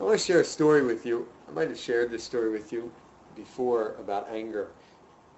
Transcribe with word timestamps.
I 0.00 0.04
want 0.04 0.18
to 0.18 0.24
share 0.24 0.40
a 0.40 0.44
story 0.44 0.82
with 0.82 1.04
you. 1.04 1.26
I 1.46 1.52
might 1.52 1.68
have 1.68 1.78
shared 1.78 2.10
this 2.10 2.24
story 2.24 2.48
with 2.50 2.72
you 2.72 2.90
before 3.36 3.96
about 4.00 4.28
anger, 4.32 4.68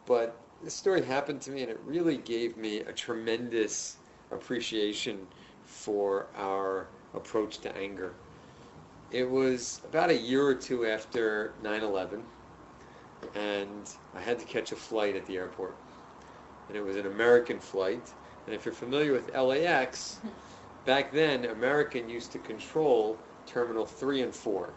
but 0.07 0.37
this 0.63 0.73
story 0.73 1.03
happened 1.03 1.41
to 1.43 1.51
me 1.51 1.63
and 1.63 1.71
it 1.71 1.81
really 1.85 2.17
gave 2.17 2.57
me 2.57 2.79
a 2.79 2.93
tremendous 2.93 3.97
appreciation 4.31 5.19
for 5.65 6.27
our 6.37 6.87
approach 7.13 7.59
to 7.59 7.77
anger. 7.77 8.13
It 9.11 9.29
was 9.29 9.81
about 9.85 10.11
a 10.11 10.17
year 10.17 10.47
or 10.47 10.55
two 10.55 10.87
after 10.87 11.55
9-11 11.65 12.21
and 13.35 13.93
I 14.15 14.21
had 14.21 14.39
to 14.39 14.45
catch 14.45 14.71
a 14.71 14.77
flight 14.77 15.17
at 15.17 15.27
the 15.27 15.39
airport. 15.39 15.75
And 16.69 16.77
it 16.77 16.85
was 16.85 16.95
an 16.95 17.07
American 17.07 17.59
flight. 17.59 18.13
And 18.47 18.55
if 18.55 18.65
you're 18.65 18.75
familiar 18.75 19.13
with 19.13 19.35
LAX, 19.35 20.21
back 20.85 21.11
then 21.11 21.47
American 21.47 22.09
used 22.09 22.31
to 22.31 22.39
control 22.39 23.19
Terminal 23.47 23.87
3 23.87 24.23
and 24.23 24.35
4. 24.35 24.71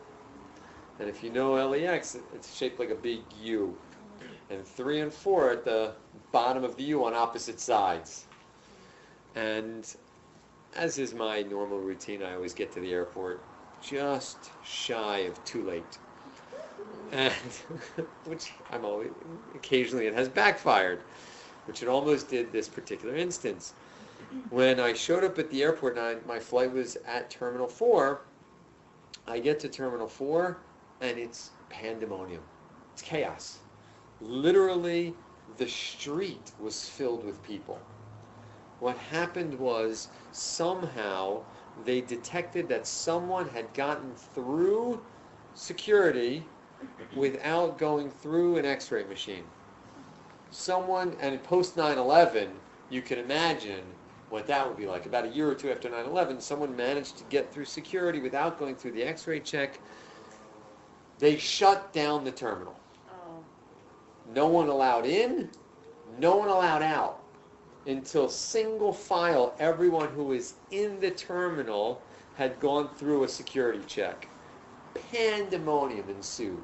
And 0.99 1.09
if 1.09 1.23
you 1.23 1.29
know 1.29 1.53
LAX, 1.67 2.17
it's 2.33 2.55
shaped 2.55 2.79
like 2.79 2.89
a 2.89 2.95
big 2.95 3.21
U. 3.41 3.75
And 4.49 4.65
3 4.65 5.01
and 5.01 5.13
4 5.13 5.51
at 5.51 5.65
the 5.65 5.93
bottom 6.31 6.63
of 6.63 6.75
the 6.77 6.83
U 6.83 7.05
on 7.05 7.13
opposite 7.13 7.59
sides. 7.59 8.25
And 9.35 9.93
as 10.75 10.97
is 10.97 11.13
my 11.13 11.41
normal 11.41 11.79
routine, 11.79 12.23
I 12.23 12.35
always 12.35 12.53
get 12.53 12.71
to 12.73 12.79
the 12.79 12.93
airport 12.93 13.41
just 13.81 14.51
shy 14.63 15.19
of 15.19 15.43
too 15.45 15.63
late. 15.63 15.97
And 17.11 17.33
which 18.25 18.51
I'm 18.71 18.85
always 18.85 19.11
occasionally 19.53 20.07
it 20.07 20.13
has 20.13 20.29
backfired, 20.29 21.01
which 21.65 21.81
it 21.81 21.87
almost 21.87 22.29
did 22.29 22.51
this 22.51 22.67
particular 22.67 23.15
instance. 23.15 23.73
When 24.49 24.79
I 24.79 24.93
showed 24.93 25.23
up 25.23 25.37
at 25.39 25.49
the 25.51 25.63
airport 25.63 25.97
and 25.97 26.05
I, 26.05 26.15
my 26.27 26.39
flight 26.39 26.71
was 26.71 26.97
at 27.05 27.29
Terminal 27.29 27.67
4, 27.67 28.21
I 29.27 29.39
get 29.39 29.59
to 29.61 29.69
Terminal 29.69 30.07
4 30.07 30.57
and 31.01 31.17
it's 31.17 31.51
pandemonium. 31.69 32.43
It's 32.93 33.01
chaos. 33.01 33.59
Literally, 34.21 35.15
the 35.57 35.67
street 35.67 36.51
was 36.59 36.87
filled 36.87 37.25
with 37.25 37.41
people. 37.43 37.79
What 38.79 38.97
happened 38.97 39.57
was 39.57 40.09
somehow 40.31 41.43
they 41.85 42.01
detected 42.01 42.67
that 42.69 42.87
someone 42.87 43.49
had 43.49 43.73
gotten 43.73 44.13
through 44.15 45.01
security 45.53 46.45
without 47.15 47.77
going 47.77 48.09
through 48.09 48.57
an 48.57 48.65
x-ray 48.65 49.05
machine. 49.05 49.43
Someone, 50.51 51.15
and 51.19 51.41
post 51.43 51.75
9-11, 51.75 52.49
you 52.89 53.01
can 53.01 53.19
imagine 53.19 53.83
what 54.35 54.47
that 54.47 54.67
would 54.67 54.75
be 54.75 54.85
like. 54.85 55.05
About 55.05 55.23
a 55.23 55.29
year 55.29 55.49
or 55.49 55.55
two 55.55 55.71
after 55.71 55.89
9-11, 55.89 56.41
someone 56.41 56.75
managed 56.75 57.17
to 57.17 57.23
get 57.29 57.53
through 57.53 57.63
security 57.63 58.19
without 58.19 58.59
going 58.59 58.75
through 58.75 58.91
the 58.91 59.01
x-ray 59.01 59.39
check. 59.39 59.79
They 61.19 61.37
shut 61.37 61.93
down 61.93 62.25
the 62.25 62.31
terminal. 62.31 62.75
Oh, 63.09 63.39
No 64.33 64.47
one 64.47 64.67
allowed 64.67 65.05
in, 65.05 65.49
no 66.19 66.35
one 66.35 66.49
allowed 66.49 66.83
out 66.83 67.21
until 67.87 68.27
single 68.27 68.91
file 68.91 69.55
everyone 69.57 70.09
who 70.09 70.25
was 70.25 70.55
in 70.69 70.99
the 70.99 71.11
terminal 71.11 72.01
had 72.35 72.59
gone 72.59 72.89
through 72.97 73.23
a 73.23 73.29
security 73.29 73.83
check. 73.87 74.27
Pandemonium 75.13 76.09
ensued. 76.09 76.61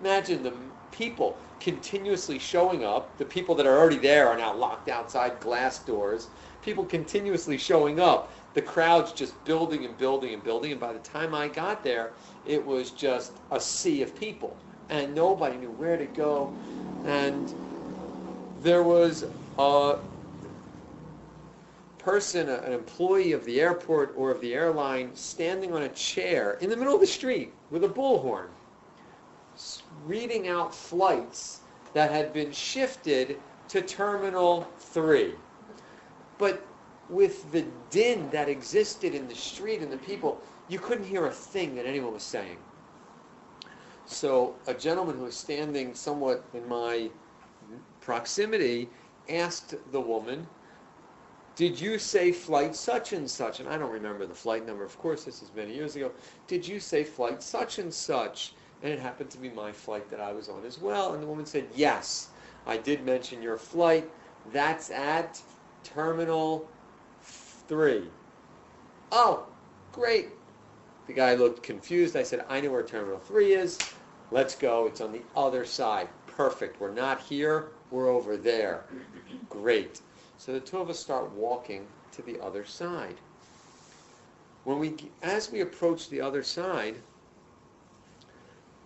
Imagine 0.00 0.42
the 0.42 0.54
people 0.90 1.36
continuously 1.60 2.40
showing 2.40 2.84
up. 2.84 3.16
The 3.18 3.24
people 3.24 3.54
that 3.54 3.66
are 3.66 3.78
already 3.78 3.98
there 3.98 4.28
are 4.28 4.36
now 4.36 4.52
locked 4.52 4.88
outside 4.88 5.38
glass 5.38 5.78
doors. 5.78 6.26
People 6.62 6.84
continuously 6.84 7.58
showing 7.58 8.00
up. 8.00 8.32
The 8.54 8.62
crowd's 8.62 9.12
just 9.12 9.42
building 9.44 9.84
and 9.84 9.96
building 9.98 10.34
and 10.34 10.42
building. 10.42 10.72
And 10.72 10.80
by 10.80 10.92
the 10.92 10.98
time 11.00 11.34
I 11.34 11.48
got 11.48 11.82
there, 11.82 12.12
it 12.46 12.64
was 12.64 12.90
just 12.90 13.32
a 13.50 13.58
sea 13.58 14.02
of 14.02 14.18
people. 14.18 14.56
And 14.88 15.14
nobody 15.14 15.56
knew 15.56 15.70
where 15.70 15.96
to 15.96 16.06
go. 16.06 16.52
And 17.04 17.52
there 18.62 18.82
was 18.82 19.24
a 19.58 19.96
person, 21.98 22.48
an 22.48 22.72
employee 22.72 23.32
of 23.32 23.44
the 23.44 23.60
airport 23.60 24.14
or 24.16 24.30
of 24.30 24.40
the 24.40 24.54
airline, 24.54 25.10
standing 25.14 25.72
on 25.72 25.82
a 25.82 25.88
chair 25.90 26.58
in 26.60 26.68
the 26.68 26.76
middle 26.76 26.94
of 26.94 27.00
the 27.00 27.06
street 27.06 27.52
with 27.70 27.84
a 27.84 27.88
bullhorn, 27.88 28.48
reading 30.06 30.48
out 30.48 30.74
flights 30.74 31.60
that 31.94 32.10
had 32.10 32.32
been 32.32 32.52
shifted 32.52 33.38
to 33.68 33.80
Terminal 33.82 34.66
3. 34.78 35.34
But 36.42 36.66
with 37.08 37.52
the 37.52 37.64
din 37.90 38.28
that 38.30 38.48
existed 38.48 39.14
in 39.14 39.28
the 39.28 39.34
street 39.36 39.80
and 39.80 39.92
the 39.92 39.98
people, 39.98 40.40
you 40.66 40.80
couldn't 40.80 41.04
hear 41.04 41.26
a 41.26 41.30
thing 41.30 41.76
that 41.76 41.86
anyone 41.86 42.12
was 42.12 42.24
saying. 42.24 42.56
So 44.06 44.56
a 44.66 44.74
gentleman 44.74 45.16
who 45.16 45.22
was 45.22 45.36
standing 45.36 45.94
somewhat 45.94 46.44
in 46.52 46.68
my 46.68 47.10
proximity 48.00 48.88
asked 49.28 49.76
the 49.92 50.00
woman, 50.00 50.44
did 51.54 51.80
you 51.80 51.96
say 51.96 52.32
flight 52.32 52.74
such 52.74 53.12
and 53.12 53.30
such? 53.30 53.60
And 53.60 53.68
I 53.68 53.78
don't 53.78 53.92
remember 53.92 54.26
the 54.26 54.34
flight 54.34 54.66
number. 54.66 54.82
Of 54.82 54.98
course, 54.98 55.22
this 55.22 55.42
is 55.42 55.52
many 55.54 55.72
years 55.72 55.94
ago. 55.94 56.10
Did 56.48 56.66
you 56.66 56.80
say 56.80 57.04
flight 57.04 57.40
such 57.40 57.78
and 57.78 57.94
such? 57.94 58.54
And 58.82 58.92
it 58.92 58.98
happened 58.98 59.30
to 59.30 59.38
be 59.38 59.50
my 59.50 59.70
flight 59.70 60.10
that 60.10 60.18
I 60.18 60.32
was 60.32 60.48
on 60.48 60.64
as 60.64 60.80
well. 60.80 61.14
And 61.14 61.22
the 61.22 61.26
woman 61.28 61.46
said, 61.46 61.68
yes, 61.72 62.30
I 62.66 62.78
did 62.78 63.04
mention 63.04 63.42
your 63.42 63.58
flight. 63.58 64.10
That's 64.52 64.90
at 64.90 65.40
Terminal 65.84 66.68
3. 67.22 68.08
Oh, 69.10 69.46
great. 69.92 70.28
The 71.06 71.12
guy 71.12 71.34
looked 71.34 71.62
confused. 71.62 72.16
I 72.16 72.22
said, 72.22 72.44
I 72.48 72.60
know 72.60 72.70
where 72.70 72.82
Terminal 72.82 73.18
3 73.18 73.54
is. 73.54 73.78
Let's 74.30 74.54
go. 74.54 74.86
It's 74.86 75.00
on 75.00 75.12
the 75.12 75.22
other 75.36 75.64
side. 75.64 76.08
Perfect. 76.26 76.80
We're 76.80 76.92
not 76.92 77.20
here. 77.20 77.68
We're 77.90 78.08
over 78.08 78.36
there. 78.36 78.84
Great. 79.50 80.00
So 80.38 80.52
the 80.52 80.60
two 80.60 80.78
of 80.78 80.88
us 80.88 80.98
start 80.98 81.30
walking 81.32 81.86
to 82.12 82.22
the 82.22 82.40
other 82.40 82.64
side. 82.64 83.16
When 84.64 84.78
we, 84.78 84.96
as 85.22 85.50
we 85.50 85.60
approach 85.60 86.08
the 86.08 86.20
other 86.20 86.42
side, 86.42 86.96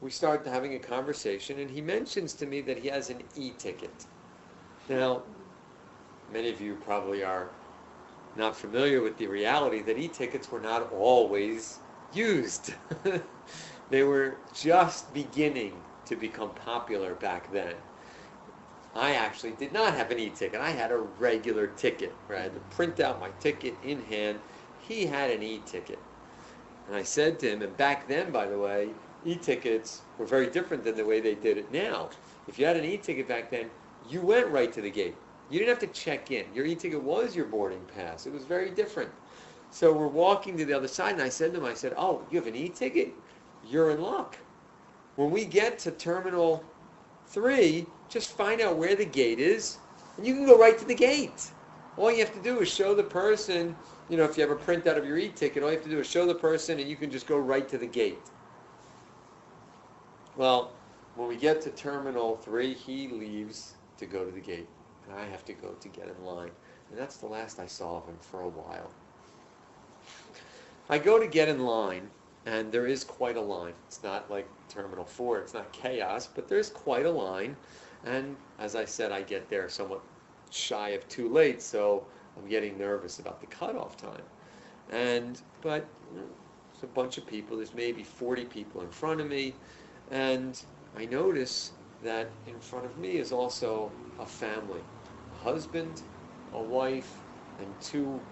we 0.00 0.10
start 0.10 0.46
having 0.46 0.74
a 0.74 0.78
conversation, 0.78 1.58
and 1.58 1.70
he 1.70 1.80
mentions 1.80 2.32
to 2.34 2.46
me 2.46 2.60
that 2.62 2.78
he 2.78 2.88
has 2.88 3.10
an 3.10 3.22
e-ticket. 3.36 4.06
Now, 4.88 5.22
many 6.32 6.50
of 6.50 6.60
you 6.60 6.74
probably 6.84 7.22
are 7.22 7.48
not 8.36 8.56
familiar 8.56 9.00
with 9.00 9.16
the 9.18 9.26
reality 9.26 9.80
that 9.82 9.98
e-tickets 9.98 10.50
were 10.50 10.60
not 10.60 10.92
always 10.92 11.78
used. 12.12 12.74
they 13.90 14.02
were 14.02 14.36
just 14.54 15.12
beginning 15.14 15.72
to 16.06 16.16
become 16.16 16.50
popular 16.50 17.14
back 17.14 17.50
then. 17.52 17.74
I 18.94 19.12
actually 19.12 19.52
did 19.52 19.72
not 19.72 19.94
have 19.94 20.10
an 20.10 20.18
e-ticket. 20.18 20.60
I 20.60 20.70
had 20.70 20.90
a 20.90 20.96
regular 20.96 21.66
ticket 21.66 22.12
where 22.26 22.38
I 22.38 22.42
had 22.42 22.54
to 22.54 22.60
print 22.74 23.00
out 23.00 23.20
my 23.20 23.28
ticket 23.40 23.74
in 23.84 24.02
hand. 24.04 24.38
He 24.88 25.06
had 25.06 25.30
an 25.30 25.42
e-ticket. 25.42 25.98
And 26.86 26.96
I 26.96 27.02
said 27.02 27.38
to 27.40 27.50
him, 27.50 27.62
and 27.62 27.76
back 27.76 28.08
then, 28.08 28.30
by 28.30 28.46
the 28.46 28.58
way, 28.58 28.88
e-tickets 29.24 30.00
were 30.18 30.24
very 30.24 30.46
different 30.46 30.84
than 30.84 30.96
the 30.96 31.04
way 31.04 31.20
they 31.20 31.34
did 31.34 31.58
it 31.58 31.70
now. 31.72 32.08
If 32.48 32.58
you 32.58 32.64
had 32.64 32.76
an 32.76 32.84
e-ticket 32.84 33.28
back 33.28 33.50
then, 33.50 33.70
you 34.08 34.20
went 34.20 34.48
right 34.48 34.72
to 34.72 34.80
the 34.80 34.90
gate. 34.90 35.16
You 35.50 35.58
didn't 35.58 35.70
have 35.70 35.92
to 35.92 35.98
check 35.98 36.30
in. 36.30 36.46
Your 36.54 36.66
e-ticket 36.66 37.02
was 37.02 37.36
your 37.36 37.46
boarding 37.46 37.84
pass. 37.94 38.26
It 38.26 38.32
was 38.32 38.44
very 38.44 38.70
different. 38.70 39.10
So 39.70 39.92
we're 39.92 40.06
walking 40.06 40.56
to 40.58 40.64
the 40.64 40.72
other 40.72 40.88
side, 40.88 41.14
and 41.14 41.22
I 41.22 41.28
said 41.28 41.52
to 41.52 41.58
him, 41.58 41.64
I 41.64 41.74
said, 41.74 41.94
oh, 41.96 42.22
you 42.30 42.38
have 42.38 42.46
an 42.48 42.56
e-ticket? 42.56 43.12
You're 43.68 43.90
in 43.90 44.00
luck. 44.00 44.36
When 45.16 45.30
we 45.30 45.44
get 45.44 45.78
to 45.80 45.90
Terminal 45.90 46.64
3, 47.28 47.86
just 48.08 48.32
find 48.32 48.60
out 48.60 48.76
where 48.76 48.94
the 48.94 49.04
gate 49.04 49.38
is, 49.38 49.78
and 50.16 50.26
you 50.26 50.34
can 50.34 50.46
go 50.46 50.58
right 50.58 50.78
to 50.78 50.84
the 50.84 50.94
gate. 50.94 51.50
All 51.96 52.10
you 52.10 52.18
have 52.18 52.34
to 52.34 52.42
do 52.42 52.60
is 52.60 52.72
show 52.72 52.94
the 52.94 53.02
person, 53.02 53.74
you 54.08 54.16
know, 54.16 54.24
if 54.24 54.36
you 54.36 54.46
have 54.46 54.50
a 54.50 54.60
printout 54.60 54.96
of 54.96 55.06
your 55.06 55.18
e-ticket, 55.18 55.62
all 55.62 55.70
you 55.70 55.76
have 55.76 55.84
to 55.84 55.90
do 55.90 55.98
is 56.00 56.06
show 56.06 56.26
the 56.26 56.34
person, 56.34 56.78
and 56.78 56.88
you 56.88 56.96
can 56.96 57.10
just 57.10 57.26
go 57.26 57.38
right 57.38 57.68
to 57.68 57.78
the 57.78 57.86
gate. 57.86 58.18
Well, 60.36 60.72
when 61.14 61.28
we 61.28 61.36
get 61.36 61.62
to 61.62 61.70
Terminal 61.70 62.36
3, 62.36 62.74
he 62.74 63.08
leaves 63.08 63.74
to 63.98 64.06
go 64.06 64.24
to 64.24 64.30
the 64.30 64.40
gate, 64.40 64.68
and 65.08 65.18
I 65.18 65.24
have 65.26 65.44
to 65.46 65.52
go 65.52 65.70
to 65.70 65.88
get 65.88 66.08
in 66.08 66.24
line. 66.24 66.50
And 66.90 66.98
that's 66.98 67.16
the 67.16 67.26
last 67.26 67.58
I 67.58 67.66
saw 67.66 67.98
of 67.98 68.06
him 68.06 68.16
for 68.20 68.42
a 68.42 68.48
while. 68.48 68.90
I 70.88 70.98
go 70.98 71.18
to 71.18 71.26
get 71.26 71.48
in 71.48 71.64
line, 71.64 72.08
and 72.46 72.70
there 72.70 72.86
is 72.86 73.02
quite 73.02 73.36
a 73.36 73.40
line. 73.40 73.74
It's 73.86 74.02
not 74.02 74.30
like 74.30 74.48
Terminal 74.68 75.04
4, 75.04 75.38
it's 75.40 75.54
not 75.54 75.72
chaos, 75.72 76.28
but 76.32 76.48
there's 76.48 76.70
quite 76.70 77.06
a 77.06 77.10
line. 77.10 77.56
And 78.04 78.36
as 78.58 78.76
I 78.76 78.84
said, 78.84 79.10
I 79.10 79.22
get 79.22 79.48
there 79.48 79.68
somewhat 79.68 80.00
shy 80.50 80.90
of 80.90 81.06
too 81.08 81.28
late, 81.28 81.60
so 81.60 82.06
I'm 82.36 82.48
getting 82.48 82.78
nervous 82.78 83.18
about 83.18 83.40
the 83.40 83.46
cutoff 83.46 83.96
time. 83.96 84.22
And, 84.90 85.40
but 85.60 85.84
you 86.14 86.20
know, 86.20 86.26
there's 86.72 86.84
a 86.84 86.94
bunch 86.94 87.18
of 87.18 87.26
people, 87.26 87.56
there's 87.56 87.74
maybe 87.74 88.04
40 88.04 88.44
people 88.44 88.82
in 88.82 88.90
front 88.90 89.20
of 89.20 89.28
me, 89.28 89.54
and 90.12 90.62
I 90.96 91.06
notice 91.06 91.72
that 92.04 92.28
in 92.46 92.58
front 92.60 92.86
of 92.86 92.96
me 92.96 93.16
is 93.16 93.32
also 93.32 93.90
a 94.20 94.26
family, 94.26 94.82
husband, 95.46 96.02
a 96.52 96.62
wife, 96.62 97.26
and 97.58 97.80
two 97.80 98.26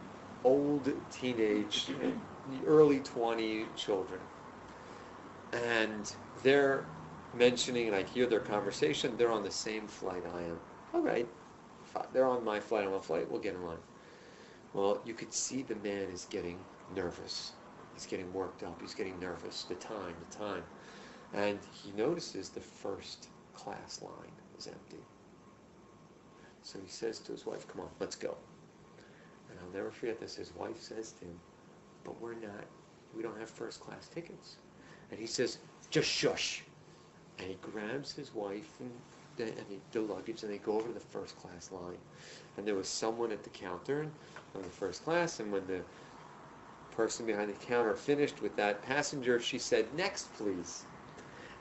old 0.45 0.89
teenage, 1.11 1.95
early 2.67 3.01
20 3.01 3.73
children. 3.77 4.21
and 5.53 6.17
they're 6.43 6.91
mentioning, 7.33 7.87
and 7.89 7.97
I 7.97 8.03
hear 8.03 8.27
their 8.27 8.41
conversation, 8.41 9.17
they're 9.17 9.33
on 9.33 9.45
the 9.45 9.51
same 9.51 9.89
flight 9.89 10.25
I 10.27 10.43
am. 10.43 10.61
All 10.95 11.03
right, 11.03 11.29
they're 12.13 12.27
on 12.27 12.45
my 12.45 12.61
flight, 12.61 12.87
I'm 12.87 12.95
on 12.95 13.03
flight, 13.03 13.31
we'll 13.31 13.41
get 13.41 13.55
in 13.55 13.65
line. 13.65 13.79
Well, 14.75 15.03
you 15.05 15.15
could 15.15 15.33
see 15.35 15.63
the 15.63 15.77
man 15.77 16.11
is 16.11 16.27
getting 16.27 16.67
nervous. 16.89 17.55
He's 17.95 18.07
getting 18.07 18.33
worked 18.33 18.63
up. 18.65 18.81
He's 18.83 18.95
getting 18.95 19.19
nervous. 19.21 19.65
The 19.65 19.77
time, 19.77 20.17
the 20.21 20.37
time. 20.37 20.65
And 21.33 21.61
he 21.73 21.93
notices 21.93 22.51
the 22.51 22.61
first 22.61 23.31
class 23.55 24.03
line 24.03 24.33
is 24.59 24.67
empty. 24.69 25.07
So 26.65 26.79
he 26.83 26.89
says 26.89 27.19
to 27.21 27.33
his 27.33 27.45
wife, 27.45 27.69
come 27.69 27.83
on, 27.83 27.91
let's 28.01 28.17
go. 28.17 28.35
And 29.51 29.59
I'll 29.61 29.77
never 29.77 29.91
forget 29.91 30.19
this. 30.19 30.35
His 30.35 30.55
wife 30.57 30.81
says 30.81 31.13
to 31.13 31.27
him, 31.27 31.39
but 32.05 32.19
we're 32.23 32.35
not, 32.35 32.65
we 33.15 33.23
don't 33.23 33.39
have 33.39 33.51
first 33.51 33.81
class 33.81 34.09
tickets. 34.09 34.57
And 35.11 35.21
he 35.21 35.27
says, 35.27 35.59
just 35.91 36.09
shush. 36.09 36.65
And 37.39 37.49
he 37.49 37.59
grabs 37.61 38.13
his 38.13 38.35
wife 38.35 38.81
and 38.81 38.91
the, 39.37 39.45
and 39.45 39.67
he, 39.69 39.79
the 39.93 40.01
luggage 40.01 40.43
and 40.43 40.51
they 40.51 40.57
go 40.57 40.73
over 40.73 40.89
to 40.89 40.95
the 40.95 41.01
first 41.01 41.37
class 41.39 41.71
line. 41.71 41.99
And 42.57 42.67
there 42.67 42.75
was 42.75 42.89
someone 42.89 43.31
at 43.31 43.43
the 43.43 43.51
counter 43.51 44.09
on 44.55 44.63
the 44.63 44.69
first 44.69 45.05
class. 45.05 45.41
And 45.41 45.53
when 45.53 45.67
the 45.67 45.83
person 46.93 47.27
behind 47.27 47.51
the 47.51 47.67
counter 47.67 47.95
finished 47.95 48.41
with 48.41 48.57
that 48.57 48.81
passenger, 48.83 49.39
she 49.39 49.59
said, 49.59 49.93
next, 49.95 50.33
please. 50.39 50.85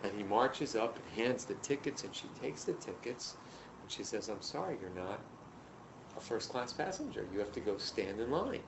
And 0.02 0.14
he 0.16 0.24
marches 0.24 0.78
up 0.78 0.98
and 0.98 1.26
hands 1.26 1.44
the 1.44 1.56
tickets 1.56 2.06
and 2.06 2.16
she 2.16 2.28
takes 2.42 2.64
the 2.64 2.74
tickets 2.74 3.36
she 3.94 4.04
says, 4.04 4.30
I'm 4.30 4.42
sorry, 4.42 4.78
you're 4.82 5.04
not 5.06 5.20
a 6.18 6.20
first 6.20 6.50
class 6.50 6.74
passenger. 6.74 7.26
You 7.32 7.40
have 7.40 7.52
to 7.54 7.60
go 7.60 7.78
stand 7.78 8.20
in 8.20 8.32
line. 8.32 8.62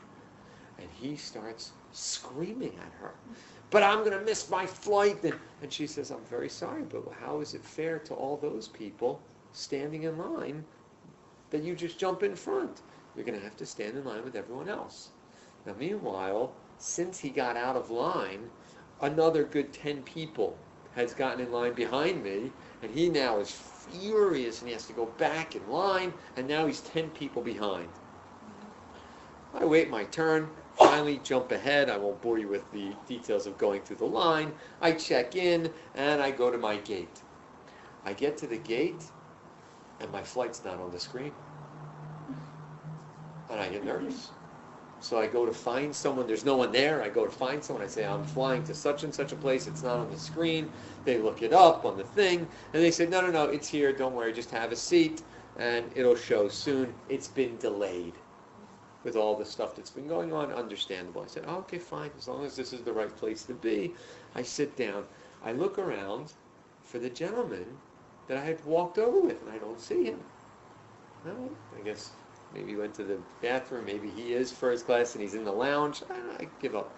And 0.79 0.87
he 0.99 1.15
starts 1.15 1.71
screaming 1.91 2.73
at 2.79 2.91
her. 2.99 3.13
But 3.71 3.83
I'm 3.83 3.99
going 3.99 4.17
to 4.17 4.23
miss 4.23 4.49
my 4.49 4.65
flight. 4.65 5.23
And, 5.23 5.35
and 5.61 5.71
she 5.71 5.87
says, 5.87 6.11
I'm 6.11 6.23
very 6.29 6.49
sorry, 6.49 6.83
but 6.83 7.03
how 7.19 7.39
is 7.39 7.53
it 7.53 7.63
fair 7.63 7.99
to 7.99 8.13
all 8.13 8.37
those 8.37 8.67
people 8.67 9.21
standing 9.53 10.03
in 10.03 10.17
line 10.17 10.63
that 11.49 11.63
you 11.63 11.75
just 11.75 11.97
jump 11.97 12.23
in 12.23 12.35
front? 12.35 12.81
You're 13.15 13.25
going 13.25 13.37
to 13.37 13.43
have 13.43 13.57
to 13.57 13.65
stand 13.65 13.97
in 13.97 14.05
line 14.05 14.23
with 14.23 14.35
everyone 14.35 14.69
else. 14.69 15.09
Now, 15.65 15.73
meanwhile, 15.79 16.53
since 16.77 17.19
he 17.19 17.29
got 17.29 17.55
out 17.57 17.75
of 17.75 17.89
line, 17.89 18.49
another 19.01 19.43
good 19.43 19.73
10 19.73 20.03
people 20.03 20.57
has 20.93 21.13
gotten 21.13 21.45
in 21.45 21.51
line 21.51 21.73
behind 21.73 22.23
me, 22.23 22.51
and 22.81 22.91
he 22.91 23.09
now 23.09 23.39
is 23.39 23.51
furious 23.89 24.59
and 24.59 24.67
he 24.67 24.73
has 24.73 24.85
to 24.87 24.93
go 24.93 25.05
back 25.05 25.55
in 25.55 25.67
line, 25.69 26.13
and 26.37 26.47
now 26.47 26.65
he's 26.65 26.81
10 26.81 27.09
people 27.11 27.41
behind. 27.41 27.87
I 29.53 29.63
wait 29.63 29.89
my 29.89 30.03
turn, 30.05 30.49
finally 30.73 31.19
jump 31.23 31.51
ahead. 31.51 31.89
I 31.89 31.97
won't 31.97 32.21
bore 32.21 32.37
you 32.37 32.49
with 32.49 32.69
the 32.71 32.93
details 33.07 33.47
of 33.47 33.57
going 33.57 33.81
through 33.81 33.97
the 33.97 34.05
line. 34.05 34.51
I 34.81 34.91
check 34.91 35.35
in, 35.35 35.71
and 35.95 36.21
I 36.21 36.31
go 36.31 36.51
to 36.51 36.57
my 36.57 36.75
gate. 36.77 37.21
I 38.05 38.13
get 38.13 38.37
to 38.39 38.47
the 38.47 38.57
gate, 38.57 39.09
and 40.01 40.11
my 40.11 40.21
flight's 40.21 40.63
not 40.65 40.79
on 40.79 40.91
the 40.91 40.99
screen. 40.99 41.31
And 43.49 43.59
I 43.59 43.69
get 43.69 43.85
nervous. 43.85 44.31
So 45.05 45.19
I 45.19 45.27
go 45.27 45.45
to 45.45 45.53
find 45.53 45.95
someone. 45.95 46.25
There's 46.25 46.45
no 46.45 46.57
one 46.57 46.71
there. 46.71 47.03
I 47.03 47.09
go 47.09 47.25
to 47.25 47.31
find 47.31 47.63
someone. 47.63 47.85
I 47.85 47.87
say, 47.87 48.07
I'm 48.07 48.23
flying 48.23 48.63
to 48.63 48.73
such 48.73 49.03
and 49.03 49.13
such 49.13 49.31
a 49.33 49.35
place. 49.35 49.67
It's 49.67 49.83
not 49.83 49.99
on 49.99 50.09
the 50.09 50.17
screen. 50.17 50.71
They 51.03 51.19
look 51.19 51.43
it 51.43 51.53
up 51.53 51.85
on 51.85 51.95
the 51.95 52.03
thing. 52.03 52.47
And 52.73 52.81
they 52.81 52.89
say, 52.89 53.05
no, 53.05 53.21
no, 53.21 53.29
no, 53.29 53.43
it's 53.43 53.67
here. 53.67 53.93
Don't 53.93 54.15
worry. 54.15 54.33
Just 54.33 54.49
have 54.49 54.71
a 54.71 54.75
seat. 54.75 55.21
And 55.57 55.91
it'll 55.93 56.15
show 56.15 56.47
soon. 56.47 56.91
It's 57.07 57.27
been 57.27 57.55
delayed 57.57 58.15
with 59.03 59.15
all 59.15 59.35
the 59.35 59.45
stuff 59.45 59.75
that's 59.75 59.91
been 59.91 60.07
going 60.07 60.33
on. 60.33 60.51
Understandable. 60.51 61.21
I 61.21 61.27
said, 61.27 61.45
okay, 61.45 61.77
fine. 61.77 62.09
As 62.17 62.27
long 62.27 62.43
as 62.43 62.55
this 62.55 62.73
is 62.73 62.81
the 62.81 62.91
right 62.91 63.15
place 63.15 63.43
to 63.43 63.53
be. 63.53 63.93
I 64.33 64.41
sit 64.41 64.75
down. 64.75 65.05
I 65.43 65.51
look 65.51 65.77
around 65.77 66.33
for 66.83 66.97
the 66.97 67.11
gentleman 67.11 67.67
that 68.27 68.37
I 68.37 68.43
had 68.43 68.65
walked 68.65 68.97
over 68.97 69.21
with, 69.21 69.39
and 69.43 69.51
I 69.51 69.59
don't 69.59 69.79
see 69.79 70.05
him. 70.05 70.19
Well, 71.23 71.51
I 71.79 71.83
guess 71.83 72.09
Maybe 72.53 72.71
he 72.71 72.75
went 72.75 72.93
to 72.95 73.03
the 73.03 73.19
bathroom. 73.41 73.85
Maybe 73.85 74.09
he 74.09 74.33
is 74.33 74.51
first 74.51 74.85
class 74.85 75.13
and 75.13 75.21
he's 75.21 75.33
in 75.33 75.43
the 75.43 75.51
lounge. 75.51 76.03
I, 76.09 76.43
I 76.43 76.47
give 76.59 76.75
up. 76.75 76.95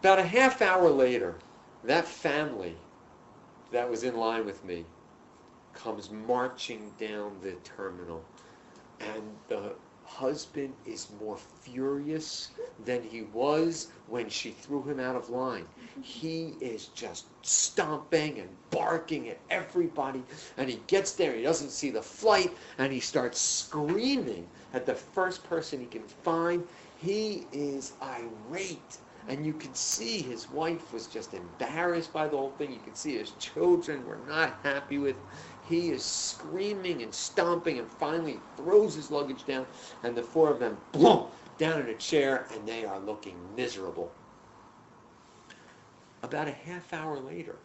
About 0.00 0.18
a 0.18 0.24
half 0.24 0.62
hour 0.62 0.90
later, 0.90 1.38
that 1.84 2.06
family 2.06 2.76
that 3.70 3.90
was 3.90 4.04
in 4.04 4.16
line 4.16 4.44
with 4.44 4.64
me 4.64 4.84
comes 5.72 6.10
marching 6.10 6.92
down 6.98 7.40
the 7.42 7.52
terminal. 7.64 8.24
And 9.00 9.36
the 9.48 9.72
husband 10.08 10.74
is 10.84 11.10
more 11.20 11.36
furious 11.36 12.50
than 12.84 13.02
he 13.02 13.22
was 13.22 13.92
when 14.06 14.28
she 14.28 14.50
threw 14.50 14.82
him 14.82 14.98
out 14.98 15.16
of 15.16 15.28
line. 15.28 15.66
He 16.00 16.56
is 16.60 16.88
just 16.88 17.26
stomping 17.42 18.38
and 18.38 18.48
barking 18.70 19.28
at 19.28 19.38
everybody. 19.50 20.22
And 20.56 20.68
he 20.68 20.80
gets 20.86 21.12
there, 21.12 21.34
he 21.34 21.42
doesn't 21.42 21.70
see 21.70 21.90
the 21.90 22.02
flight, 22.02 22.56
and 22.78 22.92
he 22.92 23.00
starts 23.00 23.40
screaming 23.40 24.48
at 24.72 24.86
the 24.86 24.94
first 24.94 25.44
person 25.44 25.80
he 25.80 25.86
can 25.86 26.04
find. 26.06 26.64
He 26.96 27.46
is 27.52 27.92
irate. 28.02 28.98
And 29.28 29.44
you 29.44 29.52
could 29.52 29.76
see 29.76 30.22
his 30.22 30.50
wife 30.50 30.92
was 30.92 31.06
just 31.06 31.34
embarrassed 31.34 32.12
by 32.14 32.28
the 32.28 32.36
whole 32.36 32.52
thing. 32.52 32.72
You 32.72 32.80
could 32.80 32.96
see 32.96 33.18
his 33.18 33.32
children 33.32 34.06
were 34.06 34.20
not 34.26 34.58
happy 34.62 34.96
with 34.98 35.16
he 35.68 35.90
is 35.90 36.02
screaming 36.02 37.02
and 37.02 37.14
stomping 37.14 37.78
and 37.78 37.88
finally 37.88 38.40
throws 38.56 38.94
his 38.94 39.10
luggage 39.10 39.44
down 39.44 39.66
and 40.02 40.16
the 40.16 40.22
four 40.22 40.50
of 40.50 40.58
them, 40.58 40.78
boom, 40.92 41.26
down 41.58 41.80
in 41.82 41.88
a 41.88 41.94
chair 41.94 42.46
and 42.54 42.66
they 42.66 42.86
are 42.86 42.98
looking 43.00 43.34
miserable. 43.54 44.10
About 46.22 46.48
a 46.48 46.52
half 46.52 46.92
hour 46.94 47.18
later, 47.18 47.56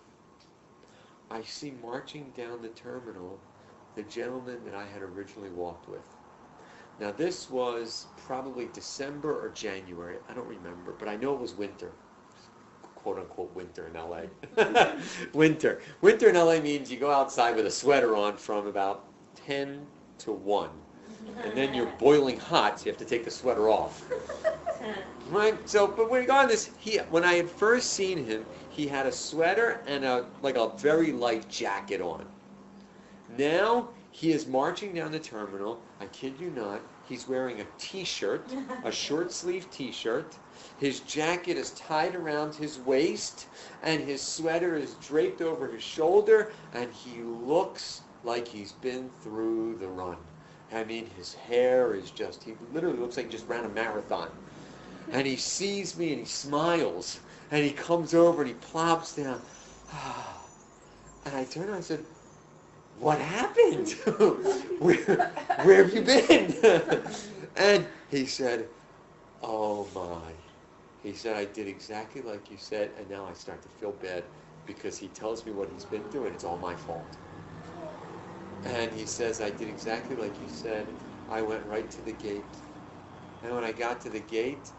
I 1.32 1.42
see 1.44 1.74
marching 1.82 2.32
down 2.36 2.62
the 2.62 2.68
terminal 2.70 3.40
the 3.96 4.04
gentleman 4.04 4.60
that 4.66 4.76
I 4.76 4.86
had 4.86 5.02
originally 5.02 5.50
walked 5.50 5.88
with. 5.88 6.06
Now 7.00 7.12
this 7.12 7.50
was 7.50 8.08
probably 8.28 8.68
December 8.74 9.32
or 9.32 9.50
January. 9.50 10.18
I 10.30 10.34
don't 10.34 10.48
remember, 10.48 10.94
but 11.00 11.08
I 11.08 11.16
know 11.16 11.34
it 11.34 11.40
was 11.40 11.54
winter 11.54 11.92
quote 13.04 13.20
unquote 13.20 13.54
winter 13.54 13.88
in 13.88 13.94
LA. 13.94 14.96
winter. 15.34 15.82
Winter 16.02 16.30
in 16.30 16.36
LA 16.36 16.60
means 16.60 16.90
you 16.90 16.98
go 16.98 17.12
outside 17.12 17.56
with 17.56 17.66
a 17.66 17.72
sweater 17.72 18.16
on 18.16 18.38
from 18.38 18.66
about 18.66 19.06
10 19.46 19.86
to 20.20 20.32
1. 20.32 20.70
And 21.44 21.58
then 21.58 21.74
you're 21.74 21.92
boiling 22.00 22.40
hot, 22.40 22.80
so 22.80 22.86
you 22.86 22.92
have 22.92 23.00
to 23.00 23.06
take 23.06 23.26
the 23.26 23.32
sweater 23.32 23.70
off. 23.70 24.04
Right? 25.30 25.58
So, 25.68 25.88
but 25.88 26.10
when 26.10 26.22
you 26.22 26.28
go 26.28 26.36
on 26.36 26.50
this, 26.50 26.70
he, 26.78 26.98
when 27.10 27.24
I 27.24 27.36
had 27.36 27.50
first 27.50 27.94
seen 27.94 28.26
him, 28.26 28.46
he 28.70 28.86
had 28.86 29.06
a 29.06 29.12
sweater 29.12 29.80
and 29.88 30.04
a, 30.04 30.26
like 30.42 30.58
a 30.58 30.68
very 30.78 31.14
light 31.14 31.48
jacket 31.48 32.02
on. 32.02 32.26
Now, 33.38 33.88
he 34.12 34.34
is 34.34 34.46
marching 34.46 34.94
down 34.94 35.14
the 35.14 35.20
terminal. 35.20 35.82
I 36.02 36.08
kid 36.08 36.34
you 36.38 36.50
not. 36.52 36.82
He's 37.08 37.30
wearing 37.30 37.62
a 37.62 37.66
t-shirt, 37.78 38.46
a 38.84 38.92
short 38.92 39.32
sleeve 39.32 39.72
t-shirt, 39.72 40.36
his 40.84 41.00
jacket 41.00 41.56
is 41.56 41.72
tied 41.72 42.14
around 42.14 42.54
his 42.54 42.78
waist, 42.80 43.48
and 43.84 44.04
his 44.04 44.22
sweater 44.22 44.76
is 44.76 44.96
draped 44.96 45.42
over 45.42 45.70
his 45.70 45.82
shoulder, 45.82 46.52
and 46.74 46.92
he 46.92 47.22
looks 47.22 48.02
like 48.26 48.46
he's 48.46 48.74
been 48.74 49.10
through 49.22 49.78
the 49.80 49.88
run. 49.88 50.18
I 50.74 50.84
mean, 50.84 51.10
his 51.16 51.36
hair 51.36 51.94
is 51.94 52.12
just, 52.12 52.44
he 52.44 52.56
literally 52.74 52.98
looks 52.98 53.16
like 53.16 53.28
he 53.28 53.32
just 53.32 53.48
ran 53.48 53.64
a 53.64 53.70
marathon. 53.70 54.28
And 55.14 55.26
he 55.26 55.38
sees 55.38 55.98
me 55.98 56.10
and 56.12 56.20
he 56.20 56.26
smiles, 56.26 57.22
and 57.50 57.64
he 57.64 57.72
comes 57.72 58.14
over 58.14 58.42
and 58.42 58.50
he 58.50 58.56
plops 58.56 59.16
down. 59.16 59.42
And 61.26 61.34
I 61.38 61.46
turn 61.46 61.64
around 61.64 61.76
and 61.76 61.86
said, 61.86 62.06
what 63.00 63.18
happened? 63.18 63.92
where, 64.80 65.32
where 65.64 65.86
have 65.86 65.94
you 65.94 66.02
been? 66.02 66.54
and 67.56 67.88
he 68.12 68.26
said, 68.26 68.68
oh 69.42 69.88
my. 69.96 70.43
He 71.04 71.14
said, 71.14 71.36
I 71.36 71.46
did 71.46 71.68
exactly 71.68 72.22
like 72.22 72.50
you 72.50 72.58
said, 72.58 72.92
and 72.98 73.10
now 73.10 73.26
I 73.26 73.34
start 73.34 73.62
to 73.62 73.68
feel 73.68 73.92
bad 73.92 74.24
because 74.66 74.98
he 74.98 75.10
tells 75.10 75.46
me 75.46 75.52
what 75.52 75.70
he's 75.74 75.84
been 75.84 76.04
through, 76.04 76.26
and 76.26 76.34
it's 76.34 76.46
all 76.46 76.58
my 76.58 76.76
fault. 76.76 77.18
And 78.66 78.90
he 78.94 79.06
says, 79.06 79.42
I 79.42 79.50
did 79.50 79.68
exactly 79.68 80.16
like 80.16 80.40
you 80.42 80.48
said. 80.48 80.88
I 81.30 81.42
went 81.42 81.66
right 81.66 81.90
to 81.92 82.02
the 82.06 82.14
gate. 82.14 82.46
And 83.44 83.54
when 83.54 83.66
I 83.66 83.74
got 83.74 84.00
to 84.02 84.10
the 84.10 84.22
gate, 84.22 84.72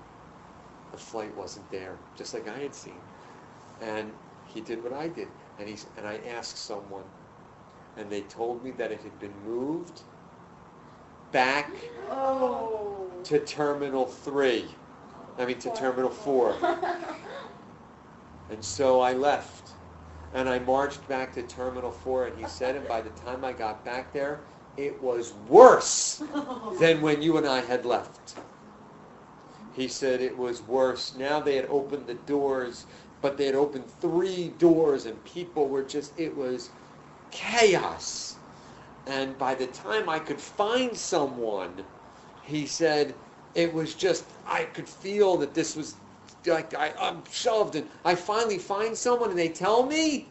the 0.92 0.96
flight 0.96 1.36
wasn't 1.36 1.70
there, 1.70 1.96
just 2.16 2.32
like 2.32 2.48
I 2.48 2.58
had 2.58 2.74
seen. 2.74 2.94
And 3.82 4.10
he 4.46 4.62
did 4.62 4.82
what 4.82 4.94
I 4.94 5.08
did. 5.08 5.28
And, 5.58 5.68
he's, 5.68 5.84
and 5.98 6.06
I 6.06 6.20
asked 6.34 6.56
someone, 6.56 7.04
and 7.98 8.08
they 8.08 8.22
told 8.22 8.64
me 8.64 8.70
that 8.72 8.90
it 8.90 9.02
had 9.02 9.18
been 9.20 9.34
moved 9.46 10.00
back 11.32 11.70
oh. 12.10 13.10
to 13.24 13.40
Terminal 13.40 14.06
3. 14.06 14.64
I 15.38 15.44
mean, 15.44 15.58
to 15.58 15.70
Terminal 15.74 16.10
4. 16.10 16.56
And 18.50 18.64
so 18.64 19.00
I 19.00 19.14
left. 19.14 19.70
And 20.34 20.48
I 20.48 20.58
marched 20.58 21.06
back 21.08 21.32
to 21.34 21.42
Terminal 21.42 21.92
4, 21.92 22.26
and 22.26 22.38
he 22.38 22.46
said, 22.48 22.74
and 22.74 22.88
by 22.88 23.00
the 23.00 23.10
time 23.10 23.44
I 23.44 23.52
got 23.52 23.84
back 23.84 24.12
there, 24.12 24.40
it 24.76 25.00
was 25.00 25.32
worse 25.48 26.22
than 26.80 27.00
when 27.00 27.22
you 27.22 27.36
and 27.36 27.46
I 27.46 27.60
had 27.60 27.86
left. 27.86 28.34
He 29.74 29.88
said 29.88 30.20
it 30.20 30.36
was 30.36 30.62
worse. 30.62 31.14
Now 31.16 31.40
they 31.40 31.56
had 31.56 31.66
opened 31.66 32.06
the 32.06 32.14
doors, 32.14 32.86
but 33.22 33.36
they 33.36 33.46
had 33.46 33.54
opened 33.54 33.88
three 34.00 34.48
doors 34.58 35.06
and 35.06 35.24
people 35.24 35.68
were 35.68 35.82
just, 35.82 36.18
it 36.18 36.36
was 36.36 36.70
chaos. 37.30 38.36
And 39.06 39.36
by 39.38 39.54
the 39.54 39.66
time 39.66 40.08
I 40.08 40.18
could 40.18 40.40
find 40.40 40.96
someone, 40.96 41.84
he 42.42 42.66
said, 42.66 43.14
it 43.54 43.72
was 43.72 43.94
just, 43.94 44.24
I 44.46 44.64
could 44.64 44.88
feel 44.88 45.36
that 45.38 45.54
this 45.54 45.76
was 45.76 45.94
like 46.46 46.74
I, 46.74 46.92
I'm 47.00 47.22
shoved 47.30 47.76
and 47.76 47.88
I 48.04 48.14
finally 48.14 48.58
find 48.58 48.96
someone 48.96 49.30
and 49.30 49.38
they 49.38 49.48
tell 49.48 49.84
me, 49.84 50.26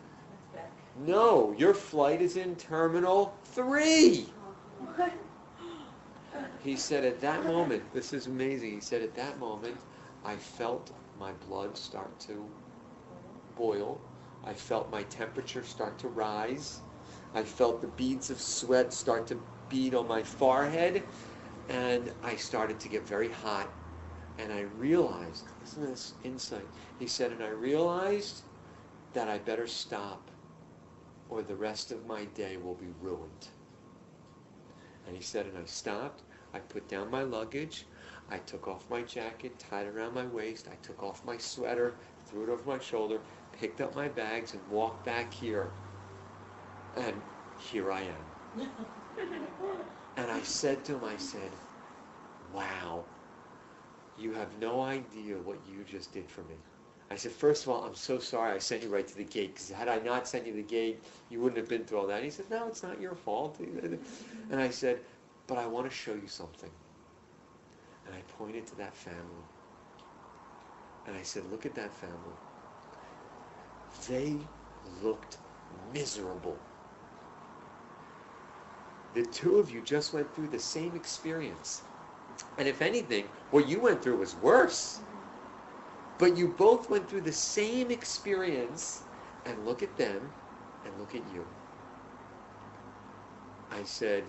no, 1.06 1.56
your 1.58 1.74
flight 1.74 2.22
is 2.22 2.38
in 2.38 2.56
terminal 2.56 3.34
three. 3.46 4.28
He 6.64 6.76
said 6.76 7.04
at 7.04 7.20
that 7.22 7.46
moment, 7.46 7.84
this 7.94 8.14
is 8.14 8.28
amazing. 8.28 8.72
He 8.72 8.80
said 8.80 9.02
at 9.02 9.16
that 9.16 9.40
moment, 9.40 9.76
I 10.24 10.36
felt 10.36 10.92
my 11.20 11.32
blood 11.48 11.78
start 11.78 12.20
to 12.22 12.46
boil. 13.58 14.00
I 14.46 14.54
felt 14.54 14.92
my 14.92 15.04
temperature 15.04 15.64
start 15.64 15.98
to 16.00 16.08
rise. 16.10 16.82
I 17.34 17.44
felt 17.44 17.82
the 17.82 17.88
beads 17.88 18.30
of 18.30 18.40
sweat 18.40 18.94
start 18.94 19.28
to 19.28 19.40
bead 19.70 19.96
on 19.96 20.08
my 20.08 20.22
forehead. 20.22 21.04
And 21.70 22.14
I 22.24 22.36
started 22.36 22.80
to 22.82 22.90
get 22.90 23.08
very 23.08 23.30
hot. 23.30 23.70
And 24.38 24.52
I 24.52 24.62
realized, 24.62 25.46
isn't 25.64 25.84
this 25.86 26.16
insight? 26.24 26.68
He 26.98 27.08
said, 27.08 27.32
and 27.32 27.44
I 27.44 27.50
realized 27.50 28.44
that 29.14 29.30
I 29.30 29.38
better 29.38 29.68
stop 29.68 30.32
or 31.30 31.42
the 31.42 31.56
rest 31.56 31.92
of 31.92 32.06
my 32.06 32.26
day 32.26 32.58
will 32.58 32.76
be 32.76 32.90
ruined. 33.02 33.48
And 35.08 35.16
he 35.16 35.22
said, 35.22 35.46
and 35.48 35.58
I 35.58 35.66
stopped. 35.66 36.24
I 36.54 36.60
put 36.60 36.88
down 36.88 37.10
my 37.12 37.24
luggage. 37.24 37.86
I 38.30 38.38
took 38.38 38.68
off 38.68 38.90
my 38.90 39.02
jacket, 39.02 39.60
tied 39.60 39.88
it 39.88 39.96
around 39.96 40.14
my 40.14 40.26
waist. 40.26 40.68
I 40.72 40.76
took 40.84 41.04
off 41.04 41.26
my 41.26 41.38
sweater, 41.38 41.96
threw 42.26 42.44
it 42.44 42.50
over 42.50 42.64
my 42.66 42.80
shoulder, 42.80 43.20
picked 43.52 43.82
up 43.82 43.96
my 43.96 44.08
bags, 44.08 44.54
and 44.54 44.62
walked 44.70 45.06
back 45.06 45.34
here. 45.34 45.72
And 46.96 47.22
here 47.58 47.92
I 47.92 48.02
am. 48.02 48.68
and 50.18 50.32
I 50.32 50.42
said 50.42 50.86
to 50.86 50.96
him, 50.96 51.04
I 51.04 51.18
said, 51.18 51.52
wow, 52.52 53.06
you 54.16 54.34
have 54.34 54.58
no 54.60 54.82
idea 54.82 55.38
what 55.38 55.66
you 55.66 55.84
just 55.84 56.14
did 56.14 56.30
for 56.30 56.42
me. 56.44 56.56
I 57.12 57.16
said, 57.16 57.32
first 57.32 57.64
of 57.64 57.70
all, 57.70 57.84
I'm 57.84 57.96
so 57.96 58.20
sorry 58.20 58.52
I 58.54 58.58
sent 58.60 58.84
you 58.84 58.90
right 58.90 59.08
to 59.08 59.18
the 59.18 59.24
gate 59.24 59.54
because 59.56 59.70
had 59.70 59.88
I 59.88 60.00
not 60.00 60.28
sent 60.28 60.48
you 60.48 60.54
the 60.54 60.64
gate, 60.64 61.04
you 61.30 61.40
wouldn't 61.42 61.58
have 61.58 61.70
been 61.70 61.84
through 61.86 62.00
all 62.00 62.08
that. 62.08 62.16
And 62.18 62.26
he 62.26 62.32
said, 62.32 62.50
no, 62.50 62.68
it's 62.68 62.84
not 62.84 63.00
your 63.00 63.16
fault. 63.16 63.60
And 63.60 64.60
I 64.60 64.70
said, 64.70 65.02
but 65.48 65.58
I 65.58 65.66
want 65.68 65.90
to 65.90 65.96
show 65.96 66.14
you 66.14 66.28
something. 66.28 66.72
And 68.06 68.16
I 68.16 68.22
pointed 68.38 68.66
to 68.68 68.76
that 68.78 68.96
family. 68.96 69.46
And 71.06 71.16
I 71.16 71.22
said, 71.22 71.46
look 71.52 71.66
at 71.66 71.76
that 71.76 71.94
family. 71.94 72.38
They 74.08 74.48
looked 75.04 75.38
miserable. 75.94 76.62
The 79.14 79.24
two 79.24 79.58
of 79.58 79.70
you 79.70 79.82
just 79.82 80.14
went 80.14 80.34
through 80.34 80.48
the 80.48 80.60
same 80.60 80.96
experience. 80.96 81.84
And 82.58 82.68
if 82.68 82.82
anything, 82.82 83.26
what 83.52 83.68
you 83.68 83.80
went 83.80 84.02
through 84.02 84.18
was 84.18 84.36
worse. 84.36 85.02
But 86.18 86.38
you 86.38 86.48
both 86.48 86.90
went 86.90 87.10
through 87.10 87.22
the 87.22 87.32
same 87.32 87.92
experience, 87.92 89.04
and 89.46 89.66
look 89.66 89.84
at 89.84 89.98
them, 89.98 90.32
and 90.86 90.94
look 91.00 91.16
at 91.16 91.22
you. 91.34 91.46
I 93.72 93.84
said, 93.84 94.24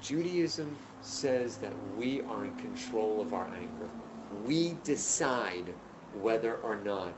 Judaism 0.00 0.76
says 1.02 1.56
that 1.58 1.72
we 1.96 2.20
are 2.22 2.44
in 2.44 2.54
control 2.54 3.20
of 3.20 3.34
our 3.34 3.46
anger. 3.54 3.88
We 4.46 4.74
decide 4.84 5.74
whether 6.20 6.54
or 6.56 6.76
not 6.76 7.12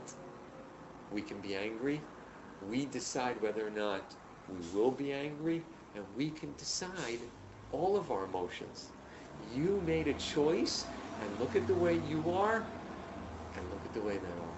we 1.11 1.21
can 1.21 1.39
be 1.39 1.55
angry. 1.55 2.01
We 2.69 2.85
decide 2.85 3.41
whether 3.41 3.65
or 3.65 3.71
not 3.71 4.01
we 4.49 4.77
will 4.77 4.91
be 4.91 5.11
angry, 5.13 5.61
and 5.95 6.03
we 6.15 6.29
can 6.31 6.53
decide 6.55 7.19
all 7.71 7.95
of 7.97 8.11
our 8.11 8.25
emotions. 8.25 8.91
You 9.39 9.81
made 9.81 10.07
a 10.07 10.13
choice, 10.13 10.87
and 11.19 11.37
look 11.39 11.55
at 11.55 11.67
the 11.67 11.75
way 11.75 11.95
you 11.95 12.31
are, 12.31 12.67
and 13.55 13.69
look 13.69 13.85
at 13.85 13.93
the 13.93 14.01
way 14.01 14.17
they 14.17 14.33
are. 14.33 14.57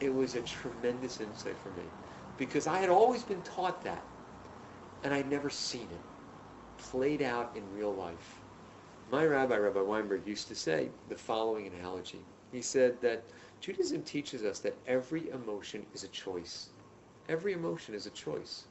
It 0.00 0.14
was 0.14 0.34
a 0.34 0.42
tremendous 0.42 1.20
insight 1.20 1.58
for 1.58 1.70
me 1.70 1.92
because 2.36 2.66
I 2.66 2.78
had 2.78 2.90
always 2.90 3.22
been 3.22 3.42
taught 3.42 3.82
that 3.84 4.06
and 5.02 5.14
I'd 5.14 5.28
never 5.30 5.50
seen 5.50 5.90
it 5.90 6.02
played 6.78 7.22
out 7.22 7.56
in 7.56 7.72
real 7.72 7.94
life. 7.94 8.42
My 9.10 9.24
rabbi, 9.26 9.56
Rabbi 9.56 9.80
Weinberg, 9.80 10.26
used 10.26 10.48
to 10.48 10.54
say 10.54 10.90
the 11.08 11.16
following 11.16 11.66
analogy. 11.66 12.24
He 12.50 12.62
said 12.62 13.00
that 13.02 13.24
Judaism 13.60 14.02
teaches 14.02 14.44
us 14.44 14.60
that 14.60 14.78
every 14.86 15.30
emotion 15.30 15.86
is 15.94 16.04
a 16.04 16.08
choice. 16.08 16.70
Every 17.28 17.52
emotion 17.52 17.94
is 17.94 18.06
a 18.06 18.10
choice. 18.10 18.66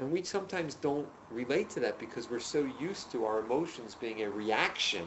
And 0.00 0.10
we 0.10 0.22
sometimes 0.22 0.74
don't 0.74 1.06
relate 1.30 1.68
to 1.70 1.80
that 1.80 1.98
because 1.98 2.30
we're 2.30 2.40
so 2.40 2.66
used 2.80 3.12
to 3.12 3.26
our 3.26 3.40
emotions 3.40 3.94
being 3.94 4.22
a 4.22 4.30
reaction 4.30 5.04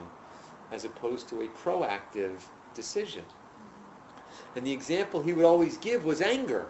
as 0.71 0.85
opposed 0.85 1.27
to 1.29 1.41
a 1.41 1.47
proactive 1.47 2.39
decision. 2.75 3.23
Mm-hmm. 3.23 4.57
And 4.57 4.67
the 4.67 4.71
example 4.71 5.21
he 5.21 5.33
would 5.33 5.45
always 5.45 5.77
give 5.77 6.05
was 6.05 6.21
anger. 6.21 6.67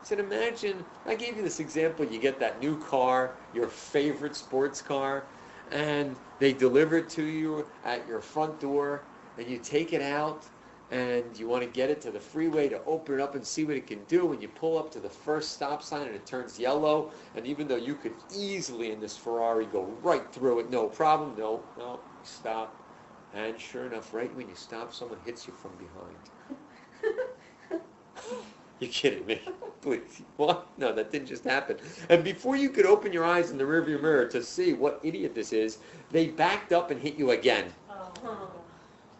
He 0.00 0.06
said, 0.06 0.20
imagine, 0.20 0.84
I 1.04 1.16
gave 1.16 1.36
you 1.36 1.42
this 1.42 1.58
example, 1.58 2.04
you 2.04 2.20
get 2.20 2.38
that 2.38 2.60
new 2.60 2.78
car, 2.78 3.32
your 3.54 3.66
favorite 3.66 4.36
sports 4.36 4.80
car, 4.80 5.24
and 5.72 6.14
they 6.38 6.52
deliver 6.52 6.96
it 6.98 7.08
to 7.10 7.24
you 7.24 7.66
at 7.84 8.06
your 8.06 8.20
front 8.20 8.60
door, 8.60 9.00
and 9.36 9.48
you 9.48 9.58
take 9.58 9.92
it 9.92 10.02
out, 10.02 10.44
and 10.92 11.24
you 11.38 11.48
want 11.48 11.62
to 11.62 11.68
get 11.68 11.88
it 11.88 12.02
to 12.02 12.10
the 12.10 12.20
freeway 12.20 12.68
to 12.68 12.84
open 12.84 13.14
it 13.14 13.20
up 13.20 13.34
and 13.34 13.44
see 13.44 13.64
what 13.64 13.76
it 13.76 13.86
can 13.86 14.04
do, 14.04 14.32
and 14.32 14.42
you 14.42 14.48
pull 14.48 14.78
up 14.78 14.90
to 14.90 15.00
the 15.00 15.08
first 15.08 15.52
stop 15.52 15.82
sign, 15.82 16.06
and 16.06 16.14
it 16.14 16.26
turns 16.26 16.58
yellow, 16.58 17.10
and 17.34 17.46
even 17.46 17.66
though 17.66 17.76
you 17.76 17.94
could 17.94 18.12
easily 18.36 18.92
in 18.92 19.00
this 19.00 19.16
Ferrari 19.16 19.64
go 19.64 19.84
right 20.02 20.30
through 20.32 20.60
it, 20.60 20.70
no 20.70 20.86
problem, 20.86 21.34
no, 21.36 21.62
no, 21.78 21.98
stop, 22.24 22.76
and 23.34 23.58
sure 23.58 23.86
enough, 23.86 24.12
right 24.12 24.34
when 24.36 24.46
you 24.46 24.54
stop, 24.54 24.92
someone 24.92 25.18
hits 25.24 25.46
you 25.46 25.54
from 25.54 25.70
behind. 25.78 27.14
You're 28.78 28.90
kidding 28.90 29.24
me. 29.24 29.40
Please. 29.80 30.22
What? 30.36 30.66
No, 30.76 30.92
that 30.92 31.10
didn't 31.10 31.28
just 31.28 31.44
happen. 31.44 31.78
And 32.08 32.22
before 32.22 32.56
you 32.56 32.68
could 32.68 32.84
open 32.84 33.12
your 33.12 33.24
eyes 33.24 33.50
in 33.50 33.56
the 33.56 33.64
rearview 33.64 34.02
mirror 34.02 34.26
to 34.26 34.42
see 34.42 34.74
what 34.74 35.00
idiot 35.02 35.34
this 35.34 35.52
is, 35.52 35.78
they 36.10 36.28
backed 36.28 36.72
up 36.72 36.90
and 36.90 37.00
hit 37.00 37.16
you 37.16 37.30
again. 37.30 37.72
Oh. 37.88 38.50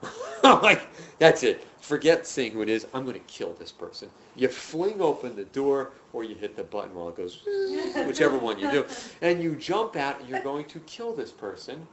I'm 0.44 0.62
like, 0.62 0.82
that's 1.18 1.42
it. 1.42 1.66
Forget 1.80 2.26
seeing 2.26 2.52
who 2.52 2.62
it 2.62 2.68
is. 2.68 2.86
I'm 2.94 3.04
going 3.04 3.14
to 3.14 3.26
kill 3.26 3.52
this 3.54 3.72
person. 3.72 4.08
You 4.36 4.48
fling 4.48 5.00
open 5.00 5.36
the 5.36 5.44
door 5.46 5.92
or 6.12 6.24
you 6.24 6.34
hit 6.34 6.56
the 6.56 6.64
button 6.64 6.94
while 6.94 7.08
it 7.08 7.16
goes, 7.16 7.42
whichever 8.06 8.38
one 8.38 8.58
you 8.58 8.70
do. 8.70 8.86
And 9.20 9.42
you 9.42 9.56
jump 9.56 9.96
out 9.96 10.20
and 10.20 10.28
you're 10.28 10.42
going 10.42 10.66
to 10.66 10.80
kill 10.80 11.14
this 11.14 11.30
person. 11.30 11.86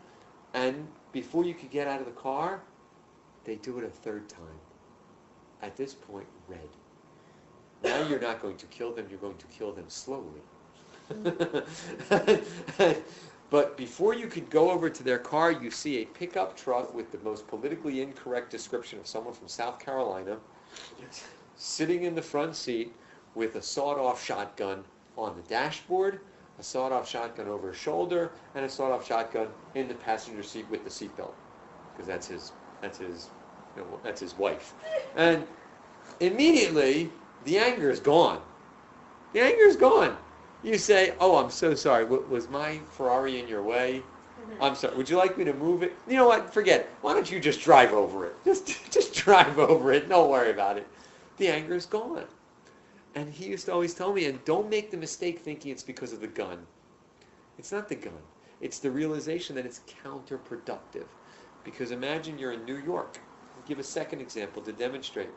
And 0.53 0.88
before 1.11 1.43
you 1.43 1.53
could 1.53 1.69
get 1.71 1.88
out 1.88 1.99
of 1.99 2.05
the 2.05 2.13
car, 2.13 2.61
they 3.45 3.55
do 3.55 3.77
it 3.77 3.83
a 3.83 3.89
third 3.89 4.29
time. 4.29 4.41
At 5.61 5.75
this 5.75 5.93
point, 5.93 6.27
red. 6.47 6.59
Now 7.83 8.07
you're 8.07 8.19
not 8.19 8.41
going 8.41 8.57
to 8.57 8.65
kill 8.67 8.93
them, 8.93 9.07
you're 9.09 9.19
going 9.19 9.38
to 9.38 9.47
kill 9.47 9.71
them 9.71 9.85
slowly. 9.88 10.41
Mm. 11.11 13.01
but 13.50 13.77
before 13.77 14.13
you 14.13 14.27
could 14.27 14.50
go 14.50 14.70
over 14.72 14.89
to 14.89 15.03
their 15.03 15.18
car, 15.18 15.51
you 15.51 15.72
see 15.72 16.01
a 16.01 16.06
pickup 16.06 16.56
truck 16.56 16.94
with 16.94 17.12
the 17.12 17.18
most 17.20 17.48
politically 17.48 18.01
incorrect 18.01 18.51
description 18.51 19.00
of 19.00 19.08
someone 19.08 19.34
from 19.34 19.48
South 19.48 19.79
Carolina 19.79 20.38
sitting 21.56 22.03
in 22.03 22.15
the 22.15 22.22
front 22.22 22.56
seat 22.56 22.94
with 23.36 23.56
a 23.56 23.62
sawed-off 23.62 24.24
shotgun 24.24 24.84
on 25.18 25.36
the 25.36 25.41
dashboard, 25.50 26.20
a 26.60 26.63
sawed-off 26.63 27.08
shotgun 27.08 27.48
over 27.48 27.70
his 27.70 27.77
shoulder, 27.77 28.32
and 28.56 28.65
a 28.65 28.70
sawed-off 28.70 29.06
shotgun 29.06 29.48
in 29.75 29.88
the 29.88 29.94
passenger 29.96 30.44
seat 30.44 30.65
with 30.70 30.84
the 30.84 30.89
seatbelt, 30.89 31.34
because 31.94 32.08
that's 32.08 32.27
his 32.27 32.51
that's 32.82 33.00
his 33.00 33.29
you 33.75 33.82
know, 33.82 34.00
that's 34.03 34.22
his 34.22 34.38
wife. 34.38 34.74
And 35.15 35.46
immediately 36.20 37.10
the 37.46 37.58
anger 37.58 37.89
is 37.89 38.00
gone. 38.00 38.41
The 39.34 39.41
anger 39.41 39.63
is 39.63 39.75
gone. 39.75 40.18
You 40.62 40.78
say, 40.78 41.13
"Oh, 41.20 41.38
I'm 41.38 41.50
so 41.50 41.74
sorry. 41.74 42.04
Was 42.04 42.50
my 42.50 42.80
Ferrari 42.92 43.39
in 43.39 43.48
your 43.48 43.63
way? 43.63 44.01
Mm-hmm. 44.01 44.63
I'm 44.63 44.75
sorry. 44.75 44.96
Would 44.98 45.10
you 45.10 45.18
like 45.18 45.38
me 45.38 45.46
to 45.46 45.54
move 45.54 45.84
it? 45.84 45.94
You 46.08 46.18
know 46.18 46.28
what? 46.28 46.54
Forget 46.54 46.82
it. 46.82 46.89
Why 47.01 47.13
don't 47.13 47.32
you 47.32 47.39
just 47.39 47.62
drive 47.62 47.94
over 47.94 48.25
it? 48.25 48.36
Just, 48.44 48.68
just 48.92 49.13
drive 49.13 49.58
over 49.58 49.94
it. 49.94 50.10
Don't 50.10 50.30
worry 50.30 50.51
about 50.51 50.78
it. 50.78 50.88
The 51.38 51.48
anger 51.48 51.75
is 51.75 51.86
gone." 51.86 52.25
And 53.16 53.34
he 53.34 53.46
used 53.48 53.66
to 53.66 53.74
always 53.74 53.94
tell 53.94 54.13
me, 54.13 54.25
and 54.25 54.44
don't 54.46 54.70
make 54.70 54.92
the 54.92 54.98
mistake 54.98 55.39
thinking 55.39 55.72
it's 55.72 55.84
because 55.84 56.13
of 56.13 56.22
the 56.22 56.28
gun. 56.28 56.66
It's 57.58 57.72
not 57.72 57.89
the 57.89 57.96
gun. 57.96 58.13
It's 58.62 58.80
the 58.80 58.92
realization 58.92 59.56
that 59.56 59.66
it's 59.66 59.82
counterproductive. 60.04 61.06
Because 61.63 61.92
imagine 61.92 62.38
you're 62.38 62.51
in 62.51 62.66
New 62.66 62.78
York. 62.78 63.20
I'll 63.58 63.68
give 63.68 63.80
a 63.80 63.84
second 63.84 64.22
example 64.22 64.62
to 64.62 64.72
demonstrate. 64.72 65.30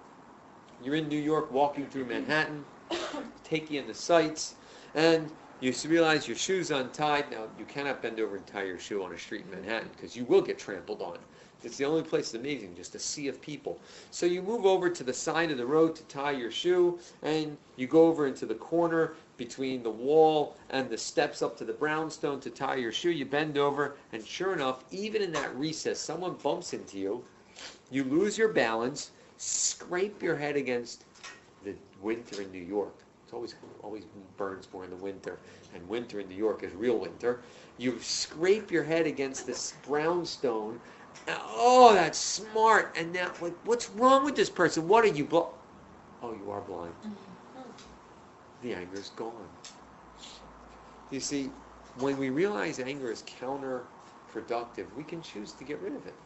You're 0.83 0.97
in 0.97 1.09
New 1.09 1.19
York 1.19 1.51
walking 1.51 1.87
through 1.87 2.07
Manhattan, 2.07 2.65
taking 3.45 3.77
in 3.77 3.87
the 3.87 3.95
sights, 3.95 4.55
and 4.95 5.31
you 5.61 5.73
realize 5.87 6.27
your 6.27 6.37
shoe's 6.37 6.71
untied. 6.71 7.31
Now, 7.31 7.45
you 7.59 7.65
cannot 7.65 8.03
bend 8.03 8.19
over 8.19 8.37
and 8.37 8.47
tie 8.47 8.65
your 8.65 8.79
shoe 8.79 9.03
on 9.05 9.13
a 9.13 9.19
street 9.19 9.45
in 9.45 9.51
Manhattan 9.51 9.91
because 9.95 10.17
you 10.17 10.25
will 10.25 10.43
get 10.43 10.59
trampled 10.59 11.01
on. 11.03 11.19
It's 11.65 11.77
the 11.77 11.85
only 11.85 12.03
place 12.03 12.35
amazing, 12.35 12.75
just 12.75 12.97
a 12.97 12.99
sea 12.99 13.29
of 13.29 13.41
people. 13.41 13.79
So 14.11 14.27
you 14.27 14.43
move 14.43 14.67
over 14.67 14.91
to 14.91 15.05
the 15.05 15.13
side 15.13 15.53
of 15.53 15.59
the 15.59 15.67
road 15.67 15.95
to 15.95 16.03
tie 16.05 16.33
your 16.33 16.51
shoe, 16.51 16.99
and 17.23 17.57
you 17.77 17.87
go 17.87 18.09
over 18.09 18.27
into 18.27 18.47
the 18.47 18.57
corner 18.57 19.13
between 19.37 19.85
the 19.85 19.91
wall 19.91 20.57
and 20.71 20.91
the 20.91 20.99
steps 20.99 21.41
up 21.41 21.57
to 21.59 21.65
the 21.65 21.73
brownstone 21.73 22.41
to 22.41 22.51
tie 22.51 22.75
your 22.75 22.91
shoe. 22.91 23.11
You 23.11 23.27
bend 23.27 23.59
over, 23.59 23.95
and 24.13 24.27
sure 24.27 24.53
enough, 24.53 24.85
even 24.91 25.23
in 25.23 25.33
that 25.35 25.55
recess, 25.57 26.01
someone 26.01 26.35
bumps 26.43 26.73
into 26.73 26.99
you. 26.99 27.25
You 27.93 28.03
lose 28.05 28.37
your 28.37 28.49
balance, 28.49 29.13
scrape 29.37 30.21
your 30.21 30.37
head 30.37 30.57
against 30.57 31.05
the 31.63 31.77
winter 32.01 32.43
in 32.43 32.51
New 32.51 32.59
York. 32.59 32.95
It's 33.33 33.35
always 33.35 33.55
always 33.81 34.05
burns 34.37 34.69
more 34.75 34.85
in 34.85 34.91
the 34.91 34.97
winter, 34.97 35.41
and 35.73 35.89
winter 35.89 36.21
in 36.21 36.29
New 36.29 36.35
York 36.35 36.63
is 36.63 36.75
real 36.75 36.99
winter. 36.99 37.43
You 37.79 37.99
scrape 37.99 38.71
your 38.71 38.83
head 38.83 39.07
against 39.07 39.47
this 39.47 39.73
brownstone. 39.87 40.81
Oh, 41.27 41.95
that's 41.95 42.19
smart. 42.19 42.95
And 42.95 43.11
now, 43.15 43.33
like, 43.41 43.57
what's 43.65 43.89
wrong 43.89 44.27
with 44.27 44.37
this 44.37 44.51
person? 44.51 44.87
What 44.87 45.05
are 45.05 45.09
you? 45.09 45.25
Bl- 45.25 45.49
oh, 46.21 46.35
you 46.35 46.51
are 46.51 46.61
blind. 46.61 46.93
The 48.61 48.75
anger 48.75 48.97
is 48.99 49.09
gone. 49.09 49.49
You 51.09 51.21
see, 51.21 51.55
when 51.95 52.19
we 52.19 52.29
realize 52.29 52.79
anger 52.79 53.11
is 53.11 53.23
counterproductive, 53.23 54.93
we 54.95 55.05
can 55.05 55.23
choose 55.23 55.55
to 55.55 55.65
get 55.65 55.81
rid 55.81 55.95
of 55.95 56.07
it. 56.07 56.21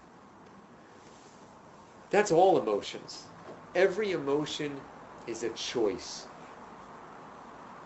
That's 2.10 2.32
all 2.32 2.58
emotions. 2.58 3.26
Every 3.74 4.10
emotion 4.12 4.82
is 5.26 5.42
a 5.44 5.50
choice. 5.50 6.26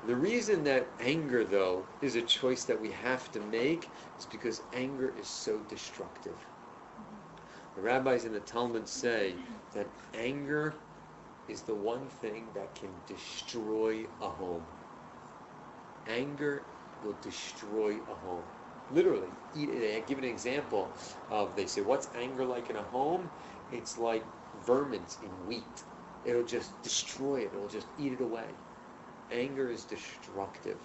The 0.02 0.16
reason 0.16 0.64
that 0.64 0.88
anger, 0.98 1.44
though, 1.44 1.86
is 2.00 2.16
a 2.16 2.22
choice 2.22 2.64
that 2.64 2.80
we 2.80 2.90
have 2.90 3.30
to 3.32 3.40
make 3.40 3.92
is 4.18 4.24
because 4.26 4.62
anger 4.72 5.12
is 5.16 5.28
so 5.28 5.58
destructive. 5.58 6.46
The 7.74 7.82
rabbis 7.82 8.24
in 8.24 8.32
the 8.32 8.40
Talmud 8.40 8.88
say 8.88 9.36
that 9.74 9.86
anger 10.14 10.74
is 11.48 11.62
the 11.62 11.74
one 11.74 12.06
thing 12.08 12.48
that 12.54 12.74
can 12.74 12.90
destroy 13.06 14.06
a 14.20 14.28
home. 14.28 14.64
Anger 16.06 16.64
will 17.02 17.16
destroy 17.20 18.00
a 18.08 18.14
home. 18.14 18.44
Literally, 18.90 19.30
I 19.54 20.02
give 20.06 20.18
an 20.18 20.24
example 20.24 20.96
of, 21.30 21.54
they 21.54 21.66
say, 21.66 21.80
what's 21.80 22.08
anger 22.14 22.44
like 22.44 22.70
in 22.70 22.76
a 22.76 22.82
home? 22.82 23.30
It's 23.70 23.98
like 23.98 24.24
vermin 24.64 25.04
in 25.22 25.30
wheat. 25.46 25.84
It'll 26.24 26.42
just 26.42 26.82
destroy 26.82 27.40
it. 27.40 27.52
It'll 27.54 27.68
just 27.68 27.86
eat 27.98 28.12
it 28.12 28.20
away. 28.20 28.48
Anger 29.30 29.70
is 29.70 29.84
destructive. 29.84 30.78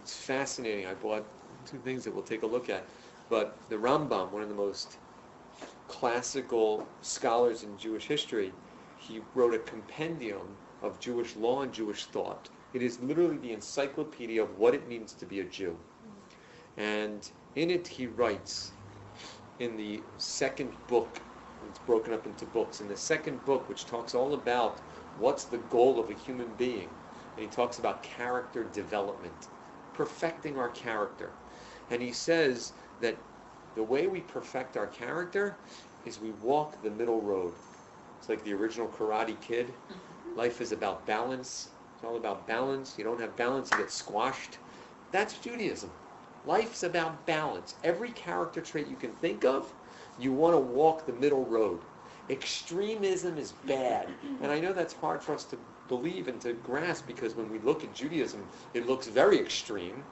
It's 0.00 0.14
fascinating. 0.16 0.86
I 0.86 0.94
bought 0.94 1.26
two 1.66 1.78
things 1.78 2.04
that 2.04 2.14
we'll 2.14 2.22
take 2.22 2.42
a 2.42 2.46
look 2.46 2.68
at. 2.70 2.86
But 3.28 3.58
the 3.68 3.76
Rambam, 3.76 4.30
one 4.30 4.42
of 4.42 4.48
the 4.48 4.54
most 4.54 4.96
classical 5.86 6.86
scholars 7.02 7.62
in 7.62 7.76
Jewish 7.76 8.06
history, 8.06 8.52
he 8.96 9.20
wrote 9.34 9.54
a 9.54 9.58
compendium 9.58 10.56
of 10.82 10.98
Jewish 11.00 11.36
law 11.36 11.62
and 11.62 11.72
Jewish 11.72 12.06
thought. 12.06 12.48
It 12.72 12.82
is 12.82 13.00
literally 13.00 13.38
the 13.38 13.52
encyclopedia 13.52 14.42
of 14.42 14.58
what 14.58 14.74
it 14.74 14.88
means 14.88 15.12
to 15.14 15.26
be 15.26 15.40
a 15.40 15.44
Jew. 15.44 15.76
And 16.76 17.28
in 17.56 17.70
it 17.70 17.88
he 17.88 18.06
writes, 18.06 18.72
in 19.58 19.76
the 19.76 20.02
second 20.16 20.74
book, 20.86 21.20
it's 21.66 21.78
broken 21.80 22.12
up 22.12 22.26
into 22.26 22.46
books, 22.46 22.80
in 22.80 22.88
the 22.88 22.96
second 22.96 23.44
book, 23.44 23.68
which 23.68 23.86
talks 23.86 24.14
all 24.14 24.34
about 24.34 24.80
what's 25.16 25.44
the 25.44 25.58
goal 25.58 25.98
of 25.98 26.10
a 26.10 26.14
human 26.14 26.54
being, 26.54 26.90
and 27.38 27.44
he 27.44 27.54
talks 27.54 27.78
about 27.78 28.02
character 28.02 28.64
development, 28.64 29.46
perfecting 29.94 30.58
our 30.58 30.70
character. 30.70 31.30
And 31.88 32.02
he 32.02 32.10
says 32.10 32.72
that 33.00 33.16
the 33.76 33.82
way 33.84 34.08
we 34.08 34.18
perfect 34.22 34.76
our 34.76 34.88
character 34.88 35.54
is 36.04 36.18
we 36.18 36.32
walk 36.42 36.82
the 36.82 36.90
middle 36.90 37.20
road. 37.20 37.52
It's 38.18 38.28
like 38.28 38.42
the 38.42 38.54
original 38.54 38.88
Karate 38.88 39.40
Kid. 39.40 39.72
Life 40.34 40.60
is 40.60 40.72
about 40.72 41.06
balance. 41.06 41.68
It's 41.94 42.04
all 42.04 42.16
about 42.16 42.44
balance. 42.48 42.98
You 42.98 43.04
don't 43.04 43.20
have 43.20 43.36
balance, 43.36 43.70
you 43.70 43.78
get 43.78 43.92
squashed. 43.92 44.58
That's 45.12 45.38
Judaism. 45.38 45.90
Life's 46.44 46.82
about 46.82 47.24
balance. 47.24 47.76
Every 47.84 48.10
character 48.10 48.60
trait 48.60 48.88
you 48.88 48.96
can 48.96 49.12
think 49.12 49.44
of, 49.44 49.72
you 50.18 50.32
want 50.32 50.54
to 50.54 50.58
walk 50.58 51.06
the 51.06 51.12
middle 51.12 51.44
road. 51.44 51.82
Extremism 52.28 53.38
is 53.38 53.52
bad. 53.52 54.08
And 54.42 54.50
I 54.50 54.58
know 54.58 54.72
that's 54.72 54.94
hard 54.94 55.22
for 55.22 55.34
us 55.34 55.44
to 55.44 55.58
believe 55.88 56.28
and 56.28 56.40
to 56.42 56.52
grasp 56.52 57.06
because 57.06 57.34
when 57.34 57.50
we 57.50 57.58
look 57.58 57.82
at 57.82 57.94
Judaism, 57.94 58.40
it 58.74 58.86
looks 58.86 59.06
very 59.08 59.38
extreme. 59.38 60.02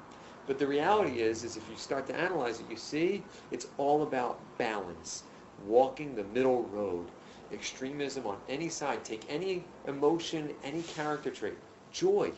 But 0.47 0.59
the 0.59 0.67
reality 0.67 1.21
is, 1.21 1.45
is 1.45 1.57
if 1.57 1.69
you 1.69 1.77
start 1.77 2.07
to 2.07 2.17
analyze 2.17 2.61
it, 2.61 2.71
you 2.71 2.77
see 2.77 3.23
it's 3.51 3.67
all 3.79 4.03
about 4.03 4.39
balance, 4.59 5.25
walking 5.67 6.15
the 6.15 6.25
middle 6.25 6.63
road. 6.65 7.07
Extremism 7.53 8.27
on 8.27 8.37
any 8.49 8.69
side, 8.69 9.05
take 9.05 9.25
any 9.29 9.65
emotion, 9.87 10.51
any 10.65 10.83
character 10.83 11.31
trait. 11.31 11.55
Joy. 11.93 12.33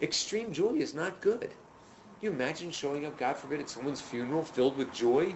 Extreme 0.00 0.52
joy 0.52 0.74
is 0.74 0.94
not 0.94 1.20
good. 1.20 1.50
You 2.20 2.30
imagine 2.30 2.70
showing 2.70 3.06
up, 3.06 3.18
God 3.18 3.36
forbid, 3.36 3.60
at 3.60 3.70
someone's 3.70 4.00
funeral 4.00 4.44
filled 4.44 4.76
with 4.76 4.92
joy? 4.92 5.34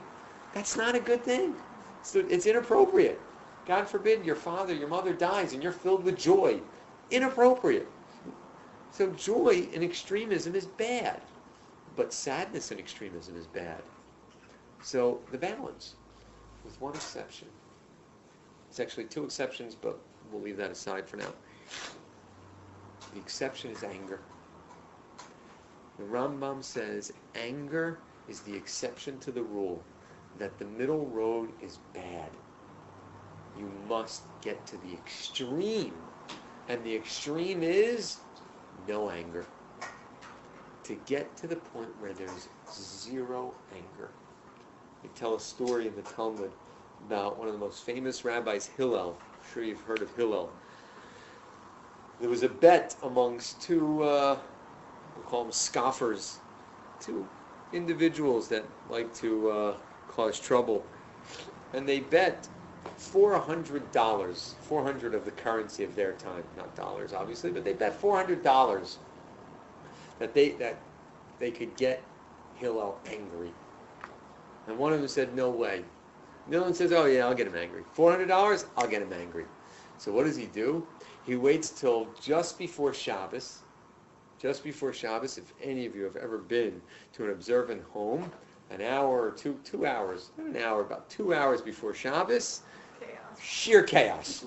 That's 0.53 0.77
not 0.77 0.95
a 0.95 1.01
good 1.01 1.23
thing. 1.23 1.55
So 2.03 2.25
it's 2.29 2.47
inappropriate. 2.47 3.21
God 3.67 3.89
forbid 3.89 4.25
your 4.27 4.37
father, 4.37 4.75
your 4.75 4.89
mother 4.89 5.15
dies 5.15 5.55
and 5.55 5.63
you're 5.63 5.73
filled 5.73 6.05
with 6.05 6.19
joy. 6.19 6.61
Inappropriate. 7.11 7.89
So 8.91 9.11
joy 9.11 9.69
in 9.73 9.83
extremism 9.83 10.55
is 10.55 10.67
bad. 10.67 11.21
But 11.97 12.13
sadness 12.13 12.73
in 12.73 12.79
extremism 12.79 13.37
is 13.37 13.47
bad. 13.47 13.83
So 14.83 15.21
the 15.31 15.39
balance, 15.39 15.95
with 16.65 16.81
one 16.81 16.95
exception. 16.95 17.49
It's 18.69 18.81
actually 18.81 19.05
two 19.05 19.25
exceptions, 19.25 19.75
but 19.75 19.99
we'll 20.33 20.43
leave 20.43 20.57
that 20.57 20.71
aside 20.71 21.09
for 21.09 21.17
now. 21.17 21.33
The 23.13 23.21
exception 23.21 23.71
is 23.71 23.85
anger. 23.85 24.21
The 25.99 26.05
Rambam 26.05 26.63
says 26.63 27.13
anger 27.37 27.99
is 28.29 28.41
the 28.41 28.55
exception 28.55 29.19
to 29.21 29.31
the 29.31 29.43
rule 29.43 29.81
that 30.39 30.59
the 30.59 30.65
middle 30.65 31.07
road 31.07 31.51
is 31.63 31.79
bad. 31.93 32.31
You 33.57 33.71
must 33.89 34.23
get 34.41 34.67
to 34.67 34.77
the 34.79 34.93
extreme. 34.93 36.04
And 36.69 36.83
the 36.83 36.95
extreme 36.95 37.63
is 37.63 38.19
no 38.89 39.11
anger. 39.11 39.45
To 40.85 40.95
get 41.07 41.37
to 41.39 41.47
the 41.47 41.57
point 41.57 41.89
where 42.01 42.13
there's 42.13 42.49
zero 42.73 43.55
anger. 43.75 44.11
They 45.03 45.09
tell 45.11 45.35
a 45.35 45.41
story 45.41 45.87
in 45.87 45.95
the 45.95 46.03
Talmud 46.03 46.51
about 47.07 47.39
one 47.39 47.49
of 47.49 47.55
the 47.55 47.61
most 47.61 47.85
famous 47.85 48.25
rabbis, 48.25 48.67
Hillel. 48.67 49.17
I'm 49.21 49.53
sure 49.53 49.63
you've 49.63 49.83
heard 49.83 50.03
of 50.03 50.15
Hillel. 50.17 50.51
There 52.21 52.31
was 52.31 52.43
a 52.43 52.49
bet 52.49 52.97
amongst 53.03 53.61
two, 53.63 54.03
uh, 54.03 54.39
we'll 55.15 55.25
call 55.25 55.45
them 55.45 55.53
scoffers, 55.53 56.39
two 57.01 57.27
individuals 57.73 58.49
that 58.49 58.65
like 58.89 59.13
to 59.17 59.49
uh, 59.51 59.75
cause 60.09 60.41
trouble. 60.41 60.87
And 61.73 61.89
they 61.89 62.01
bet 62.01 62.49
$400, 62.99 64.55
400 64.55 65.15
of 65.15 65.25
the 65.25 65.31
currency 65.31 65.85
of 65.85 65.95
their 65.95 66.13
time, 66.13 66.45
not 66.57 66.75
dollars 66.77 67.13
obviously, 67.13 67.51
but 67.51 67.65
they 67.65 67.73
bet 67.73 68.01
$400 68.01 68.97
that 70.19 70.35
they, 70.35 70.51
that 70.51 70.77
they 71.39 71.51
could 71.51 71.77
get 71.77 72.03
Hillel 72.57 72.99
angry. 73.07 73.51
And 74.67 74.79
one 74.79 74.93
of 74.93 75.01
them 75.01 75.09
said, 75.09 75.35
no 75.35 75.51
way. 75.51 75.85
One 76.47 76.75
says, 76.75 76.93
oh 76.93 77.07
yeah, 77.07 77.27
I'll 77.27 77.35
get 77.35 77.47
him 77.47 77.57
angry. 77.57 77.83
$400, 77.97 78.67
I'll 78.77 78.87
get 78.87 79.03
him 79.03 79.13
angry. 79.13 79.45
So 79.99 80.13
what 80.13 80.25
does 80.25 80.37
he 80.37 80.47
do? 80.47 80.87
He 81.25 81.37
waits 81.37 81.71
till 81.71 82.07
just 82.21 82.59
before 82.59 82.93
Shabbos, 82.93 83.61
just 84.39 84.63
before 84.63 84.93
Shabbos, 84.93 85.39
if 85.39 85.53
any 85.63 85.87
of 85.87 85.97
you 85.97 86.03
have 86.03 86.17
ever 86.17 86.39
been 86.39 86.81
to 87.15 87.25
an 87.25 87.31
observant 87.31 87.83
home, 87.85 88.31
an 88.75 88.83
hour 88.83 89.23
or 89.23 89.31
two, 89.31 89.59
two 89.65 89.87
hours, 89.87 90.31
not 90.37 90.49
an 90.49 90.57
hour, 90.57 90.81
about 90.81 91.09
two 91.09 91.33
hours 91.33 91.61
before 91.61 91.95
Shabbos, 91.95 92.63
Chaos. 93.01 93.41
sheer 93.41 93.83
chaos, 93.83 94.47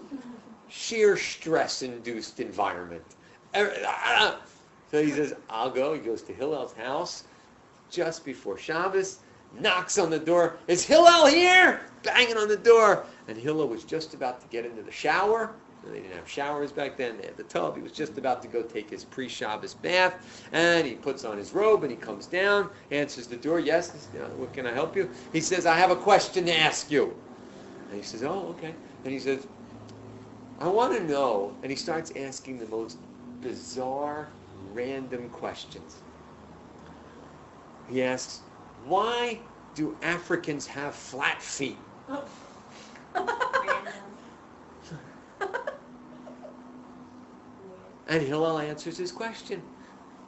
sheer 0.67 1.15
stress-induced 1.15 2.39
environment. 2.39 3.03
Uh, 3.55 3.67
uh, 3.87 4.35
so 4.91 5.01
he 5.01 5.11
says, 5.11 5.33
I'll 5.49 5.69
go. 5.69 5.93
He 5.93 5.99
goes 5.99 6.21
to 6.23 6.33
Hillel's 6.33 6.73
house 6.73 7.23
just 7.89 8.25
before 8.25 8.57
Shabbos, 8.57 9.19
knocks 9.59 9.97
on 9.97 10.09
the 10.09 10.19
door. 10.19 10.57
Is 10.67 10.83
Hillel 10.83 11.27
here? 11.27 11.81
Banging 12.03 12.37
on 12.37 12.49
the 12.49 12.57
door. 12.57 13.05
And 13.27 13.37
Hillel 13.37 13.67
was 13.67 13.83
just 13.83 14.13
about 14.13 14.41
to 14.41 14.47
get 14.47 14.65
into 14.65 14.81
the 14.81 14.91
shower. 14.91 15.53
They 15.83 16.01
didn't 16.01 16.17
have 16.17 16.29
showers 16.29 16.71
back 16.71 16.97
then. 16.97 17.17
They 17.17 17.27
had 17.27 17.37
the 17.37 17.43
tub. 17.43 17.75
He 17.75 17.81
was 17.81 17.91
just 17.91 18.17
about 18.17 18.41
to 18.41 18.47
go 18.47 18.61
take 18.63 18.89
his 18.89 19.05
pre-Shabbos 19.05 19.73
bath. 19.73 20.47
And 20.51 20.85
he 20.85 20.95
puts 20.95 21.23
on 21.23 21.37
his 21.37 21.53
robe 21.53 21.83
and 21.83 21.91
he 21.91 21.97
comes 21.97 22.27
down, 22.27 22.69
answers 22.91 23.27
the 23.27 23.37
door. 23.37 23.59
Yes, 23.59 24.09
uh, 24.15 24.29
what 24.35 24.53
can 24.53 24.65
I 24.65 24.73
help 24.73 24.95
you? 24.95 25.09
He 25.31 25.41
says, 25.41 25.65
I 25.65 25.77
have 25.77 25.91
a 25.91 25.95
question 25.95 26.45
to 26.45 26.57
ask 26.57 26.89
you. 26.91 27.15
And 27.89 27.97
he 27.97 28.03
says, 28.03 28.23
oh, 28.23 28.47
okay. 28.49 28.75
And 29.03 29.13
he 29.13 29.19
says, 29.19 29.47
I 30.59 30.67
want 30.67 30.97
to 30.97 31.03
know. 31.03 31.53
And 31.63 31.71
he 31.71 31.75
starts 31.75 32.11
asking 32.15 32.59
the 32.59 32.67
most 32.67 32.97
bizarre, 33.41 34.29
random 34.73 35.29
questions. 35.29 36.01
He 37.85 38.03
asks, 38.03 38.41
why 38.83 39.39
do 39.75 39.95
Africans 40.01 40.67
have 40.67 40.95
flat 40.95 41.41
feet? 41.41 41.77
and 48.07 48.21
Hillel 48.21 48.59
answers 48.59 48.97
his 48.97 49.11
question. 49.11 49.61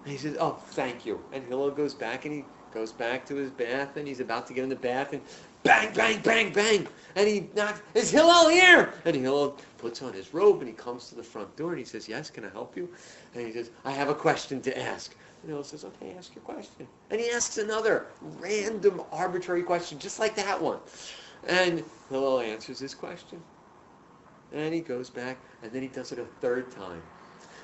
And 0.03 0.11
he 0.11 0.17
says, 0.17 0.37
oh, 0.39 0.53
thank 0.53 1.05
you. 1.05 1.21
And 1.31 1.43
Hillel 1.45 1.71
goes 1.71 1.93
back 1.93 2.25
and 2.25 2.33
he 2.33 2.45
goes 2.71 2.91
back 2.91 3.25
to 3.27 3.35
his 3.35 3.49
bath 3.51 3.97
and 3.97 4.07
he's 4.07 4.19
about 4.19 4.47
to 4.47 4.53
get 4.53 4.63
in 4.63 4.69
the 4.69 4.75
bath 4.75 5.13
and 5.13 5.21
bang, 5.63 5.93
bang, 5.93 6.21
bang, 6.21 6.53
bang. 6.53 6.87
And 7.15 7.27
he 7.27 7.49
knocks, 7.55 7.81
is 7.93 8.09
Hillel 8.09 8.49
here? 8.49 8.93
And 9.05 9.15
Hillel 9.15 9.57
puts 9.77 10.01
on 10.01 10.13
his 10.13 10.33
robe 10.33 10.59
and 10.59 10.67
he 10.67 10.73
comes 10.73 11.09
to 11.09 11.15
the 11.15 11.23
front 11.23 11.55
door 11.57 11.71
and 11.71 11.79
he 11.79 11.85
says, 11.85 12.07
yes, 12.07 12.29
can 12.29 12.45
I 12.45 12.49
help 12.49 12.77
you? 12.77 12.89
And 13.33 13.45
he 13.45 13.51
says, 13.51 13.71
I 13.83 13.91
have 13.91 14.09
a 14.09 14.15
question 14.15 14.61
to 14.61 14.79
ask. 14.79 15.15
And 15.41 15.49
Hillel 15.49 15.63
says, 15.63 15.83
okay, 15.85 16.13
ask 16.17 16.35
your 16.35 16.43
question. 16.43 16.87
And 17.09 17.19
he 17.19 17.29
asks 17.31 17.57
another 17.57 18.07
random 18.21 19.01
arbitrary 19.11 19.63
question, 19.63 19.99
just 19.99 20.19
like 20.19 20.35
that 20.35 20.61
one. 20.61 20.79
And 21.47 21.83
Hillel 22.09 22.41
answers 22.41 22.79
his 22.79 22.93
question. 22.93 23.41
And 24.51 24.73
he 24.73 24.81
goes 24.81 25.09
back 25.09 25.37
and 25.61 25.71
then 25.71 25.81
he 25.81 25.87
does 25.87 26.11
it 26.11 26.19
a 26.19 26.25
third 26.25 26.71
time. 26.71 27.01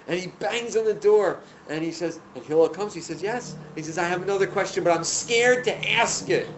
And 0.08 0.20
he 0.20 0.28
bangs 0.28 0.76
on 0.76 0.86
the 0.86 0.94
door 0.94 1.40
and 1.70 1.84
he 1.84 1.92
says, 1.92 2.20
and 2.36 2.44
Hillel 2.44 2.70
comes, 2.70 2.94
he 2.94 3.02
says, 3.02 3.22
yes. 3.22 3.56
He 3.76 3.82
says, 3.82 3.98
I 3.98 4.04
have 4.04 4.22
another 4.22 4.46
question, 4.46 4.84
but 4.84 4.96
I'm 4.96 5.04
scared 5.04 5.64
to 5.66 5.92
ask 5.94 6.30
it. 6.30 6.50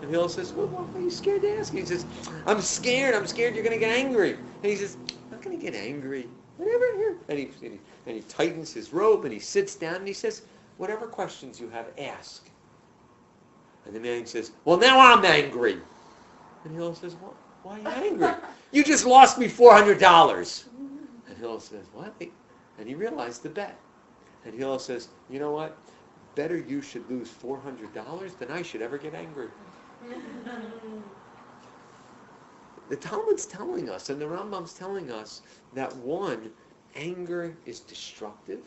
And 0.00 0.10
Hillel 0.10 0.28
says, 0.28 0.52
well, 0.52 0.88
are 0.94 1.00
you 1.00 1.10
scared 1.10 1.42
to 1.42 1.58
ask? 1.58 1.72
He 1.72 1.84
says, 1.84 2.06
I'm 2.46 2.60
scared. 2.60 3.14
I'm 3.14 3.26
scared 3.26 3.54
you're 3.54 3.64
going 3.64 3.78
to 3.78 3.84
get 3.84 3.96
angry. 3.96 4.32
And 4.32 4.70
he 4.70 4.76
says, 4.76 4.96
I'm 5.08 5.38
not 5.38 5.42
going 5.42 5.58
to 5.58 5.64
get 5.64 5.74
angry. 5.74 6.28
Whatever. 6.56 7.16
And 7.28 7.38
he, 7.38 7.44
and, 7.62 7.72
he, 7.72 7.80
and 8.06 8.16
he 8.16 8.22
tightens 8.22 8.72
his 8.72 8.92
robe 8.92 9.24
and 9.24 9.32
he 9.32 9.40
sits 9.40 9.74
down 9.74 9.96
and 9.96 10.06
he 10.06 10.14
says, 10.14 10.42
whatever 10.76 11.06
questions 11.06 11.60
you 11.60 11.68
have, 11.70 11.86
ask. 11.98 12.48
And 13.86 13.94
the 13.94 14.00
man 14.00 14.26
says, 14.26 14.52
well, 14.64 14.78
now 14.78 14.98
I'm 14.98 15.24
angry. 15.24 15.78
And 16.64 16.74
Hillel 16.74 16.94
says, 16.94 17.16
well, 17.20 17.34
why 17.62 17.80
are 17.80 18.04
you 18.04 18.10
angry? 18.12 18.32
you 18.70 18.84
just 18.84 19.04
lost 19.06 19.38
me 19.38 19.46
$400. 19.46 20.64
And 21.28 21.38
Hillel 21.38 21.60
says, 21.60 21.86
what? 21.92 22.14
And 22.82 22.88
he 22.88 22.96
realized 22.96 23.44
the 23.44 23.48
bet. 23.48 23.78
And 24.44 24.52
Hillel 24.52 24.80
says, 24.80 25.06
you 25.30 25.38
know 25.38 25.52
what? 25.52 25.78
Better 26.34 26.56
you 26.56 26.82
should 26.82 27.08
lose 27.08 27.30
$400 27.30 28.36
than 28.40 28.50
I 28.50 28.62
should 28.62 28.82
ever 28.82 28.98
get 28.98 29.14
angry. 29.14 29.46
the 32.88 32.96
Talmud's 32.96 33.46
telling 33.46 33.88
us, 33.88 34.10
and 34.10 34.20
the 34.20 34.24
Rambam's 34.24 34.74
telling 34.74 35.12
us, 35.12 35.42
that 35.74 35.94
one, 35.98 36.50
anger 36.96 37.56
is 37.66 37.78
destructive, 37.78 38.64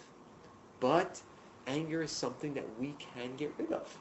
but 0.80 1.22
anger 1.68 2.02
is 2.02 2.12
something 2.12 2.54
that 2.54 2.80
we 2.80 2.94
can 2.94 3.36
get 3.36 3.54
rid 3.58 3.74
of. 3.74 4.00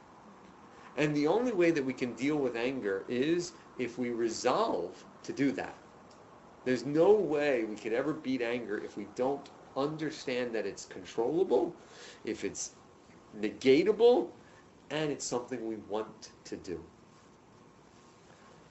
And 0.97 1.13
the 1.17 1.27
only 1.27 1.51
way 1.51 1.73
that 1.73 1.85
we 1.85 1.93
can 1.93 2.13
deal 2.13 2.37
with 2.37 2.55
anger 2.55 3.05
is 3.09 3.51
if 3.81 3.99
we 3.99 4.11
resolve 4.11 5.05
to 5.25 5.33
do 5.33 5.51
that. 5.51 5.75
There's 6.65 6.87
no 6.87 7.11
way 7.11 7.65
we 7.65 7.75
could 7.75 7.93
ever 7.93 8.13
beat 8.13 8.43
anger 8.43 8.79
if 8.79 8.97
we 8.97 9.09
don't 9.17 9.51
understand 9.77 10.55
that 10.55 10.67
it's 10.67 10.85
controllable, 10.85 11.75
if 12.25 12.45
it's 12.45 12.73
negatable, 13.41 14.29
and 14.91 15.11
it's 15.11 15.27
something 15.27 15.67
we 15.67 15.77
want 15.89 16.31
to 16.45 16.57
do. 16.57 16.81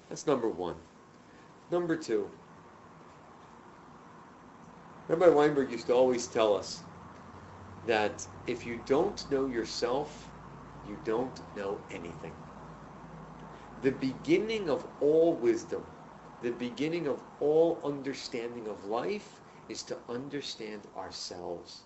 That's 0.10 0.28
number 0.28 0.50
one. 0.50 0.76
Number 1.72 1.96
two. 1.96 2.30
Rabbi 5.08 5.28
Weinberg 5.28 5.72
used 5.72 5.88
to 5.88 5.94
always 5.94 6.28
tell 6.28 6.56
us 6.56 6.84
that 7.86 8.26
if 8.48 8.66
you 8.66 8.78
don't 8.78 9.30
know 9.30 9.48
yourself, 9.48 10.32
you 10.86 10.98
don't 11.04 11.42
know 11.56 11.80
anything. 11.92 12.34
The 13.82 13.92
beginning 13.92 14.70
of 14.70 14.88
all 15.00 15.36
wisdom, 15.36 15.84
the 16.42 16.52
beginning 16.52 17.08
of 17.08 17.22
all 17.40 17.82
understanding 17.84 18.68
of 18.68 18.86
life 18.86 19.42
is 19.70 19.84
to 19.84 19.98
understand 20.10 20.82
ourselves, 20.98 21.82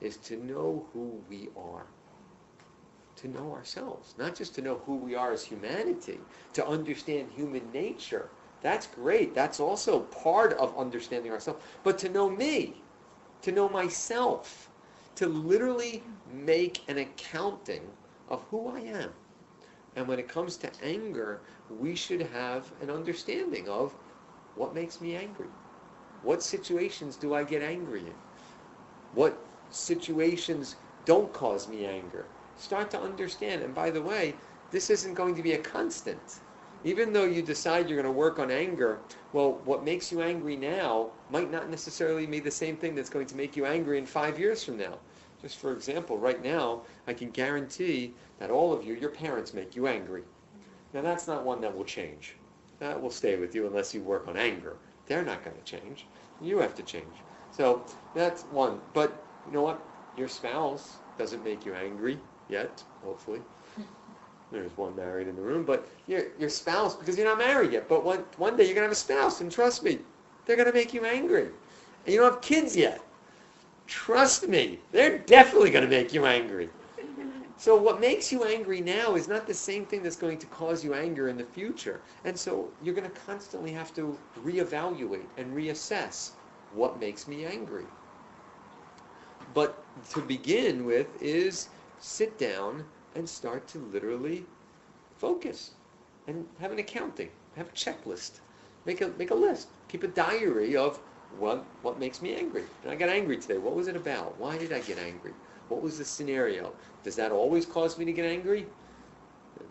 is 0.00 0.16
to 0.18 0.36
know 0.36 0.86
who 0.92 1.22
we 1.28 1.48
are. 1.56 1.86
To 3.16 3.28
know 3.28 3.52
ourselves, 3.52 4.14
not 4.18 4.34
just 4.34 4.54
to 4.54 4.62
know 4.62 4.80
who 4.86 4.96
we 4.96 5.14
are 5.14 5.32
as 5.32 5.44
humanity, 5.44 6.18
to 6.54 6.66
understand 6.66 7.28
human 7.30 7.70
nature. 7.72 8.30
That's 8.62 8.86
great. 8.86 9.34
That's 9.34 9.60
also 9.60 10.00
part 10.00 10.54
of 10.54 10.76
understanding 10.78 11.32
ourselves. 11.32 11.62
But 11.82 11.98
to 11.98 12.08
know 12.08 12.30
me, 12.30 12.74
to 13.42 13.52
know 13.52 13.68
myself, 13.68 14.70
to 15.16 15.26
literally 15.26 16.02
make 16.32 16.82
an 16.88 16.98
accounting 16.98 17.82
of 18.28 18.42
who 18.50 18.68
I 18.68 18.80
am. 18.80 19.10
And 19.96 20.06
when 20.08 20.18
it 20.18 20.28
comes 20.28 20.56
to 20.58 20.70
anger, 20.82 21.40
we 21.78 21.94
should 21.94 22.22
have 22.22 22.70
an 22.80 22.90
understanding 22.90 23.68
of 23.68 23.94
what 24.54 24.74
makes 24.74 25.00
me 25.00 25.16
angry. 25.16 25.48
What 26.22 26.42
situations 26.42 27.16
do 27.16 27.34
I 27.34 27.44
get 27.44 27.62
angry 27.62 28.00
in? 28.00 28.14
What 29.14 29.38
situations 29.70 30.76
don't 31.04 31.32
cause 31.32 31.68
me 31.68 31.86
anger? 31.86 32.26
Start 32.56 32.90
to 32.90 33.00
understand. 33.00 33.62
And 33.62 33.74
by 33.74 33.90
the 33.90 34.02
way, 34.02 34.34
this 34.70 34.90
isn't 34.90 35.14
going 35.14 35.34
to 35.34 35.42
be 35.42 35.52
a 35.52 35.58
constant. 35.58 36.40
Even 36.84 37.12
though 37.12 37.24
you 37.24 37.42
decide 37.42 37.88
you're 37.88 38.00
going 38.00 38.12
to 38.12 38.18
work 38.18 38.38
on 38.38 38.50
anger, 38.50 38.98
well, 39.32 39.60
what 39.64 39.84
makes 39.84 40.10
you 40.10 40.22
angry 40.22 40.56
now 40.56 41.10
might 41.30 41.50
not 41.50 41.68
necessarily 41.68 42.26
be 42.26 42.40
the 42.40 42.50
same 42.50 42.76
thing 42.76 42.94
that's 42.94 43.10
going 43.10 43.26
to 43.26 43.36
make 43.36 43.56
you 43.56 43.66
angry 43.66 43.98
in 43.98 44.06
five 44.06 44.38
years 44.38 44.64
from 44.64 44.78
now. 44.78 44.98
Just 45.42 45.58
for 45.58 45.72
example, 45.72 46.18
right 46.18 46.42
now, 46.42 46.82
I 47.06 47.14
can 47.14 47.30
guarantee 47.30 48.12
that 48.38 48.50
all 48.50 48.72
of 48.72 48.84
you, 48.84 48.94
your 48.94 49.10
parents 49.10 49.54
make 49.54 49.74
you 49.74 49.86
angry. 49.86 50.22
Now, 50.92 51.02
that's 51.02 51.26
not 51.26 51.44
one 51.44 51.60
that 51.62 51.74
will 51.74 51.84
change. 51.84 52.36
That 52.78 53.00
will 53.00 53.10
stay 53.10 53.36
with 53.36 53.54
you 53.54 53.66
unless 53.66 53.94
you 53.94 54.02
work 54.02 54.28
on 54.28 54.36
anger. 54.36 54.76
They're 55.10 55.24
not 55.24 55.44
going 55.44 55.56
to 55.56 55.64
change. 55.64 56.06
You 56.40 56.60
have 56.60 56.76
to 56.76 56.84
change. 56.84 57.16
So 57.50 57.84
that's 58.14 58.42
one. 58.52 58.78
But 58.94 59.12
you 59.44 59.52
know 59.52 59.62
what? 59.62 59.82
Your 60.16 60.28
spouse 60.28 60.98
doesn't 61.18 61.42
make 61.42 61.66
you 61.66 61.74
angry 61.74 62.16
yet, 62.48 62.80
hopefully. 63.04 63.40
There's 64.52 64.70
one 64.76 64.94
married 64.94 65.26
in 65.26 65.34
the 65.34 65.42
room, 65.42 65.64
but 65.64 65.88
your, 66.06 66.26
your 66.38 66.48
spouse, 66.48 66.94
because 66.94 67.18
you're 67.18 67.26
not 67.26 67.38
married 67.38 67.72
yet, 67.72 67.88
but 67.88 68.04
one, 68.04 68.24
one 68.36 68.56
day 68.56 68.66
you're 68.66 68.74
going 68.76 68.84
to 68.84 68.88
have 68.88 68.92
a 68.92 68.94
spouse, 68.94 69.40
and 69.40 69.50
trust 69.50 69.82
me, 69.82 69.98
they're 70.46 70.54
going 70.54 70.68
to 70.68 70.72
make 70.72 70.94
you 70.94 71.04
angry. 71.04 71.48
And 72.04 72.14
you 72.14 72.20
don't 72.20 72.34
have 72.34 72.40
kids 72.40 72.76
yet. 72.76 73.00
Trust 73.88 74.46
me, 74.46 74.78
they're 74.92 75.18
definitely 75.18 75.70
going 75.70 75.84
to 75.84 75.90
make 75.90 76.14
you 76.14 76.24
angry. 76.24 76.70
So 77.60 77.76
what 77.76 78.00
makes 78.00 78.32
you 78.32 78.44
angry 78.44 78.80
now 78.80 79.16
is 79.16 79.28
not 79.28 79.46
the 79.46 79.52
same 79.52 79.84
thing 79.84 80.02
that's 80.02 80.16
going 80.16 80.38
to 80.38 80.46
cause 80.46 80.82
you 80.82 80.94
anger 80.94 81.28
in 81.28 81.36
the 81.36 81.44
future. 81.44 82.00
And 82.24 82.38
so 82.38 82.70
you're 82.82 82.94
going 82.94 83.10
to 83.10 83.20
constantly 83.26 83.70
have 83.72 83.94
to 83.96 84.16
reevaluate 84.42 85.26
and 85.36 85.54
reassess 85.54 86.30
what 86.74 86.98
makes 86.98 87.28
me 87.28 87.44
angry. 87.44 87.84
But 89.52 89.84
to 90.14 90.22
begin 90.22 90.86
with 90.86 91.22
is 91.22 91.68
sit 91.98 92.38
down 92.38 92.82
and 93.14 93.28
start 93.28 93.68
to 93.68 93.78
literally 93.92 94.46
focus 95.18 95.72
and 96.28 96.46
have 96.62 96.72
an 96.72 96.78
accounting, 96.78 97.28
have 97.56 97.68
a 97.68 97.72
checklist, 97.72 98.40
make 98.86 99.02
a, 99.02 99.08
make 99.18 99.32
a 99.32 99.34
list, 99.34 99.68
keep 99.88 100.02
a 100.02 100.08
diary 100.08 100.78
of 100.78 100.98
what, 101.38 101.66
what 101.82 102.00
makes 102.00 102.22
me 102.22 102.34
angry. 102.34 102.64
And 102.84 102.90
I 102.90 102.94
got 102.94 103.10
angry 103.10 103.36
today. 103.36 103.58
What 103.58 103.74
was 103.74 103.86
it 103.86 103.96
about? 103.96 104.38
Why 104.38 104.56
did 104.56 104.72
I 104.72 104.80
get 104.80 104.98
angry? 104.98 105.34
What 105.70 105.82
was 105.82 105.98
the 105.98 106.04
scenario? 106.04 106.72
Does 107.04 107.16
that 107.16 107.30
always 107.32 107.64
cause 107.64 107.96
me 107.96 108.04
to 108.04 108.12
get 108.12 108.24
angry? 108.26 108.66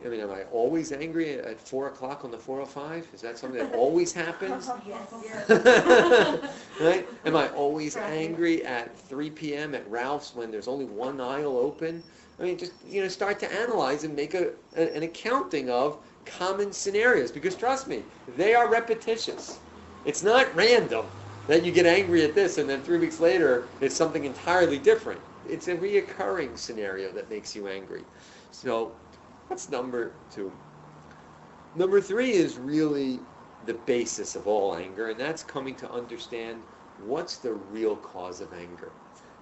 I 0.06 0.08
mean, 0.08 0.20
am 0.22 0.32
I 0.32 0.44
always 0.44 0.92
angry 0.92 1.34
at 1.40 1.60
4 1.60 1.88
o'clock 1.88 2.24
on 2.24 2.32
the 2.32 2.38
405? 2.38 3.08
Is 3.14 3.22
that 3.22 3.38
something 3.38 3.60
that 3.60 3.76
always 3.76 4.14
happens? 4.14 4.70
right? 6.80 7.08
Am 7.26 7.36
I 7.36 7.50
always 7.50 7.98
angry 7.98 8.64
at 8.66 8.98
3 8.98 9.32
p.m. 9.32 9.76
at 9.76 9.90
Ralph's 9.90 10.36
when 10.36 10.52
there's 10.52 10.68
only 10.68 10.86
one 10.86 11.20
aisle 11.20 11.58
open? 11.58 12.04
I 12.40 12.44
mean, 12.44 12.58
just, 12.58 12.74
you 12.86 13.02
know, 13.02 13.08
start 13.10 13.40
to 13.40 13.52
analyze 13.54 14.04
and 14.04 14.16
make 14.16 14.34
a, 14.36 14.54
a 14.76 14.96
an 14.96 15.04
accounting 15.04 15.70
of 15.70 16.00
common 16.26 16.72
scenarios 16.72 17.32
because 17.32 17.56
trust 17.56 17.88
me, 17.88 18.06
they 18.28 18.54
are 18.54 18.70
repetitious. 18.70 19.60
It's 20.06 20.24
not 20.24 20.56
random 20.56 21.08
that 21.48 21.64
you 21.66 21.72
get 21.72 21.86
angry 21.86 22.24
at 22.24 22.36
this 22.36 22.58
and 22.58 22.70
then 22.70 22.82
three 22.82 23.00
weeks 23.00 23.20
later 23.20 23.70
it's 23.82 23.96
something 23.96 24.24
entirely 24.26 24.78
different 24.78 25.22
it's 25.46 25.68
a 25.68 25.76
reoccurring 25.76 26.58
scenario 26.58 27.12
that 27.14 27.30
makes 27.30 27.56
you 27.56 27.68
angry. 27.68 28.04
So 28.52 28.94
that's 29.50 29.70
number 29.70 30.14
two. 30.30 30.52
Number 31.76 32.02
three 32.02 32.32
is 32.32 32.58
really 32.58 33.20
the 33.66 33.74
basis 33.74 34.36
of 34.36 34.48
all 34.48 34.76
anger, 34.76 35.10
and 35.10 35.20
that's 35.20 35.44
coming 35.44 35.76
to 35.76 35.92
understand 35.92 36.64
what's 36.98 37.38
the 37.38 37.54
real 37.54 37.96
cause 37.96 38.42
of 38.42 38.54
anger. 38.54 38.92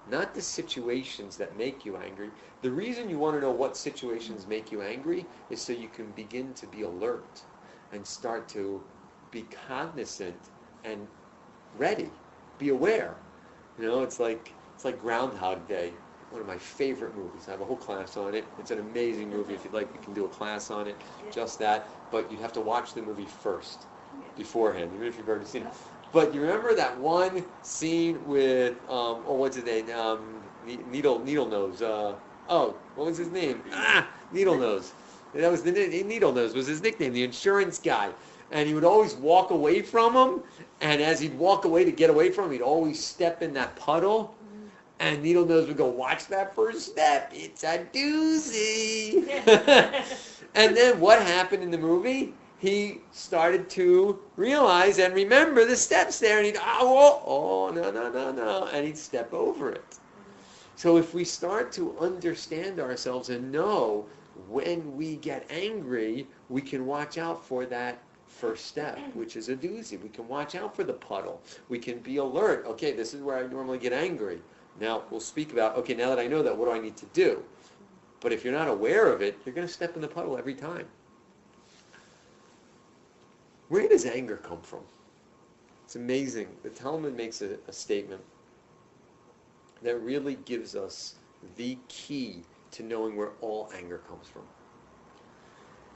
Not 0.06 0.34
the 0.34 0.42
situations 0.42 1.36
that 1.36 1.56
make 1.56 1.84
you 1.84 1.96
angry. 1.96 2.30
The 2.62 2.70
reason 2.70 3.10
you 3.10 3.18
want 3.18 3.36
to 3.36 3.40
know 3.40 3.50
what 3.50 3.76
situations 3.76 4.46
make 4.46 4.72
you 4.72 4.82
angry 4.82 5.26
is 5.50 5.60
so 5.62 5.72
you 5.72 5.88
can 5.88 6.12
begin 6.12 6.54
to 6.54 6.66
be 6.66 6.82
alert 6.82 7.42
and 7.92 8.06
start 8.06 8.48
to 8.50 8.82
be 9.30 9.42
cognizant 9.42 10.50
and 10.84 11.06
ready, 11.76 12.10
be 12.58 12.70
aware. 12.70 13.16
You 13.78 13.86
know, 13.86 14.02
it's 14.02 14.18
like 14.18 14.57
it's 14.78 14.84
like 14.84 15.00
Groundhog 15.00 15.66
Day, 15.66 15.92
one 16.30 16.40
of 16.40 16.46
my 16.46 16.56
favorite 16.56 17.16
movies. 17.16 17.48
I 17.48 17.50
have 17.50 17.60
a 17.60 17.64
whole 17.64 17.76
class 17.76 18.16
on 18.16 18.32
it. 18.32 18.44
It's 18.60 18.70
an 18.70 18.78
amazing 18.78 19.28
movie. 19.28 19.52
If 19.52 19.64
you'd 19.64 19.72
like, 19.74 19.92
we 19.92 19.98
can 19.98 20.14
do 20.14 20.24
a 20.24 20.28
class 20.28 20.70
on 20.70 20.86
it, 20.86 20.96
just 21.32 21.58
that. 21.58 21.88
But 22.12 22.30
you 22.30 22.38
have 22.38 22.52
to 22.52 22.60
watch 22.60 22.94
the 22.94 23.02
movie 23.02 23.26
first. 23.26 23.86
beforehand, 24.36 24.92
even 24.94 25.08
if 25.08 25.18
you've 25.18 25.28
already 25.28 25.46
seen 25.46 25.62
it. 25.62 25.72
But 26.12 26.32
you 26.32 26.40
remember 26.42 26.76
that 26.76 26.96
one 26.96 27.44
scene 27.62 28.24
with, 28.24 28.74
um, 28.88 29.24
oh, 29.26 29.34
what's 29.34 29.56
his 29.56 29.64
name? 29.64 29.90
Um, 29.90 30.40
Needle 30.64 31.18
Needle 31.18 31.46
Nose. 31.46 31.82
Uh, 31.82 32.14
oh, 32.48 32.76
what 32.94 33.06
was 33.08 33.18
his 33.18 33.30
name? 33.32 33.62
Ah, 33.72 34.08
Needle 34.32 34.56
Nose. 34.56 34.92
That 35.34 35.50
was 35.50 35.62
the 35.64 35.72
Needle 35.72 36.32
Nose 36.32 36.54
was 36.54 36.68
his 36.68 36.82
nickname, 36.82 37.12
the 37.12 37.24
insurance 37.24 37.80
guy. 37.80 38.10
And 38.52 38.66
he 38.68 38.74
would 38.74 38.84
always 38.84 39.14
walk 39.16 39.50
away 39.50 39.82
from 39.82 40.14
him, 40.14 40.42
and 40.80 41.02
as 41.02 41.20
he'd 41.20 41.36
walk 41.36 41.64
away 41.66 41.84
to 41.84 41.92
get 41.92 42.10
away 42.10 42.30
from 42.30 42.46
him, 42.46 42.52
he'd 42.52 42.62
always 42.62 43.04
step 43.04 43.42
in 43.42 43.52
that 43.54 43.76
puddle. 43.76 44.37
And 45.00 45.22
Needle 45.22 45.46
Nose 45.46 45.68
would 45.68 45.76
go, 45.76 45.86
watch 45.86 46.26
that 46.26 46.54
first 46.54 46.86
step. 46.86 47.30
It's 47.34 47.62
a 47.62 47.86
doozy. 47.92 49.28
and 50.54 50.76
then 50.76 50.98
what 50.98 51.22
happened 51.22 51.62
in 51.62 51.70
the 51.70 51.78
movie? 51.78 52.34
he 52.58 53.00
started 53.12 53.70
to 53.70 54.18
realize 54.36 54.98
and 54.98 55.14
remember 55.14 55.64
the 55.64 55.76
steps 55.76 56.18
there, 56.18 56.38
and 56.38 56.46
he'd, 56.46 56.56
oh, 56.60 57.22
oh, 57.24 57.70
no, 57.70 57.90
no, 57.90 58.10
no, 58.10 58.32
no, 58.32 58.66
and 58.72 58.84
he'd 58.84 58.98
step 58.98 59.32
over 59.32 59.70
it. 59.70 59.98
So 60.74 60.96
if 60.96 61.14
we 61.14 61.24
start 61.24 61.72
to 61.72 61.96
understand 61.98 62.80
ourselves 62.80 63.30
and 63.30 63.50
know 63.50 64.06
when 64.48 64.96
we 64.96 65.16
get 65.16 65.46
angry, 65.50 66.26
we 66.48 66.60
can 66.60 66.86
watch 66.86 67.16
out 67.18 67.44
for 67.44 67.64
that 67.66 67.98
first 68.26 68.66
step, 68.66 68.98
which 69.14 69.36
is 69.36 69.48
a 69.48 69.56
doozy. 69.56 70.00
We 70.00 70.08
can 70.08 70.28
watch 70.28 70.54
out 70.54 70.74
for 70.74 70.84
the 70.84 70.92
puddle. 70.92 71.40
We 71.68 71.78
can 71.78 71.98
be 71.98 72.18
alert. 72.18 72.64
Okay, 72.66 72.92
this 72.92 73.14
is 73.14 73.22
where 73.22 73.38
I 73.38 73.46
normally 73.48 73.78
get 73.78 73.92
angry. 73.92 74.40
Now 74.80 75.02
we'll 75.10 75.20
speak 75.20 75.52
about, 75.52 75.76
okay, 75.76 75.94
now 75.94 76.08
that 76.10 76.18
I 76.18 76.26
know 76.26 76.42
that, 76.42 76.56
what 76.56 76.66
do 76.66 76.72
I 76.72 76.78
need 76.78 76.96
to 76.98 77.06
do? 77.06 77.42
But 78.20 78.32
if 78.32 78.44
you're 78.44 78.52
not 78.52 78.68
aware 78.68 79.12
of 79.12 79.22
it, 79.22 79.38
you're 79.44 79.54
going 79.54 79.66
to 79.66 79.72
step 79.72 79.94
in 79.94 80.02
the 80.02 80.08
puddle 80.08 80.36
every 80.36 80.54
time. 80.54 80.86
Where 83.68 83.88
does 83.88 84.06
anger 84.06 84.36
come 84.36 84.60
from? 84.62 84.80
It's 85.84 85.96
amazing. 85.96 86.48
The 86.62 86.70
Talmud 86.70 87.16
makes 87.16 87.42
a, 87.42 87.58
a 87.66 87.72
statement 87.72 88.22
that 89.82 89.96
really 89.98 90.36
gives 90.44 90.74
us 90.74 91.14
the 91.56 91.78
key 91.88 92.42
to 92.72 92.82
knowing 92.82 93.16
where 93.16 93.32
all 93.40 93.70
anger 93.74 93.98
comes 94.08 94.26
from. 94.28 94.42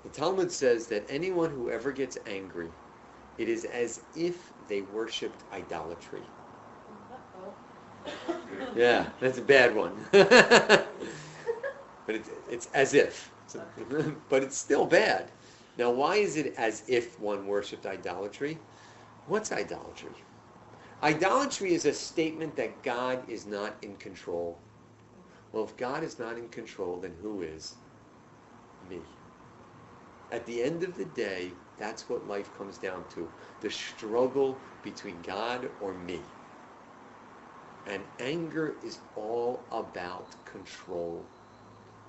The 0.04 0.10
Talmud 0.10 0.50
says 0.50 0.86
that 0.88 1.04
anyone 1.08 1.50
who 1.50 1.70
ever 1.70 1.92
gets 1.92 2.18
angry, 2.26 2.68
it 3.38 3.48
is 3.48 3.64
as 3.64 4.02
if 4.14 4.52
they 4.68 4.82
worshipped 4.82 5.44
idolatry. 5.52 6.22
Yeah, 8.74 9.06
that's 9.20 9.38
a 9.38 9.42
bad 9.42 9.74
one. 9.74 10.06
but 10.12 10.88
it's, 12.06 12.30
it's 12.48 12.66
as 12.66 12.94
if. 12.94 13.32
but 14.28 14.42
it's 14.42 14.56
still 14.56 14.86
bad. 14.86 15.30
Now, 15.76 15.90
why 15.90 16.16
is 16.16 16.36
it 16.36 16.54
as 16.56 16.84
if 16.88 17.18
one 17.18 17.46
worshipped 17.46 17.86
idolatry? 17.86 18.58
What's 19.26 19.52
idolatry? 19.52 20.24
Idolatry 21.02 21.74
is 21.74 21.84
a 21.84 21.92
statement 21.92 22.56
that 22.56 22.82
God 22.82 23.22
is 23.28 23.46
not 23.46 23.76
in 23.82 23.96
control. 23.96 24.58
Well, 25.52 25.64
if 25.64 25.76
God 25.76 26.02
is 26.02 26.18
not 26.18 26.38
in 26.38 26.48
control, 26.48 27.00
then 27.00 27.14
who 27.20 27.42
is? 27.42 27.76
Me. 28.88 29.04
At 30.30 30.46
the 30.46 30.62
end 30.62 30.82
of 30.82 30.96
the 30.96 31.04
day, 31.04 31.52
that's 31.76 32.08
what 32.08 32.26
life 32.26 32.56
comes 32.56 32.78
down 32.78 33.04
to. 33.10 33.28
The 33.60 33.70
struggle 33.70 34.62
between 34.82 35.20
God 35.22 35.70
or 35.80 35.92
me. 35.92 36.24
And 37.86 38.04
anger 38.18 38.78
is 38.82 39.00
all 39.14 39.66
about 39.70 40.36
control. 40.44 41.30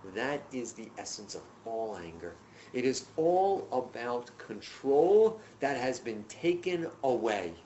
That 0.03 0.47
is 0.51 0.73
the 0.73 0.91
essence 0.97 1.35
of 1.35 1.43
all 1.63 1.97
anger. 1.97 2.37
It 2.73 2.85
is 2.85 3.09
all 3.15 3.67
about 3.71 4.37
control 4.37 5.41
that 5.59 5.77
has 5.77 5.99
been 5.99 6.23
taken 6.25 6.87
away. 7.03 7.65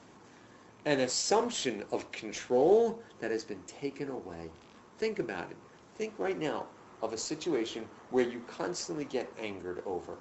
An 0.85 0.99
assumption 0.99 1.83
of 1.91 2.11
control 2.11 3.03
that 3.19 3.31
has 3.31 3.43
been 3.43 3.63
taken 3.63 4.09
away. 4.09 4.51
Think 4.97 5.19
about 5.19 5.51
it. 5.51 5.57
Think 5.95 6.17
right 6.17 6.37
now 6.37 6.67
of 7.01 7.13
a 7.13 7.17
situation 7.17 7.89
where 8.09 8.27
you 8.27 8.41
constantly 8.41 9.05
get 9.05 9.33
angered 9.37 9.81
over. 9.85 10.19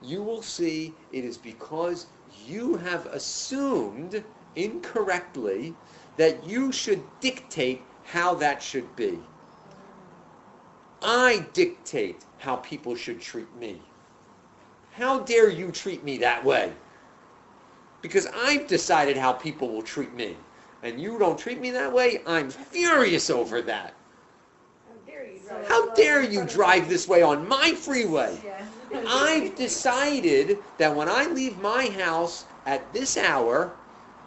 You 0.00 0.22
will 0.22 0.42
see 0.42 0.98
it 1.10 1.24
is 1.24 1.38
because 1.38 2.06
you 2.28 2.76
have 2.76 3.06
assumed 3.06 4.24
incorrectly 4.54 5.76
that 6.16 6.46
you 6.46 6.72
should 6.72 7.02
dictate 7.20 7.82
how 8.04 8.34
that 8.34 8.62
should 8.62 8.94
be. 8.96 9.18
I 11.02 11.46
dictate 11.52 12.24
how 12.38 12.56
people 12.56 12.94
should 12.94 13.20
treat 13.20 13.54
me. 13.58 13.80
How 14.96 15.20
dare 15.20 15.50
you 15.50 15.70
treat 15.70 16.04
me 16.04 16.18
that 16.18 16.44
way? 16.44 16.72
Because 18.00 18.26
I've 18.34 18.66
decided 18.66 19.16
how 19.16 19.32
people 19.32 19.68
will 19.68 19.82
treat 19.82 20.14
me. 20.14 20.36
And 20.82 21.00
you 21.00 21.18
don't 21.18 21.38
treat 21.38 21.60
me 21.60 21.70
that 21.70 21.92
way, 21.92 22.20
I'm 22.26 22.50
furious 22.50 23.30
over 23.30 23.62
that. 23.62 23.94
How 25.66 25.90
dare 25.94 26.22
you 26.22 26.44
drive 26.44 26.88
this 26.88 27.08
way 27.08 27.22
on 27.22 27.48
my 27.48 27.72
freeway? 27.72 28.38
I've 29.06 29.56
decided 29.56 30.58
that 30.78 30.94
when 30.94 31.08
I 31.08 31.26
leave 31.26 31.58
my 31.60 31.86
house 31.86 32.44
at 32.66 32.92
this 32.92 33.16
hour, 33.16 33.72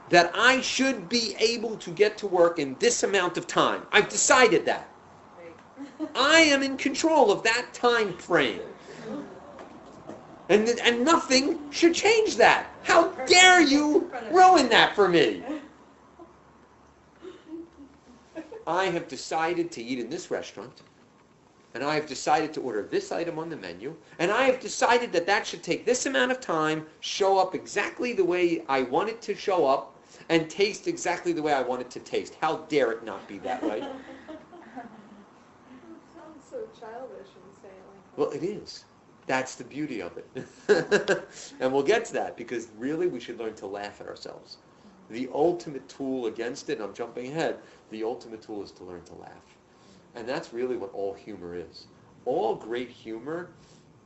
that 0.10 0.32
I 0.34 0.62
should 0.62 1.10
be 1.10 1.36
able 1.40 1.78
to 1.78 1.92
get 1.92 2.18
to 2.20 2.28
work 2.28 2.60
in 2.60 2.76
this 2.80 3.04
amount 3.04 3.38
of 3.38 3.48
time. 3.48 3.84
I've 3.92 4.10
decided 4.10 4.66
that. 4.66 4.90
I 6.16 6.40
am 6.40 6.64
in 6.64 6.78
control 6.78 7.32
of 7.32 7.44
that 7.44 7.74
time 7.74 8.18
frame. 8.18 8.62
And, 10.50 10.68
and 10.82 11.04
nothing 11.04 11.72
should 11.72 11.94
change 11.94 12.38
that. 12.38 12.68
How 12.84 13.10
dare 13.26 13.62
you 13.62 14.10
ruin 14.32 14.70
that 14.70 14.96
for 14.96 15.10
me? 15.10 15.44
I 18.66 18.86
have 18.86 19.08
decided 19.08 19.72
to 19.74 19.82
eat 19.82 20.00
in 20.00 20.10
this 20.10 20.30
restaurant, 20.30 20.82
and 21.74 21.84
I 21.84 21.96
have 21.96 22.06
decided 22.06 22.54
to 22.54 22.62
order 22.62 22.84
this 22.84 23.14
item 23.14 23.40
on 23.40 23.50
the 23.50 23.56
menu, 23.56 23.96
and 24.20 24.30
I 24.30 24.44
have 24.44 24.60
decided 24.60 25.14
that 25.14 25.26
that 25.26 25.48
should 25.48 25.64
take 25.64 25.86
this 25.86 26.06
amount 26.06 26.32
of 26.32 26.42
time, 26.42 26.86
show 27.00 27.38
up 27.38 27.56
exactly 27.56 28.12
the 28.12 28.26
way 28.26 28.66
I 28.68 28.82
want 28.84 29.08
it 29.08 29.22
to 29.22 29.36
show 29.36 29.66
up, 29.66 29.97
and 30.30 30.50
taste 30.50 30.88
exactly 30.88 31.32
the 31.34 31.42
way 31.42 31.54
I 31.54 31.62
want 31.62 31.82
it 31.82 31.90
to 31.92 32.00
taste. 32.00 32.36
How 32.42 32.58
dare 32.70 32.92
it 32.92 33.04
not 33.04 33.28
be 33.28 33.38
that 33.40 33.64
way? 33.64 33.84
sounds 36.14 36.46
so 36.50 36.68
childish 36.80 37.36
and 37.36 37.54
saying 37.62 37.84
like 37.90 38.18
Well, 38.18 38.32
it 38.32 38.44
is. 38.44 38.86
That's 39.26 39.56
the 39.56 39.64
beauty 39.64 40.02
of 40.02 40.18
it. 40.18 40.30
and 41.60 41.74
we'll 41.74 41.84
get 41.84 42.06
to 42.06 42.14
that 42.14 42.38
because 42.38 42.70
really 42.78 43.08
we 43.08 43.20
should 43.20 43.40
learn 43.40 43.56
to 43.56 43.68
laugh 43.68 44.00
at 44.00 44.08
ourselves. 44.08 44.58
The 45.10 45.30
ultimate 45.34 45.88
tool 45.90 46.28
against 46.28 46.70
it, 46.70 46.74
and 46.74 46.84
I'm 46.84 46.94
jumping 46.94 47.32
ahead, 47.32 47.58
the 47.92 48.04
ultimate 48.04 48.42
tool 48.42 48.64
is 48.64 48.72
to 48.74 48.84
learn 48.84 49.04
to 49.04 49.16
laugh. 49.16 49.58
And 50.16 50.28
that's 50.28 50.54
really 50.54 50.78
what 50.78 50.94
all 50.94 51.14
humor 51.14 51.56
is. 51.56 51.88
All 52.26 52.56
great 52.56 52.90
humor, 52.90 53.52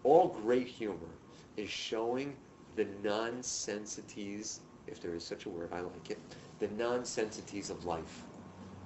all 0.04 0.28
great 0.30 0.68
humor 0.68 1.10
is 1.58 1.70
showing 1.70 2.36
the 2.76 2.86
nonsensities, 3.04 4.62
if 4.92 5.02
there 5.02 5.16
is 5.16 5.26
such 5.26 5.46
a 5.46 5.50
word, 5.50 5.70
I 5.72 5.80
like 5.80 6.12
it, 6.12 6.20
the 6.60 6.68
nonsensities 6.68 7.70
of 7.70 7.86
life. 7.86 8.26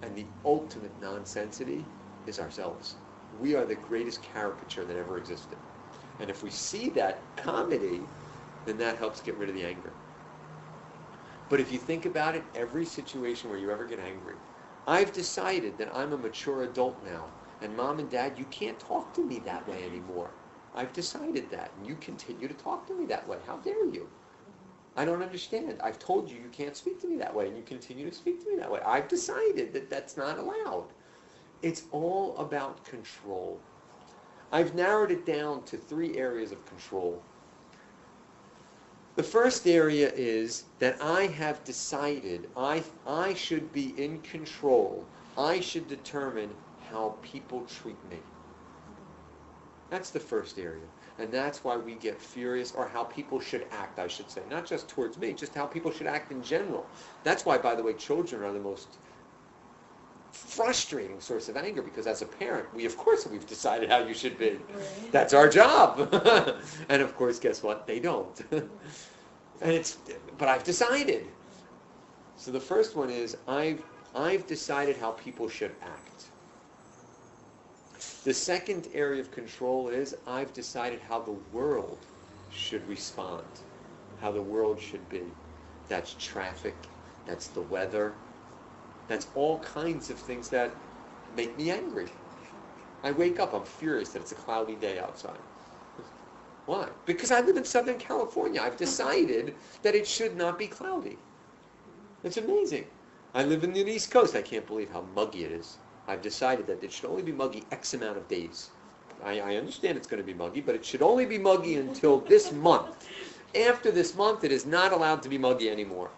And 0.01 0.15
the 0.15 0.27
ultimate 0.45 0.99
nonsensity 1.01 1.85
is 2.25 2.39
ourselves. 2.39 2.97
We 3.31 3.55
are 3.55 3.65
the 3.65 3.75
greatest 3.75 4.21
caricature 4.21 4.85
that 4.85 4.97
ever 4.97 5.17
existed. 5.17 5.57
And 6.19 6.29
if 6.29 6.43
we 6.43 6.51
see 6.51 6.89
that 6.91 7.23
comedy, 7.35 8.07
then 8.65 8.77
that 8.77 8.97
helps 8.97 9.21
get 9.21 9.37
rid 9.37 9.49
of 9.49 9.55
the 9.55 9.65
anger. 9.65 9.93
But 11.49 11.59
if 11.59 11.71
you 11.71 11.77
think 11.77 12.05
about 12.05 12.35
it, 12.35 12.43
every 12.55 12.85
situation 12.85 13.49
where 13.49 13.59
you 13.59 13.71
ever 13.71 13.85
get 13.85 13.99
angry, 13.99 14.37
I've 14.87 15.13
decided 15.13 15.77
that 15.77 15.95
I'm 15.95 16.13
a 16.13 16.17
mature 16.17 16.63
adult 16.63 17.03
now. 17.03 17.29
And 17.61 17.75
mom 17.75 17.99
and 17.99 18.09
dad, 18.09 18.37
you 18.37 18.45
can't 18.45 18.79
talk 18.79 19.13
to 19.15 19.23
me 19.23 19.39
that 19.39 19.67
way 19.67 19.85
anymore. 19.85 20.31
I've 20.73 20.93
decided 20.93 21.49
that. 21.51 21.71
And 21.77 21.87
you 21.87 21.95
continue 21.95 22.47
to 22.47 22.53
talk 22.53 22.87
to 22.87 22.93
me 22.95 23.05
that 23.07 23.27
way. 23.27 23.37
How 23.47 23.57
dare 23.57 23.85
you? 23.85 24.07
I 24.95 25.03
don't 25.03 25.21
understand. 25.21 25.79
I've 25.83 25.99
told 25.99 26.29
you 26.29 26.37
you 26.37 26.49
can't 26.51 26.75
speak 26.75 27.01
to 27.01 27.07
me 27.07 27.17
that 27.17 27.33
way, 27.33 27.47
and 27.47 27.57
you 27.57 27.63
continue 27.63 28.09
to 28.09 28.15
speak 28.15 28.43
to 28.43 28.49
me 28.49 28.57
that 28.57 28.71
way. 28.71 28.79
I've 28.85 29.07
decided 29.07 29.73
that 29.73 29.89
that's 29.89 30.15
not 30.15 30.39
allowed. 30.39 30.85
It's 31.61 31.83
all 31.91 32.37
about 32.37 32.83
control. 32.85 33.59
I've 34.51 34.73
narrowed 34.73 35.11
it 35.11 35.25
down 35.25 35.63
to 35.63 35.77
three 35.77 36.17
areas 36.17 36.51
of 36.51 36.65
control. 36.65 37.21
The 39.15 39.23
first 39.23 39.67
area 39.67 40.11
is 40.15 40.65
that 40.79 41.01
I 41.01 41.27
have 41.27 41.63
decided 41.63 42.49
I, 42.55 42.83
I 43.07 43.33
should 43.33 43.71
be 43.73 43.93
in 44.01 44.21
control. 44.21 45.05
I 45.37 45.59
should 45.59 45.87
determine 45.87 46.49
how 46.89 47.15
people 47.21 47.65
treat 47.65 47.97
me. 48.09 48.17
That's 49.89 50.09
the 50.09 50.19
first 50.19 50.57
area. 50.57 50.87
And 51.17 51.31
that's 51.31 51.63
why 51.63 51.77
we 51.77 51.95
get 51.95 52.19
furious, 52.19 52.73
or 52.73 52.87
how 52.87 53.05
people 53.05 53.39
should 53.39 53.65
act, 53.71 53.99
I 53.99 54.07
should 54.07 54.29
say. 54.29 54.41
Not 54.49 54.65
just 54.65 54.89
towards 54.89 55.17
me, 55.17 55.31
just 55.33 55.55
how 55.55 55.65
people 55.65 55.91
should 55.91 56.07
act 56.07 56.31
in 56.31 56.43
general. 56.43 56.85
That's 57.23 57.45
why, 57.45 57.57
by 57.57 57.73
the 57.75 57.83
way, 57.83 57.93
children 57.93 58.43
are 58.43 58.51
the 58.51 58.59
most 58.59 58.97
frustrating 60.31 61.21
source 61.21 61.47
of 61.47 61.55
anger 61.55 61.81
because 61.81 62.07
as 62.07 62.21
a 62.21 62.25
parent, 62.25 62.67
we 62.75 62.85
of 62.85 62.97
course 62.97 63.25
we've 63.25 63.47
decided 63.47 63.89
how 63.89 63.99
you 63.99 64.13
should 64.13 64.37
be. 64.37 64.59
That's 65.11 65.33
our 65.33 65.47
job. 65.47 66.09
and 66.89 67.01
of 67.01 67.15
course, 67.15 67.39
guess 67.39 67.63
what? 67.63 67.87
They 67.87 67.99
don't. 67.99 68.41
And 69.61 69.71
it's, 69.71 69.97
but 70.37 70.49
I've 70.49 70.63
decided. 70.63 71.27
So 72.35 72.51
the 72.51 72.59
first 72.59 72.95
one 72.95 73.09
is 73.09 73.37
I've, 73.47 73.81
I've 74.13 74.45
decided 74.47 74.97
how 74.97 75.11
people 75.11 75.47
should 75.47 75.71
act. 75.81 76.14
The 78.25 78.33
second 78.33 78.87
area 78.95 79.21
of 79.21 79.29
control 79.29 79.89
is 79.89 80.15
I've 80.25 80.51
decided 80.51 80.99
how 81.07 81.19
the 81.19 81.37
world 81.53 81.99
should 82.49 82.81
respond, 82.89 83.43
how 84.19 84.31
the 84.31 84.41
world 84.41 84.81
should 84.81 85.07
be. 85.09 85.21
That's 85.89 86.15
traffic, 86.15 86.73
that's 87.27 87.49
the 87.49 87.61
weather, 87.61 88.13
that's 89.07 89.27
all 89.35 89.59
kinds 89.59 90.09
of 90.09 90.17
things 90.17 90.49
that 90.49 90.71
make 91.35 91.55
me 91.55 91.69
angry. 91.69 92.09
I 93.03 93.11
wake 93.11 93.39
up, 93.39 93.53
I'm 93.53 93.63
furious 93.63 94.09
that 94.13 94.23
it's 94.23 94.31
a 94.31 94.35
cloudy 94.35 94.73
day 94.73 94.97
outside. 94.97 95.37
Why? 96.65 96.87
Because 97.05 97.29
I 97.29 97.41
live 97.41 97.57
in 97.57 97.63
Southern 97.63 97.99
California. 97.99 98.59
I've 98.59 98.75
decided 98.75 99.53
that 99.83 99.93
it 99.93 100.07
should 100.07 100.35
not 100.35 100.57
be 100.57 100.65
cloudy. 100.65 101.19
It's 102.23 102.37
amazing. 102.37 102.85
I 103.35 103.43
live 103.43 103.63
in 103.63 103.71
the 103.71 103.85
East 103.85 104.09
Coast. 104.09 104.35
I 104.35 104.41
can't 104.41 104.65
believe 104.65 104.89
how 104.89 105.01
muggy 105.13 105.43
it 105.43 105.51
is. 105.51 105.77
I've 106.07 106.21
decided 106.21 106.67
that 106.67 106.83
it 106.83 106.91
should 106.91 107.05
only 107.05 107.23
be 107.23 107.31
muggy 107.31 107.63
X 107.71 107.93
amount 107.93 108.17
of 108.17 108.27
days. 108.27 108.69
I, 109.23 109.39
I 109.39 109.55
understand 109.55 109.97
it's 109.97 110.07
going 110.07 110.21
to 110.21 110.25
be 110.25 110.33
muggy, 110.33 110.61
but 110.61 110.75
it 110.75 110.85
should 110.85 111.01
only 111.01 111.25
be 111.25 111.37
muggy 111.37 111.75
until 111.75 112.19
this 112.19 112.51
month. 112.51 113.07
After 113.55 113.91
this 113.91 114.15
month, 114.15 114.43
it 114.43 114.51
is 114.51 114.65
not 114.65 114.91
allowed 114.91 115.23
to 115.23 115.29
be 115.29 115.37
muggy 115.37 115.69
anymore. 115.69 116.09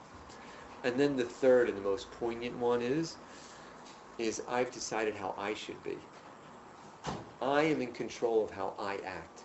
And 0.84 1.00
then 1.00 1.16
the 1.16 1.24
third 1.24 1.70
and 1.70 1.78
the 1.78 1.82
most 1.82 2.12
poignant 2.12 2.58
one 2.58 2.82
is, 2.82 3.16
is 4.18 4.42
I've 4.50 4.72
decided 4.72 5.16
how 5.16 5.36
I 5.38 5.54
should 5.54 5.82
be. 5.84 5.98
I 7.42 7.62
am 7.64 7.82
in 7.82 7.92
control 7.94 8.44
of 8.44 8.52
how 8.52 8.74
I 8.80 8.98
act. 9.06 9.42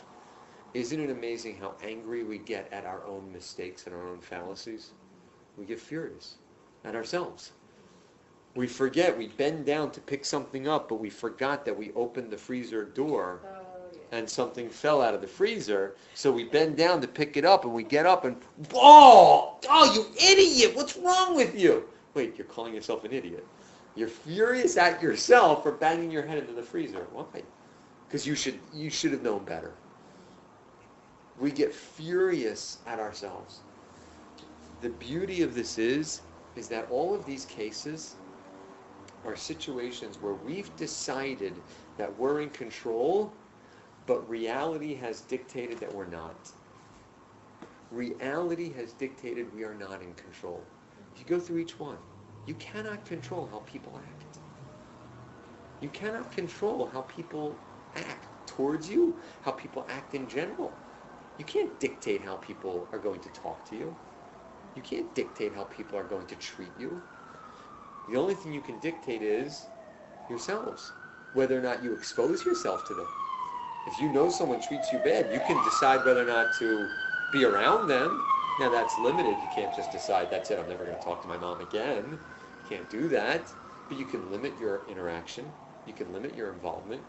Isn't 0.74 1.00
it 1.00 1.10
amazing 1.10 1.58
how 1.58 1.74
angry 1.84 2.24
we 2.24 2.38
get 2.38 2.72
at 2.72 2.86
our 2.86 3.04
own 3.04 3.30
mistakes 3.30 3.86
and 3.86 3.94
our 3.94 4.08
own 4.08 4.20
fallacies? 4.20 4.90
We 5.58 5.66
get 5.66 5.78
furious 5.78 6.36
at 6.84 6.96
ourselves. 6.96 7.52
We 8.54 8.66
forget, 8.66 9.16
we 9.16 9.28
bend 9.28 9.64
down 9.64 9.90
to 9.92 10.00
pick 10.00 10.24
something 10.24 10.68
up, 10.68 10.88
but 10.88 10.96
we 10.96 11.08
forgot 11.08 11.64
that 11.64 11.76
we 11.76 11.92
opened 11.94 12.30
the 12.30 12.36
freezer 12.36 12.84
door 12.84 13.40
Oh, 13.44 13.62
and 14.12 14.28
something 14.28 14.68
fell 14.68 15.00
out 15.00 15.14
of 15.14 15.22
the 15.22 15.26
freezer. 15.26 15.96
So 16.14 16.30
we 16.30 16.44
bend 16.44 16.76
down 16.76 17.00
to 17.00 17.08
pick 17.08 17.38
it 17.38 17.46
up 17.46 17.64
and 17.64 17.72
we 17.72 17.82
get 17.82 18.04
up 18.04 18.26
and, 18.26 18.36
oh, 18.74 19.56
oh, 19.68 19.94
you 19.94 20.06
idiot, 20.22 20.76
what's 20.76 20.96
wrong 20.98 21.34
with 21.34 21.58
you? 21.58 21.84
Wait, 22.14 22.36
you're 22.36 22.46
calling 22.46 22.74
yourself 22.74 23.04
an 23.04 23.12
idiot. 23.12 23.46
You're 23.94 24.08
furious 24.08 24.76
at 24.76 25.02
yourself 25.02 25.62
for 25.62 25.72
banging 25.72 26.10
your 26.10 26.26
head 26.26 26.38
into 26.38 26.52
the 26.52 26.62
freezer. 26.62 27.06
Why? 27.12 27.42
Because 28.06 28.26
you 28.26 28.34
should, 28.34 28.58
you 28.74 28.90
should 28.90 29.12
have 29.12 29.22
known 29.22 29.44
better. 29.44 29.72
We 31.40 31.50
get 31.50 31.74
furious 31.74 32.78
at 32.86 33.00
ourselves. 33.00 33.60
The 34.82 34.90
beauty 34.90 35.40
of 35.42 35.54
this 35.54 35.78
is, 35.78 36.20
is 36.54 36.68
that 36.68 36.86
all 36.90 37.14
of 37.14 37.24
these 37.24 37.46
cases 37.46 38.16
are 39.24 39.36
situations 39.36 40.20
where 40.20 40.34
we've 40.34 40.74
decided 40.76 41.62
that 41.96 42.16
we're 42.18 42.40
in 42.40 42.50
control, 42.50 43.32
but 44.06 44.28
reality 44.28 44.94
has 44.94 45.20
dictated 45.20 45.78
that 45.78 45.94
we're 45.94 46.06
not. 46.06 46.50
Reality 47.90 48.72
has 48.72 48.92
dictated 48.92 49.54
we 49.54 49.64
are 49.64 49.74
not 49.74 50.02
in 50.02 50.14
control. 50.14 50.66
If 51.14 51.20
you 51.20 51.26
go 51.26 51.38
through 51.38 51.58
each 51.58 51.78
one, 51.78 51.98
you 52.46 52.54
cannot 52.54 53.04
control 53.04 53.48
how 53.50 53.60
people 53.60 54.00
act. 54.02 54.38
You 55.80 55.88
cannot 55.90 56.30
control 56.32 56.88
how 56.92 57.02
people 57.02 57.56
act 57.94 58.26
towards 58.46 58.88
you, 58.88 59.20
how 59.42 59.52
people 59.52 59.86
act 59.90 60.14
in 60.14 60.28
general. 60.28 60.72
You 61.38 61.44
can't 61.44 61.78
dictate 61.80 62.22
how 62.22 62.36
people 62.36 62.88
are 62.92 62.98
going 62.98 63.20
to 63.20 63.28
talk 63.30 63.64
to 63.66 63.76
you. 63.76 63.96
You 64.74 64.82
can't 64.82 65.14
dictate 65.14 65.54
how 65.54 65.64
people 65.64 65.98
are 65.98 66.04
going 66.04 66.26
to 66.26 66.36
treat 66.36 66.72
you. 66.78 67.02
The 68.08 68.16
only 68.16 68.34
thing 68.34 68.52
you 68.52 68.60
can 68.60 68.78
dictate 68.80 69.22
is 69.22 69.66
yourselves, 70.28 70.90
whether 71.34 71.58
or 71.58 71.62
not 71.62 71.82
you 71.82 71.94
expose 71.94 72.44
yourself 72.44 72.86
to 72.88 72.94
them. 72.94 73.06
If 73.86 74.00
you 74.00 74.12
know 74.12 74.28
someone 74.28 74.60
treats 74.60 74.92
you 74.92 74.98
bad, 74.98 75.32
you 75.32 75.40
can 75.40 75.62
decide 75.64 76.04
whether 76.04 76.22
or 76.22 76.26
not 76.26 76.54
to 76.58 76.88
be 77.32 77.44
around 77.44 77.88
them. 77.88 78.22
Now 78.60 78.70
that's 78.70 78.98
limited. 78.98 79.30
You 79.30 79.48
can't 79.54 79.74
just 79.74 79.90
decide, 79.90 80.30
that's 80.30 80.50
it, 80.50 80.58
I'm 80.58 80.68
never 80.68 80.84
going 80.84 80.96
to 80.96 81.02
talk 81.02 81.22
to 81.22 81.28
my 81.28 81.38
mom 81.38 81.60
again. 81.60 82.04
You 82.10 82.68
can't 82.68 82.88
do 82.90 83.08
that. 83.08 83.52
But 83.88 83.98
you 83.98 84.04
can 84.04 84.30
limit 84.30 84.52
your 84.60 84.82
interaction. 84.88 85.44
You 85.86 85.92
can 85.92 86.12
limit 86.12 86.34
your 86.34 86.52
involvement. 86.52 87.02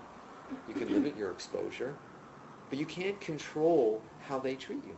You 0.67 0.73
can 0.73 0.91
limit 0.91 1.15
your 1.15 1.31
exposure. 1.31 1.95
But 2.69 2.79
you 2.79 2.85
can't 2.85 3.19
control 3.21 4.01
how 4.19 4.39
they 4.39 4.55
treat 4.55 4.83
you. 4.83 4.95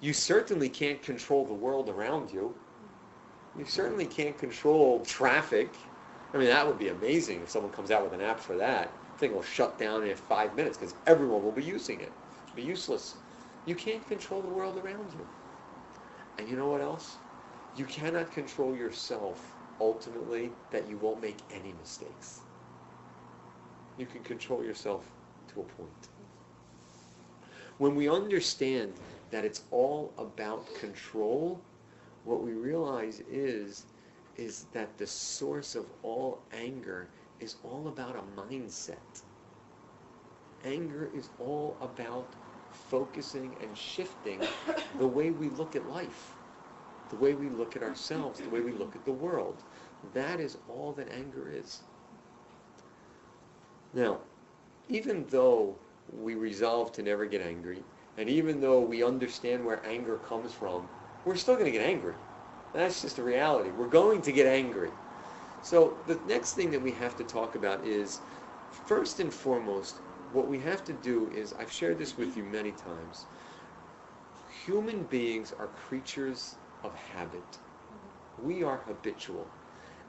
You 0.00 0.12
certainly 0.12 0.68
can't 0.68 1.02
control 1.02 1.44
the 1.44 1.54
world 1.54 1.88
around 1.88 2.30
you. 2.30 2.54
You 3.54 3.64
certainly 3.64 4.06
can't 4.06 4.38
control 4.38 5.04
traffic. 5.04 5.90
I 6.32 6.38
mean, 6.38 6.46
that 6.48 6.66
would 6.66 6.78
be 6.78 6.88
amazing 6.88 7.40
if 7.42 7.50
someone 7.50 7.72
comes 7.72 7.90
out 7.90 8.04
with 8.04 8.12
an 8.12 8.20
app 8.20 8.40
for 8.40 8.56
that. 8.56 8.96
The 9.12 9.18
thing 9.18 9.34
will 9.34 9.42
shut 9.42 9.78
down 9.78 10.04
in 10.04 10.16
five 10.16 10.54
minutes 10.54 10.78
because 10.78 10.94
everyone 11.06 11.42
will 11.42 11.52
be 11.52 11.64
using 11.64 12.00
it. 12.00 12.16
It'll 12.46 12.56
be 12.56 12.62
useless. 12.62 13.16
You 13.64 13.74
can't 13.74 14.06
control 14.06 14.42
the 14.42 14.48
world 14.48 14.78
around 14.78 15.12
you. 15.12 15.26
And 16.38 16.48
you 16.48 16.56
know 16.56 16.68
what 16.68 16.80
else? 16.80 17.18
You 17.74 17.84
cannot 17.84 18.30
control 18.30 18.74
yourself 18.74 19.56
ultimately 19.80 20.52
that 20.70 20.88
you 20.88 20.98
won't 20.98 21.20
make 21.20 21.42
any 21.50 21.72
mistakes. 21.72 22.42
You 23.96 24.06
can 24.06 24.22
control 24.22 24.64
yourself 24.64 25.12
to 25.48 25.60
a 25.60 25.64
point. 25.64 26.08
When 27.78 27.94
we 27.94 28.08
understand 28.08 28.94
that 29.30 29.44
it's 29.44 29.62
all 29.70 30.14
about 30.18 30.72
control, 30.74 31.62
what 32.24 32.42
we 32.42 32.52
realize 32.52 33.20
is 33.30 33.86
is 34.36 34.66
that 34.72 34.96
the 34.98 35.06
source 35.06 35.74
of 35.74 35.86
all 36.02 36.40
anger 36.52 37.08
is 37.40 37.56
all 37.62 37.88
about 37.88 38.16
a 38.16 38.40
mindset. 38.40 39.22
Anger 40.64 41.10
is 41.12 41.30
all 41.38 41.76
about 41.80 42.34
focusing 42.70 43.56
and 43.60 43.76
shifting 43.76 44.40
the 44.98 45.06
way 45.06 45.30
we 45.30 45.48
look 45.50 45.74
at 45.76 45.88
life, 45.88 46.36
the 47.08 47.16
way 47.16 47.34
we 47.34 47.48
look 47.48 47.76
at 47.76 47.82
ourselves, 47.82 48.40
the 48.40 48.48
way 48.48 48.60
we 48.60 48.72
look 48.72 48.94
at 48.94 49.04
the 49.04 49.12
world. 49.12 49.62
That 50.12 50.40
is 50.40 50.58
all 50.68 50.92
that 50.92 51.10
anger 51.12 51.50
is. 51.52 51.82
Now, 53.92 54.18
even 54.88 55.26
though 55.30 55.76
we 56.12 56.34
resolve 56.34 56.92
to 56.92 57.02
never 57.02 57.26
get 57.26 57.40
angry, 57.42 57.82
and 58.16 58.28
even 58.28 58.60
though 58.60 58.80
we 58.80 59.02
understand 59.02 59.64
where 59.64 59.84
anger 59.86 60.16
comes 60.18 60.52
from, 60.52 60.88
we're 61.24 61.36
still 61.36 61.54
going 61.54 61.66
to 61.66 61.72
get 61.72 61.86
angry. 61.86 62.14
That's 62.72 63.02
just 63.02 63.18
a 63.18 63.22
reality. 63.22 63.70
We're 63.70 63.88
going 63.88 64.22
to 64.22 64.32
get 64.32 64.46
angry. 64.46 64.92
So 65.62 65.98
the 66.06 66.18
next 66.26 66.54
thing 66.54 66.70
that 66.70 66.80
we 66.80 66.92
have 66.92 67.16
to 67.16 67.24
talk 67.24 67.54
about 67.54 67.84
is, 67.84 68.20
first 68.70 69.20
and 69.20 69.32
foremost, 69.32 70.00
what 70.32 70.48
we 70.48 70.58
have 70.60 70.84
to 70.84 70.92
do 70.92 71.28
is, 71.34 71.52
I've 71.58 71.70
shared 71.72 71.98
this 71.98 72.16
with 72.16 72.36
you 72.36 72.44
many 72.44 72.72
times, 72.72 73.26
human 74.64 75.02
beings 75.04 75.52
are 75.58 75.68
creatures 75.68 76.56
of 76.84 76.94
habit. 76.94 77.58
We 78.42 78.62
are 78.62 78.78
habitual. 78.86 79.46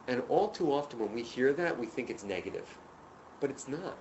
And 0.07 0.23
all 0.29 0.49
too 0.49 0.71
often 0.71 0.99
when 0.99 1.13
we 1.13 1.21
hear 1.23 1.53
that, 1.53 1.77
we 1.77 1.85
think 1.85 2.09
it's 2.09 2.23
negative. 2.23 2.77
But 3.39 3.49
it's 3.49 3.67
not. 3.67 3.97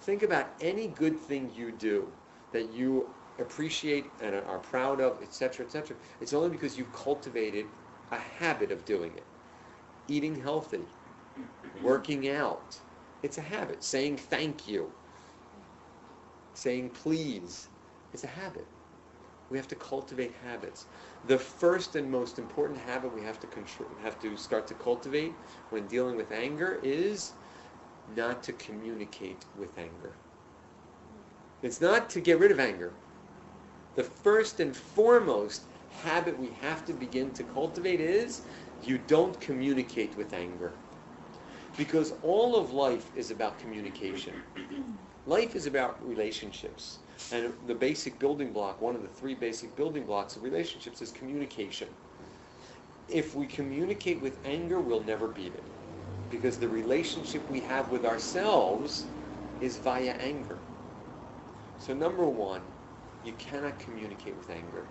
Think 0.00 0.22
about 0.22 0.46
any 0.60 0.88
good 0.88 1.18
thing 1.18 1.50
you 1.54 1.72
do 1.72 2.08
that 2.52 2.72
you 2.72 3.08
appreciate 3.38 4.12
and 4.20 4.34
are 4.34 4.58
proud 4.58 5.00
of, 5.00 5.22
etc., 5.22 5.66
etc. 5.66 5.96
It's 6.20 6.32
only 6.32 6.50
because 6.50 6.76
you've 6.76 6.92
cultivated 6.92 7.66
a 8.10 8.18
habit 8.18 8.72
of 8.72 8.84
doing 8.84 9.12
it. 9.16 9.24
Eating 10.08 10.40
healthy, 10.40 10.86
working 11.82 12.28
out. 12.28 12.78
It's 13.22 13.38
a 13.38 13.42
habit. 13.42 13.84
Saying 13.84 14.16
thank 14.16 14.68
you, 14.68 14.90
saying 16.54 16.90
please. 16.90 17.68
It's 18.12 18.24
a 18.24 18.28
habit. 18.28 18.66
We 19.50 19.56
have 19.58 19.68
to 19.68 19.74
cultivate 19.76 20.32
habits. 20.44 20.86
The 21.26 21.38
first 21.38 21.96
and 21.96 22.10
most 22.10 22.38
important 22.38 22.78
habit 22.80 23.14
we 23.14 23.22
have 23.22 23.40
to 23.40 23.46
control, 23.46 23.88
have 24.02 24.18
to 24.20 24.36
start 24.36 24.66
to 24.68 24.74
cultivate 24.74 25.32
when 25.70 25.86
dealing 25.86 26.16
with 26.16 26.32
anger 26.32 26.80
is 26.82 27.32
not 28.16 28.42
to 28.44 28.52
communicate 28.52 29.44
with 29.58 29.70
anger. 29.78 30.12
It's 31.62 31.80
not 31.80 32.10
to 32.10 32.20
get 32.20 32.38
rid 32.38 32.50
of 32.50 32.60
anger. 32.60 32.92
The 33.98 34.04
first 34.04 34.60
and 34.60 34.76
foremost 34.76 35.62
habit 36.04 36.38
we 36.38 36.50
have 36.60 36.84
to 36.84 36.92
begin 36.92 37.32
to 37.32 37.42
cultivate 37.42 38.00
is 38.00 38.42
you 38.80 38.96
don't 38.96 39.40
communicate 39.40 40.16
with 40.16 40.32
anger. 40.32 40.74
Because 41.76 42.12
all 42.22 42.54
of 42.54 42.70
life 42.70 43.10
is 43.16 43.32
about 43.32 43.58
communication. 43.58 44.34
Life 45.26 45.56
is 45.56 45.66
about 45.66 45.96
relationships. 46.06 47.00
And 47.32 47.52
the 47.66 47.74
basic 47.74 48.20
building 48.20 48.52
block, 48.52 48.80
one 48.80 48.94
of 48.94 49.02
the 49.02 49.08
three 49.08 49.34
basic 49.34 49.74
building 49.74 50.04
blocks 50.04 50.36
of 50.36 50.44
relationships 50.44 51.02
is 51.02 51.10
communication. 51.10 51.88
If 53.08 53.34
we 53.34 53.48
communicate 53.48 54.22
with 54.22 54.38
anger, 54.44 54.78
we'll 54.78 55.02
never 55.02 55.26
beat 55.26 55.54
it. 55.54 55.66
Because 56.30 56.58
the 56.58 56.68
relationship 56.68 57.50
we 57.50 57.62
have 57.62 57.90
with 57.90 58.04
ourselves 58.04 59.06
is 59.58 59.78
via 59.78 60.12
anger. 60.20 60.60
So 61.78 61.94
number 61.94 62.26
one, 62.26 62.62
you 63.22 63.32
cannot 63.34 63.78
communicate 63.78 64.36
with 64.36 64.50
anger. 64.50 64.88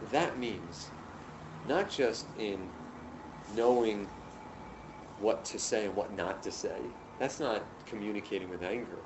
that 0.00 0.38
means 0.38 0.90
not 1.64 1.90
just 1.90 2.26
in 2.36 2.70
knowing 3.48 4.08
what 5.16 5.44
to 5.44 5.58
say 5.58 5.86
and 5.86 5.96
what 5.96 6.12
not 6.12 6.42
to 6.44 6.52
say. 6.52 6.94
That's 7.18 7.40
not 7.40 7.66
communicating 7.84 8.48
with 8.48 8.62
anger. 8.62 9.00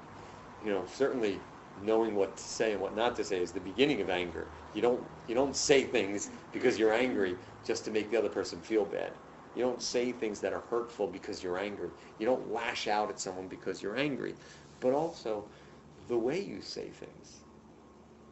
You 0.61 0.71
know, 0.71 0.85
certainly 0.87 1.43
knowing 1.81 2.15
what 2.15 2.37
to 2.37 2.43
say 2.43 2.73
and 2.73 2.81
what 2.81 2.95
not 2.95 3.17
to 3.17 3.25
say 3.25 3.41
is 3.43 3.53
the 3.53 3.61
beginning 3.61 4.01
of 4.03 4.11
anger. 4.11 4.49
You 4.75 4.83
don't 4.83 5.07
you 5.27 5.35
don't 5.35 5.57
say 5.57 5.85
things 5.85 6.31
because 6.53 6.79
you're 6.79 6.93
angry 6.93 7.37
just 7.65 7.85
to 7.87 7.91
make 7.91 8.11
the 8.11 8.19
other 8.19 8.29
person 8.29 8.61
feel 8.61 8.85
bad. 8.85 9.15
You 9.55 9.63
don't 9.63 9.83
say 9.83 10.13
things 10.13 10.41
that 10.41 10.53
are 10.53 10.65
hurtful 10.71 11.09
because 11.09 11.43
you're 11.43 11.59
angry. 11.59 11.91
You 12.19 12.27
don't 12.27 12.51
lash 12.51 12.89
out 12.89 13.11
at 13.11 13.21
someone 13.21 13.49
because 13.49 13.83
you're 13.83 13.97
angry. 13.97 14.35
But 14.81 14.93
also 14.93 15.45
the 16.09 16.19
way 16.19 16.41
you 16.41 16.61
say 16.63 16.89
things. 16.91 17.42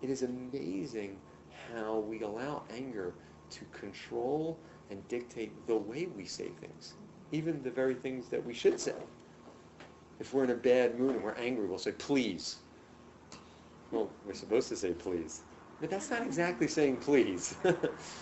It 0.02 0.08
is 0.08 0.22
amazing 0.22 1.16
how 1.68 1.98
we 1.98 2.22
allow 2.22 2.62
anger 2.74 3.12
to 3.50 3.64
control 3.66 4.58
and 4.90 5.06
dictate 5.08 5.52
the 5.66 5.76
way 5.76 6.08
we 6.16 6.24
say 6.24 6.48
things, 6.60 6.94
even 7.32 7.62
the 7.62 7.70
very 7.70 7.94
things 7.94 8.28
that 8.28 8.44
we 8.44 8.54
should 8.54 8.80
say. 8.80 8.94
If 10.18 10.32
we're 10.32 10.44
in 10.44 10.50
a 10.50 10.54
bad 10.54 10.98
mood 10.98 11.14
and 11.16 11.24
we're 11.24 11.34
angry, 11.34 11.66
we'll 11.66 11.78
say, 11.78 11.92
please. 11.92 12.56
Well, 13.90 14.08
we're 14.26 14.34
supposed 14.34 14.68
to 14.68 14.76
say 14.76 14.92
please. 14.92 15.42
But 15.80 15.90
that's 15.90 16.10
not 16.10 16.22
exactly 16.22 16.68
saying 16.68 16.98
please. 16.98 17.56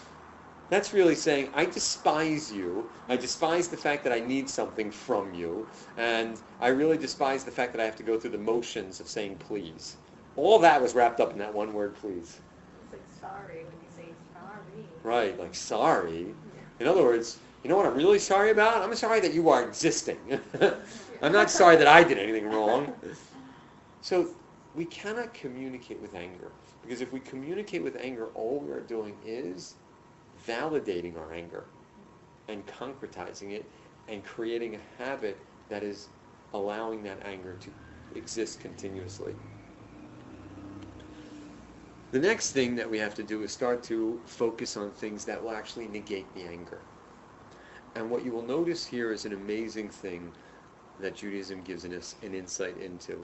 that's 0.71 0.93
really 0.93 1.15
saying, 1.15 1.51
I 1.55 1.65
despise 1.65 2.53
you. 2.53 2.89
I 3.09 3.17
despise 3.17 3.69
the 3.69 3.77
fact 3.77 4.05
that 4.05 4.13
I 4.13 4.21
need 4.21 4.49
something 4.49 4.91
from 4.91 5.35
you. 5.35 5.67
And 5.97 6.41
I 6.61 6.69
really 6.69 6.97
despise 6.97 7.45
the 7.45 7.51
fact 7.51 7.73
that 7.73 7.81
I 7.81 7.85
have 7.85 7.97
to 7.97 8.03
go 8.03 8.19
through 8.19 8.31
the 8.31 8.39
motions 8.39 9.01
of 9.01 9.09
saying 9.09 9.37
please. 9.37 9.97
All 10.39 10.61
that 10.61 10.81
was 10.81 10.95
wrapped 10.95 11.19
up 11.19 11.33
in 11.33 11.39
that 11.39 11.53
one 11.53 11.73
word, 11.73 11.97
please. 11.97 12.39
It's 12.85 12.93
like 12.93 13.03
sorry 13.21 13.65
when 13.65 13.75
you 13.83 13.91
say 13.97 14.05
sorry. 14.33 14.87
Right, 15.03 15.37
like 15.37 15.53
sorry. 15.53 16.33
In 16.79 16.87
other 16.87 17.03
words, 17.03 17.39
you 17.65 17.69
know 17.69 17.77
what 17.77 17.87
I'm 17.87 17.97
really 17.97 18.21
sorry 18.21 18.53
about? 18.53 18.81
I'm 18.81 18.95
sorry 18.95 19.19
that 19.19 19.35
you 19.35 19.49
are 19.49 19.65
existing. 19.65 20.17
I'm 21.23 21.33
not 21.33 21.51
sorry 21.51 21.75
that 21.75 21.89
I 21.89 22.05
did 22.05 22.19
anything 22.19 22.47
wrong. 22.47 22.95
So 24.01 24.29
we 24.77 24.85
cannot 24.85 25.35
communicate 25.35 26.01
with 26.01 26.15
anger. 26.15 26.53
Because 26.83 27.01
if 27.01 27.13
we 27.13 27.19
communicate 27.19 27.83
with 27.83 27.97
anger, 28.01 28.29
all 28.37 28.61
we 28.65 28.71
are 28.71 28.81
doing 28.81 29.17
is 29.27 29.75
validating 30.47 31.19
our 31.19 31.33
anger 31.33 31.65
and 32.47 32.65
concretizing 32.65 33.51
it 33.51 33.65
and 34.07 34.25
creating 34.25 34.77
a 34.77 35.03
habit 35.03 35.37
that 35.69 35.83
is 35.83 36.07
allowing 36.55 37.03
that 37.03 37.19
anger 37.25 37.55
to 37.55 37.73
exist 38.15 38.61
continuously. 38.61 39.35
The 42.11 42.19
next 42.19 42.53
thing 42.53 42.75
that 42.77 42.91
we 42.91 42.99
have 42.99 43.15
to 43.17 43.23
do 43.23 43.43
is 43.43 43.53
start 43.53 43.83
to 43.85 44.19
focus 44.25 44.79
on 44.79 44.91
things 44.93 45.27
that 45.27 45.43
will 45.43 45.51
actually 45.51 45.89
negate 45.89 46.33
the 46.35 46.45
anger. 46.45 46.81
And 47.95 48.11
what 48.11 48.25
you 48.25 48.33
will 48.33 48.43
notice 48.43 48.87
here 48.87 49.13
is 49.13 49.27
an 49.27 49.35
amazing 49.35 49.91
thing 49.91 50.33
that 51.01 51.17
Judaism 51.17 51.63
gives 51.63 51.85
us 51.85 52.15
an 52.23 52.35
insight 52.35 52.79
into. 52.79 53.23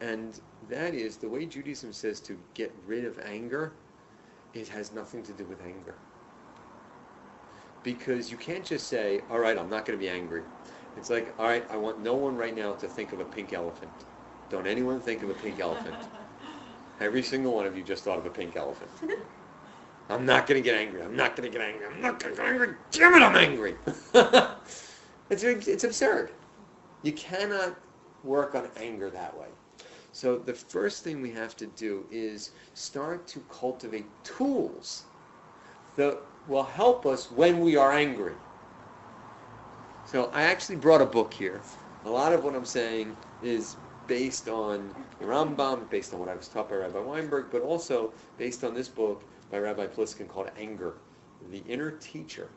And 0.00 0.40
that 0.70 0.94
is 0.94 1.18
the 1.18 1.28
way 1.28 1.44
Judaism 1.44 1.92
says 1.92 2.18
to 2.20 2.38
get 2.54 2.72
rid 2.86 3.04
of 3.04 3.18
anger, 3.20 3.72
it 4.54 4.68
has 4.68 4.92
nothing 4.92 5.22
to 5.24 5.32
do 5.32 5.44
with 5.44 5.60
anger. 5.62 5.94
Because 7.82 8.30
you 8.30 8.38
can't 8.38 8.64
just 8.64 8.88
say, 8.88 9.20
all 9.30 9.38
right, 9.38 9.58
I'm 9.58 9.68
not 9.68 9.84
going 9.84 9.98
to 9.98 10.02
be 10.02 10.08
angry. 10.08 10.42
It's 10.96 11.10
like, 11.10 11.34
all 11.38 11.46
right, 11.46 11.64
I 11.70 11.76
want 11.76 12.00
no 12.00 12.14
one 12.14 12.36
right 12.36 12.56
now 12.56 12.72
to 12.72 12.88
think 12.88 13.12
of 13.12 13.20
a 13.20 13.24
pink 13.24 13.52
elephant. 13.52 13.90
Don't 14.48 14.66
anyone 14.66 14.98
think 14.98 15.22
of 15.22 15.28
a 15.28 15.34
pink 15.34 15.60
elephant. 15.60 15.96
Every 17.00 17.22
single 17.22 17.54
one 17.54 17.66
of 17.66 17.76
you 17.76 17.82
just 17.82 18.04
thought 18.04 18.18
of 18.18 18.26
a 18.26 18.30
pink 18.30 18.56
elephant. 18.56 18.90
Mm-hmm. 18.96 19.22
I'm 20.10 20.26
not 20.26 20.46
going 20.46 20.62
to 20.62 20.64
get 20.64 20.78
angry. 20.78 21.02
I'm 21.02 21.16
not 21.16 21.34
going 21.34 21.50
to 21.50 21.58
get 21.58 21.66
angry. 21.66 21.86
I'm 21.86 22.00
not 22.00 22.20
going 22.20 22.34
to 22.34 22.40
get 22.40 22.50
angry. 22.50 22.74
Damn 22.90 23.14
it, 23.14 23.22
I'm 23.22 23.36
angry. 23.36 23.74
it's, 25.30 25.42
it's 25.42 25.84
absurd. 25.84 26.30
You 27.02 27.12
cannot 27.12 27.74
work 28.22 28.54
on 28.54 28.68
anger 28.76 29.10
that 29.10 29.36
way. 29.38 29.46
So 30.12 30.38
the 30.38 30.54
first 30.54 31.02
thing 31.02 31.20
we 31.20 31.30
have 31.32 31.56
to 31.56 31.66
do 31.66 32.06
is 32.10 32.52
start 32.74 33.26
to 33.28 33.40
cultivate 33.50 34.06
tools 34.22 35.04
that 35.96 36.18
will 36.48 36.62
help 36.62 37.06
us 37.06 37.30
when 37.32 37.60
we 37.60 37.76
are 37.76 37.92
angry. 37.92 38.34
So 40.06 40.30
I 40.32 40.42
actually 40.42 40.76
brought 40.76 41.00
a 41.00 41.06
book 41.06 41.32
here. 41.32 41.60
A 42.04 42.10
lot 42.10 42.32
of 42.32 42.44
what 42.44 42.54
I'm 42.54 42.66
saying 42.66 43.16
is 43.42 43.76
based 44.06 44.48
on 44.48 44.94
the 45.18 45.26
Rambam, 45.26 45.88
based 45.90 46.12
on 46.12 46.20
what 46.20 46.28
I 46.28 46.34
was 46.34 46.48
taught 46.48 46.68
by 46.68 46.76
Rabbi 46.76 46.98
Weinberg, 46.98 47.46
but 47.50 47.62
also 47.62 48.12
based 48.38 48.64
on 48.64 48.74
this 48.74 48.88
book 48.88 49.22
by 49.50 49.58
Rabbi 49.58 49.86
Pliskin 49.86 50.28
called 50.28 50.50
Anger, 50.58 50.94
the 51.50 51.62
Inner 51.68 51.92
Teacher. 51.92 52.48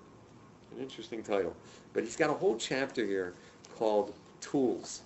An 0.76 0.82
interesting 0.82 1.24
title. 1.24 1.56
But 1.94 2.04
he's 2.04 2.16
got 2.16 2.30
a 2.30 2.34
whole 2.34 2.58
chapter 2.58 3.06
here 3.06 3.34
called 3.78 4.14
Tools. 4.42 5.02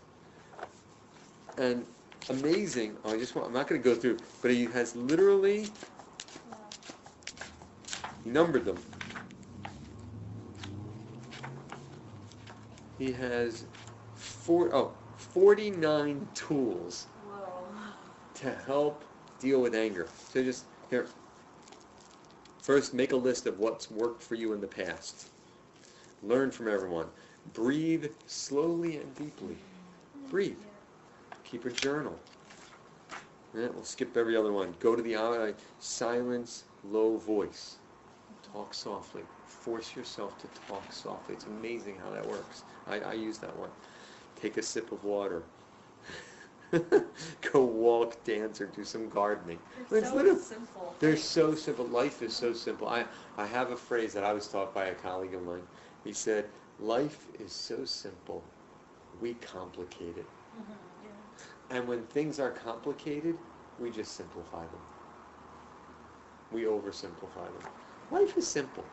And 1.57 1.85
amazing, 2.29 2.97
oh, 3.03 3.13
I 3.13 3.17
just 3.17 3.35
want, 3.35 3.47
I'm 3.47 3.53
not 3.53 3.67
going 3.67 3.81
to 3.81 3.87
go 3.87 3.95
through, 3.95 4.17
but 4.41 4.51
he 4.51 4.65
has 4.65 4.95
literally, 4.95 5.67
numbered 8.25 8.65
them. 8.65 8.77
He 12.97 13.11
has 13.11 13.65
four, 14.15 14.73
oh, 14.73 14.93
49 15.33 16.27
tools 16.33 17.07
Whoa. 17.25 17.63
to 18.35 18.51
help 18.65 19.03
deal 19.39 19.61
with 19.61 19.73
anger. 19.73 20.07
So 20.29 20.43
just 20.43 20.65
here. 20.89 21.07
First, 22.61 22.93
make 22.93 23.11
a 23.11 23.15
list 23.17 23.47
of 23.47 23.59
what's 23.59 23.89
worked 23.89 24.21
for 24.21 24.35
you 24.35 24.53
in 24.53 24.61
the 24.61 24.67
past. 24.67 25.29
Learn 26.23 26.51
from 26.51 26.67
everyone. 26.67 27.07
Breathe 27.53 28.05
slowly 28.27 28.97
and 28.97 29.15
deeply. 29.15 29.57
Breathe. 30.29 30.59
Keep 31.43 31.65
a 31.65 31.71
journal. 31.71 32.17
Yeah, 33.55 33.67
we'll 33.73 33.83
skip 33.83 34.15
every 34.15 34.35
other 34.37 34.51
one. 34.51 34.73
Go 34.79 34.95
to 34.95 35.01
the 35.01 35.17
eye. 35.17 35.53
Silence, 35.79 36.65
low 36.91 37.17
voice. 37.17 37.77
Talk 38.53 38.73
softly. 38.73 39.23
Force 39.47 39.95
yourself 39.95 40.37
to 40.39 40.47
talk 40.67 40.91
softly. 40.91 41.35
It's 41.35 41.45
amazing 41.45 41.97
how 41.97 42.11
that 42.11 42.25
works. 42.27 42.63
I, 42.87 42.99
I 42.99 43.13
use 43.13 43.37
that 43.39 43.55
one. 43.57 43.69
Take 44.41 44.57
a 44.57 44.61
sip 44.63 44.91
of 44.91 45.03
water. 45.03 45.43
Go 47.51 47.63
walk, 47.63 48.23
dance, 48.23 48.61
or 48.61 48.65
do 48.67 48.83
some 48.83 49.09
gardening. 49.09 49.59
They're 49.89 50.05
so 50.05 50.15
little- 50.15 50.35
simple. 50.37 50.95
They're 50.99 51.17
so 51.17 51.53
simple. 51.55 51.85
Life 51.85 52.21
is 52.21 52.35
so 52.35 52.53
simple. 52.53 52.87
I, 52.87 53.05
I 53.37 53.45
have 53.45 53.71
a 53.71 53.75
phrase 53.77 54.13
that 54.13 54.23
I 54.23 54.33
was 54.33 54.47
taught 54.47 54.73
by 54.73 54.85
a 54.85 54.95
colleague 54.95 55.33
of 55.33 55.43
mine. 55.43 55.61
He 56.03 56.13
said, 56.13 56.45
life 56.79 57.27
is 57.39 57.51
so 57.51 57.85
simple, 57.85 58.43
we 59.19 59.33
complicate 59.35 60.17
it. 60.17 60.25
Mhm, 60.57 60.75
yeah. 61.03 61.77
And 61.77 61.87
when 61.87 62.03
things 62.07 62.39
are 62.39 62.51
complicated, 62.51 63.37
we 63.77 63.91
just 63.91 64.15
simplify 64.15 64.61
them. 64.61 64.81
We 66.51 66.63
oversimplify 66.63 67.45
them. 67.45 67.71
Life 68.09 68.37
is 68.37 68.47
simple. 68.47 68.85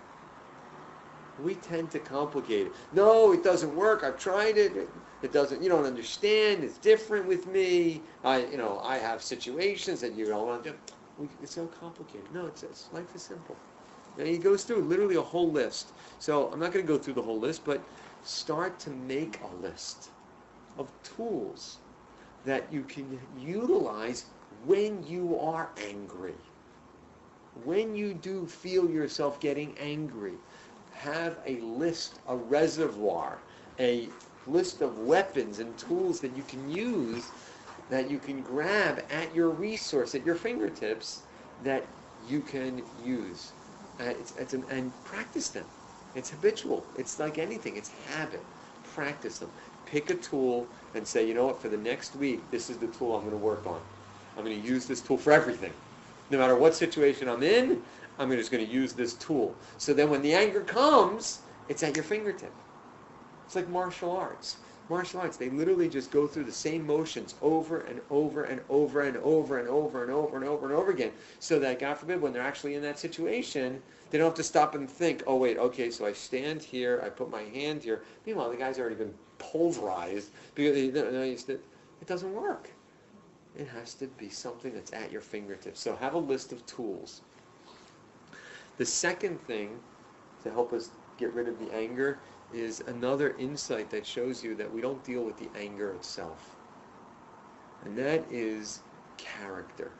We 1.42 1.54
tend 1.54 1.90
to 1.92 1.98
complicate 1.98 2.68
it. 2.68 2.72
No, 2.92 3.32
it 3.32 3.44
doesn't 3.44 3.74
work. 3.74 4.02
I've 4.02 4.18
tried 4.18 4.56
it. 4.56 4.90
It, 5.22 5.32
doesn't. 5.32 5.62
You 5.62 5.68
don't 5.68 5.84
understand. 5.84 6.64
It's 6.64 6.78
different 6.78 7.26
with 7.26 7.46
me. 7.46 8.02
I, 8.24 8.46
you 8.46 8.56
know, 8.56 8.80
I 8.84 8.98
have 8.98 9.22
situations 9.22 10.00
that 10.00 10.14
you 10.14 10.26
don't 10.26 10.46
want 10.46 10.64
to. 10.64 10.74
We, 11.18 11.28
it's 11.42 11.54
so 11.54 11.66
complicated. 11.66 12.32
No, 12.32 12.46
it's, 12.46 12.62
it's 12.62 12.88
life 12.92 13.14
is 13.14 13.22
simple. 13.22 13.56
And 14.18 14.26
he 14.26 14.38
goes 14.38 14.64
through 14.64 14.82
literally 14.82 15.16
a 15.16 15.22
whole 15.22 15.50
list. 15.50 15.92
So 16.18 16.50
I'm 16.52 16.58
not 16.58 16.72
going 16.72 16.84
to 16.84 16.92
go 16.92 16.98
through 16.98 17.14
the 17.14 17.22
whole 17.22 17.38
list, 17.38 17.64
but 17.64 17.80
start 18.24 18.78
to 18.80 18.90
make 18.90 19.40
a 19.42 19.62
list 19.62 20.10
of 20.76 20.90
tools 21.02 21.78
that 22.44 22.64
you 22.72 22.82
can 22.82 23.18
utilize 23.38 24.26
when 24.66 25.04
you 25.06 25.38
are 25.38 25.68
angry. 25.88 26.34
When 27.64 27.94
you 27.94 28.14
do 28.14 28.46
feel 28.46 28.88
yourself 28.88 29.40
getting 29.40 29.76
angry, 29.78 30.34
have 30.98 31.38
a 31.46 31.56
list, 31.60 32.18
a 32.28 32.36
reservoir, 32.36 33.38
a 33.78 34.08
list 34.46 34.80
of 34.82 34.98
weapons 34.98 35.58
and 35.58 35.76
tools 35.78 36.20
that 36.20 36.36
you 36.36 36.42
can 36.44 36.70
use 36.70 37.30
that 37.90 38.10
you 38.10 38.18
can 38.18 38.42
grab 38.42 39.02
at 39.10 39.34
your 39.34 39.48
resource, 39.48 40.14
at 40.14 40.24
your 40.24 40.34
fingertips, 40.34 41.22
that 41.64 41.84
you 42.28 42.40
can 42.40 42.82
use. 43.04 43.52
Uh, 44.00 44.04
it's, 44.04 44.36
it's 44.36 44.54
an, 44.54 44.64
and 44.70 44.92
practice 45.04 45.48
them. 45.48 45.64
It's 46.14 46.30
habitual. 46.30 46.84
It's 46.96 47.18
like 47.18 47.38
anything. 47.38 47.76
It's 47.76 47.90
habit. 48.14 48.42
Practice 48.94 49.38
them. 49.38 49.50
Pick 49.86 50.10
a 50.10 50.14
tool 50.14 50.66
and 50.94 51.06
say, 51.06 51.26
you 51.26 51.34
know 51.34 51.46
what, 51.46 51.60
for 51.60 51.68
the 51.68 51.76
next 51.76 52.14
week, 52.16 52.40
this 52.50 52.68
is 52.68 52.76
the 52.76 52.88
tool 52.88 53.14
I'm 53.14 53.20
going 53.22 53.32
to 53.32 53.38
work 53.38 53.66
on. 53.66 53.80
I'm 54.36 54.44
going 54.44 54.60
to 54.60 54.68
use 54.68 54.86
this 54.86 55.00
tool 55.00 55.16
for 55.16 55.32
everything. 55.32 55.72
No 56.30 56.38
matter 56.38 56.56
what 56.56 56.74
situation 56.74 57.28
I'm 57.28 57.42
in, 57.42 57.82
I'm 58.18 58.30
just 58.32 58.50
going 58.50 58.66
to 58.66 58.72
use 58.72 58.92
this 58.92 59.14
tool. 59.14 59.54
So 59.78 59.94
then 59.94 60.10
when 60.10 60.22
the 60.22 60.34
anger 60.34 60.62
comes, 60.62 61.40
it's 61.68 61.82
at 61.82 61.94
your 61.94 62.04
fingertip. 62.04 62.52
It's 63.46 63.54
like 63.56 63.68
martial 63.68 64.16
arts. 64.16 64.56
martial 64.88 65.20
arts, 65.20 65.36
they 65.36 65.50
literally 65.50 65.88
just 65.88 66.10
go 66.10 66.26
through 66.26 66.44
the 66.44 66.52
same 66.52 66.86
motions 66.86 67.34
over 67.42 67.80
and 67.80 68.00
over 68.10 68.44
and 68.44 68.60
over 68.68 69.02
and 69.02 69.16
over 69.18 69.58
and 69.58 69.68
over 69.68 70.02
and 70.02 70.10
over 70.10 70.36
and 70.36 70.44
over 70.44 70.66
and 70.66 70.74
over 70.74 70.90
again. 70.90 71.12
So 71.38 71.58
that, 71.58 71.78
God 71.78 71.94
forbid, 71.98 72.20
when 72.20 72.32
they're 72.32 72.42
actually 72.42 72.74
in 72.74 72.82
that 72.82 72.98
situation, 72.98 73.82
they 74.10 74.18
don't 74.18 74.28
have 74.28 74.34
to 74.34 74.42
stop 74.42 74.74
and 74.74 74.90
think, 74.90 75.22
oh, 75.26 75.36
wait, 75.36 75.58
okay, 75.58 75.90
so 75.90 76.06
I 76.06 76.12
stand 76.12 76.62
here, 76.62 77.02
I 77.04 77.10
put 77.10 77.30
my 77.30 77.42
hand 77.42 77.82
here. 77.82 78.02
Meanwhile, 78.26 78.50
the 78.50 78.56
guy's 78.56 78.78
already 78.78 78.94
been 78.94 79.14
pulverized 79.38 80.30
because 80.54 80.76
it 80.76 82.06
doesn't 82.06 82.34
work. 82.34 82.70
It 83.56 83.68
has 83.68 83.94
to 83.94 84.06
be 84.06 84.28
something 84.28 84.72
that's 84.72 84.92
at 84.92 85.10
your 85.12 85.20
fingertips. 85.20 85.80
So 85.80 85.96
have 85.96 86.14
a 86.14 86.18
list 86.18 86.52
of 86.52 86.64
tools. 86.66 87.22
The 88.78 88.86
second 88.86 89.40
thing 89.40 89.80
to 90.42 90.50
help 90.50 90.72
us 90.72 90.90
get 91.18 91.34
rid 91.34 91.48
of 91.48 91.58
the 91.58 91.72
anger 91.74 92.20
is 92.52 92.80
another 92.80 93.36
insight 93.36 93.90
that 93.90 94.06
shows 94.06 94.42
you 94.42 94.54
that 94.54 94.72
we 94.72 94.80
don't 94.80 95.04
deal 95.04 95.24
with 95.24 95.36
the 95.36 95.50
anger 95.56 95.92
itself. 95.92 96.56
And 97.84 97.98
that 97.98 98.24
is 98.30 98.82
character. 99.16 99.92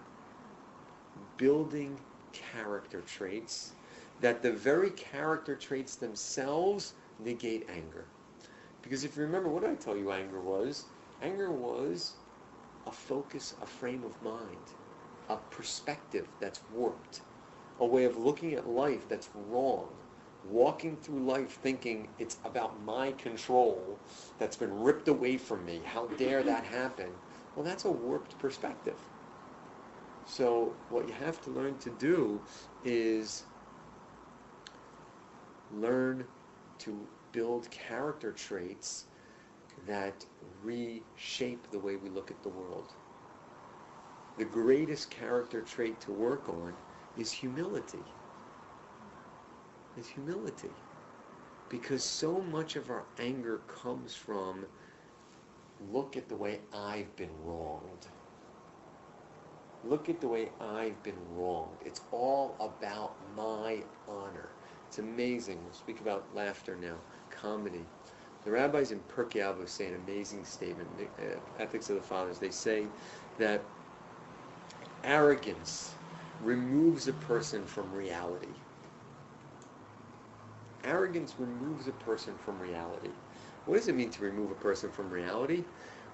Building 1.36 2.00
character 2.32 3.00
traits 3.02 3.72
that 4.20 4.42
the 4.42 4.52
very 4.52 4.90
character 4.90 5.56
traits 5.56 5.96
themselves 5.96 6.94
negate 7.18 7.68
anger. 7.68 8.06
Because 8.82 9.04
if 9.04 9.16
you 9.16 9.22
remember, 9.24 9.48
what 9.48 9.62
did 9.62 9.70
I 9.70 9.74
tell 9.74 9.96
you 9.96 10.12
anger 10.12 10.40
was? 10.40 10.86
Anger 11.20 11.50
was 11.50 12.14
a 12.86 12.92
focus, 12.92 13.54
a 13.60 13.66
frame 13.66 14.04
of 14.04 14.22
mind, 14.22 14.72
a 15.28 15.36
perspective 15.36 16.28
that's 16.40 16.60
warped, 16.70 17.22
a 17.78 17.86
way 17.86 18.04
of 18.04 18.16
looking 18.16 18.54
at 18.54 18.68
life 18.68 19.08
that's 19.08 19.30
wrong, 19.34 19.88
walking 20.42 20.96
through 20.96 21.24
life 21.24 21.60
thinking 21.60 22.08
it's 22.18 22.38
about 22.44 22.82
my 22.82 23.12
control 23.12 24.00
that's 24.38 24.56
been 24.56 24.80
ripped 24.80 25.08
away 25.08 25.36
from 25.36 25.64
me. 25.64 25.82
How 25.84 26.06
dare 26.06 26.42
that 26.42 26.64
happen? 26.64 27.10
Well, 27.54 27.64
that's 27.64 27.84
a 27.84 27.90
warped 27.90 28.38
perspective. 28.38 29.00
So 30.24 30.76
what 30.88 31.08
you 31.08 31.14
have 31.14 31.40
to 31.42 31.50
learn 31.50 31.78
to 31.78 31.90
do 31.90 32.42
is 32.84 33.44
learn 35.70 36.26
to 36.78 37.06
build 37.32 37.70
character 37.70 38.32
traits 38.32 39.06
that 39.86 40.24
reshape 40.62 41.70
the 41.70 41.78
way 41.78 41.96
we 41.96 42.08
look 42.08 42.30
at 42.30 42.42
the 42.42 42.48
world. 42.48 42.94
The 44.36 44.44
greatest 44.44 45.10
character 45.10 45.62
trait 45.62 46.00
to 46.02 46.12
work 46.12 46.48
on 46.48 46.74
is 47.18 47.32
humility. 47.32 48.04
Is 49.98 50.08
humility. 50.08 50.70
Because 51.68 52.04
so 52.04 52.40
much 52.40 52.76
of 52.76 52.88
our 52.88 53.04
anger 53.18 53.58
comes 53.66 54.14
from 54.14 54.64
look 55.92 56.16
at 56.16 56.28
the 56.28 56.36
way 56.36 56.60
I've 56.72 57.14
been 57.16 57.30
wronged. 57.44 58.06
Look 59.84 60.08
at 60.08 60.20
the 60.20 60.28
way 60.28 60.50
I've 60.60 61.02
been 61.02 61.18
wronged. 61.36 61.78
It's 61.84 62.00
all 62.10 62.56
about 62.60 63.16
my 63.36 63.82
honor. 64.08 64.50
It's 64.88 64.98
amazing. 64.98 65.58
We'll 65.64 65.72
speak 65.72 66.00
about 66.00 66.24
laughter 66.34 66.76
now, 66.80 66.96
comedy. 67.30 67.84
The 68.44 68.50
rabbis 68.50 68.92
in 68.92 69.00
Pirkei 69.00 69.42
Avos 69.42 69.68
say 69.68 69.88
an 69.88 69.94
amazing 69.94 70.44
statement, 70.44 70.88
uh, 71.18 71.22
Ethics 71.58 71.90
of 71.90 71.96
the 71.96 72.02
Fathers. 72.02 72.38
They 72.38 72.50
say 72.50 72.86
that 73.38 73.62
arrogance 75.04 75.97
removes 76.42 77.08
a 77.08 77.12
person 77.12 77.64
from 77.64 77.92
reality. 77.92 78.48
Arrogance 80.84 81.34
removes 81.38 81.88
a 81.88 81.92
person 81.92 82.34
from 82.44 82.58
reality. 82.58 83.10
What 83.64 83.76
does 83.76 83.88
it 83.88 83.94
mean 83.94 84.10
to 84.10 84.24
remove 84.24 84.50
a 84.50 84.54
person 84.54 84.90
from 84.90 85.10
reality? 85.10 85.64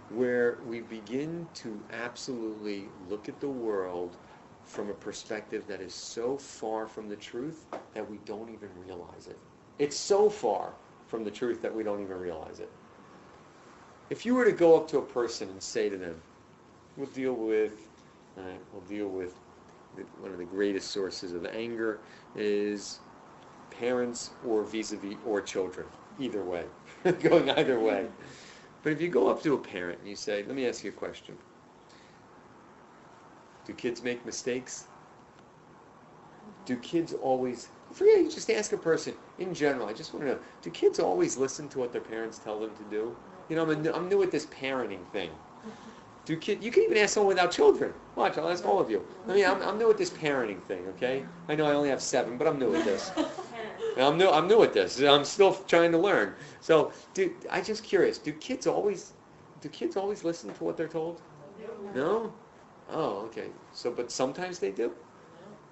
Where 0.08 0.58
we 0.66 0.80
begin 0.80 1.46
to 1.54 1.78
absolutely 1.92 2.88
look 3.08 3.28
at 3.28 3.40
the 3.40 3.48
world 3.48 4.16
from 4.64 4.90
a 4.90 4.94
perspective 4.94 5.66
that 5.68 5.80
is 5.80 5.94
so 5.94 6.36
far 6.36 6.86
from 6.86 7.08
the 7.08 7.16
truth 7.16 7.66
that 7.94 8.10
we 8.10 8.18
don't 8.24 8.48
even 8.48 8.70
realize 8.86 9.26
it. 9.28 9.38
It's 9.78 9.96
so 9.96 10.28
far 10.30 10.72
from 11.06 11.24
the 11.24 11.30
truth 11.30 11.62
that 11.62 11.74
we 11.74 11.82
don't 11.82 12.00
even 12.00 12.18
realize 12.18 12.60
it. 12.60 12.70
If 14.10 14.26
you 14.26 14.34
were 14.34 14.44
to 14.44 14.52
go 14.52 14.76
up 14.76 14.88
to 14.88 14.98
a 14.98 15.02
person 15.02 15.48
and 15.48 15.62
say 15.62 15.88
to 15.88 15.96
them, 15.96 16.14
we'll 16.96 17.06
deal 17.08 17.34
with, 17.34 17.88
we'll 18.36 18.82
deal 18.88 19.08
with 19.08 19.34
one 20.20 20.30
of 20.30 20.38
the 20.38 20.44
greatest 20.44 20.90
sources 20.90 21.32
of 21.32 21.46
anger 21.46 21.98
is 22.36 22.98
parents 23.70 24.30
or 24.46 24.62
vis-a-vis 24.62 25.16
or 25.26 25.40
children. 25.40 25.86
Either 26.18 26.42
way, 26.42 26.64
going 27.22 27.50
either 27.50 27.80
way. 27.80 28.06
But 28.82 28.92
if 28.92 29.00
you 29.00 29.08
go 29.08 29.28
up 29.28 29.42
to 29.42 29.54
a 29.54 29.58
parent 29.58 29.98
and 30.00 30.08
you 30.08 30.14
say, 30.16 30.44
let 30.44 30.54
me 30.54 30.68
ask 30.68 30.84
you 30.84 30.90
a 30.90 30.94
question. 30.94 31.36
Do 33.66 33.72
kids 33.72 34.02
make 34.02 34.24
mistakes? 34.26 34.86
Do 36.66 36.76
kids 36.76 37.14
always, 37.14 37.68
forget 37.92 38.18
you 38.18 38.30
just 38.30 38.50
ask 38.50 38.72
a 38.72 38.76
person 38.76 39.14
in 39.38 39.54
general, 39.54 39.88
I 39.88 39.92
just 39.92 40.12
want 40.12 40.26
to 40.26 40.32
know, 40.32 40.38
do 40.62 40.70
kids 40.70 41.00
always 41.00 41.36
listen 41.36 41.68
to 41.70 41.78
what 41.78 41.92
their 41.92 42.00
parents 42.02 42.38
tell 42.38 42.60
them 42.60 42.70
to 42.76 42.82
do? 42.84 43.16
You 43.48 43.56
know, 43.56 43.62
I'm, 43.62 43.86
a, 43.86 43.92
I'm 43.92 44.08
new 44.08 44.22
at 44.22 44.30
this 44.30 44.46
parenting 44.46 45.04
thing. 45.12 45.30
Do 46.24 46.36
kid, 46.36 46.62
you 46.64 46.70
can 46.70 46.84
even 46.84 46.96
ask 46.96 47.14
someone 47.14 47.28
without 47.28 47.50
children. 47.50 47.92
Watch, 48.14 48.38
I'll 48.38 48.48
ask 48.48 48.64
all 48.64 48.80
of 48.80 48.90
you. 48.90 49.04
I 49.28 49.34
mean, 49.34 49.44
I'm, 49.44 49.60
I'm 49.62 49.78
new 49.78 49.90
at 49.90 49.98
this 49.98 50.10
parenting 50.10 50.62
thing, 50.62 50.86
okay? 50.88 51.24
I 51.48 51.54
know 51.54 51.66
I 51.66 51.72
only 51.72 51.90
have 51.90 52.00
seven, 52.00 52.38
but 52.38 52.46
I'm 52.46 52.58
new 52.58 52.74
at 52.74 52.84
this. 52.84 53.10
I'm 53.98 54.16
new. 54.16 54.28
I'm 54.28 54.48
new 54.48 54.62
at 54.62 54.72
this. 54.72 55.00
I'm 55.00 55.24
still 55.24 55.54
trying 55.54 55.92
to 55.92 55.98
learn. 55.98 56.34
So, 56.60 56.92
do 57.12 57.32
I 57.50 57.60
just 57.60 57.84
curious? 57.84 58.18
Do 58.18 58.32
kids 58.32 58.66
always, 58.66 59.12
do 59.60 59.68
kids 59.68 59.96
always 59.96 60.24
listen 60.24 60.52
to 60.54 60.64
what 60.64 60.76
they're 60.76 60.88
told? 60.88 61.20
No. 61.94 62.32
Oh, 62.90 63.18
okay. 63.26 63.48
So, 63.72 63.90
but 63.90 64.10
sometimes 64.10 64.58
they 64.58 64.70
do? 64.70 64.92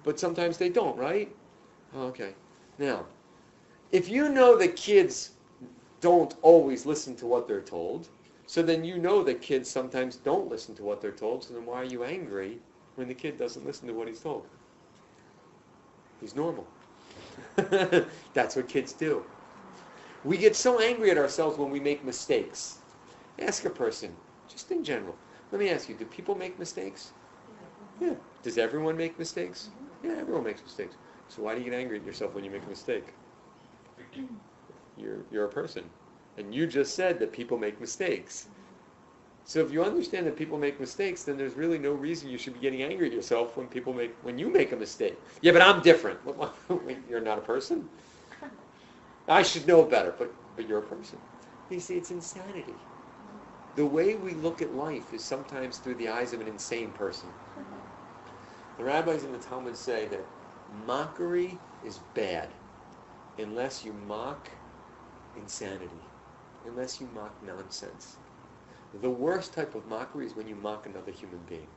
But 0.03 0.19
sometimes 0.19 0.57
they 0.57 0.69
don't, 0.69 0.97
right? 0.97 1.33
Oh, 1.95 2.03
okay. 2.07 2.33
Now, 2.77 3.05
if 3.91 4.07
you 4.09 4.29
know 4.29 4.57
that 4.57 4.75
kids 4.75 5.31
don't 6.01 6.35
always 6.41 6.85
listen 6.85 7.15
to 7.17 7.25
what 7.25 7.47
they're 7.47 7.61
told, 7.61 8.07
so 8.53 8.61
then 8.61 8.83
you 8.83 8.99
know 8.99 9.23
that 9.23 9.41
kids 9.41 9.67
sometimes 9.67 10.15
don't 10.15 10.47
listen 10.47 10.75
to 10.75 10.83
what 10.83 11.01
they're 11.01 11.09
told, 11.09 11.43
so 11.43 11.55
then 11.55 11.65
why 11.65 11.77
are 11.77 11.83
you 11.85 12.03
angry 12.03 12.59
when 12.93 13.07
the 13.07 13.13
kid 13.15 13.35
doesn't 13.35 13.65
listen 13.65 13.87
to 13.87 13.95
what 13.95 14.07
he's 14.07 14.19
told? 14.19 14.45
He's 16.21 16.35
normal. 16.35 16.67
That's 18.35 18.55
what 18.55 18.69
kids 18.69 18.93
do. 18.93 19.23
We 20.23 20.37
get 20.37 20.55
so 20.55 20.79
angry 20.79 21.09
at 21.09 21.17
ourselves 21.17 21.57
when 21.57 21.71
we 21.71 21.79
make 21.79 22.05
mistakes. 22.05 22.77
Ask 23.39 23.65
a 23.65 23.71
person, 23.71 24.11
just 24.47 24.69
in 24.69 24.83
general, 24.83 25.15
let 25.51 25.59
me 25.59 25.69
ask 25.71 25.89
you, 25.89 25.95
do 25.95 26.05
people 26.05 26.35
make 26.35 26.59
mistakes? 26.59 27.09
Yeah. 27.99 28.13
Does 28.43 28.59
everyone 28.59 28.95
make 28.95 29.17
mistakes? 29.17 29.69
Mm-hmm. 30.03 30.11
Yeah, 30.11 30.21
everyone 30.21 30.43
makes 30.43 30.61
mistakes. 30.61 30.93
So 31.27 31.41
why 31.41 31.55
do 31.55 31.61
you 31.61 31.71
get 31.71 31.79
angry 31.79 31.97
at 31.97 32.05
yourself 32.05 32.35
when 32.35 32.43
you 32.43 32.51
make 32.51 32.63
a 32.63 32.69
mistake? 32.69 33.15
You're, 34.95 35.25
you're 35.31 35.45
a 35.45 35.49
person. 35.49 35.85
And 36.37 36.53
you 36.53 36.65
just 36.67 36.95
said 36.95 37.19
that 37.19 37.31
people 37.31 37.57
make 37.57 37.79
mistakes. 37.79 38.47
So 39.45 39.59
if 39.59 39.71
you 39.71 39.83
understand 39.83 40.25
that 40.27 40.37
people 40.37 40.57
make 40.57 40.79
mistakes, 40.79 41.23
then 41.23 41.37
there's 41.37 41.55
really 41.55 41.77
no 41.77 41.91
reason 41.91 42.29
you 42.29 42.37
should 42.37 42.53
be 42.53 42.59
getting 42.59 42.81
angry 42.81 43.07
at 43.07 43.13
yourself 43.13 43.57
when 43.57 43.67
people 43.67 43.93
make 43.93 44.15
when 44.21 44.37
you 44.37 44.49
make 44.49 44.71
a 44.71 44.75
mistake. 44.75 45.21
Yeah, 45.41 45.51
but 45.51 45.61
I'm 45.61 45.81
different. 45.81 46.19
you're 47.09 47.19
not 47.21 47.37
a 47.37 47.41
person. 47.41 47.89
I 49.27 49.43
should 49.43 49.67
know 49.67 49.83
better, 49.83 50.13
but 50.17 50.33
but 50.55 50.67
you're 50.67 50.79
a 50.79 50.83
person. 50.83 51.19
You 51.69 51.79
see, 51.79 51.97
it's 51.97 52.11
insanity. 52.11 52.79
The 53.75 53.85
way 53.85 54.15
we 54.15 54.33
look 54.35 54.61
at 54.61 54.73
life 54.73 55.13
is 55.13 55.23
sometimes 55.25 55.77
through 55.77 55.95
the 55.95 56.07
eyes 56.09 56.33
of 56.33 56.41
an 56.41 56.47
insane 56.47 56.91
person. 56.91 57.29
The 58.77 58.83
rabbis 58.83 59.23
in 59.23 59.31
the 59.31 59.37
Talmud 59.39 59.77
say 59.77 60.07
that 60.07 60.27
mockery 60.85 61.59
is 61.83 61.97
bad 61.99 62.49
unless 63.37 63.83
you 63.83 63.93
mock 63.93 64.49
insanity, 65.35 66.03
unless 66.65 66.99
you 67.01 67.07
mock 67.13 67.35
nonsense. 67.43 68.17
The 69.01 69.09
worst 69.09 69.53
type 69.53 69.75
of 69.75 69.87
mockery 69.87 70.25
is 70.25 70.35
when 70.35 70.47
you 70.47 70.55
mock 70.55 70.85
another 70.85 71.11
human 71.11 71.39
being. 71.49 71.67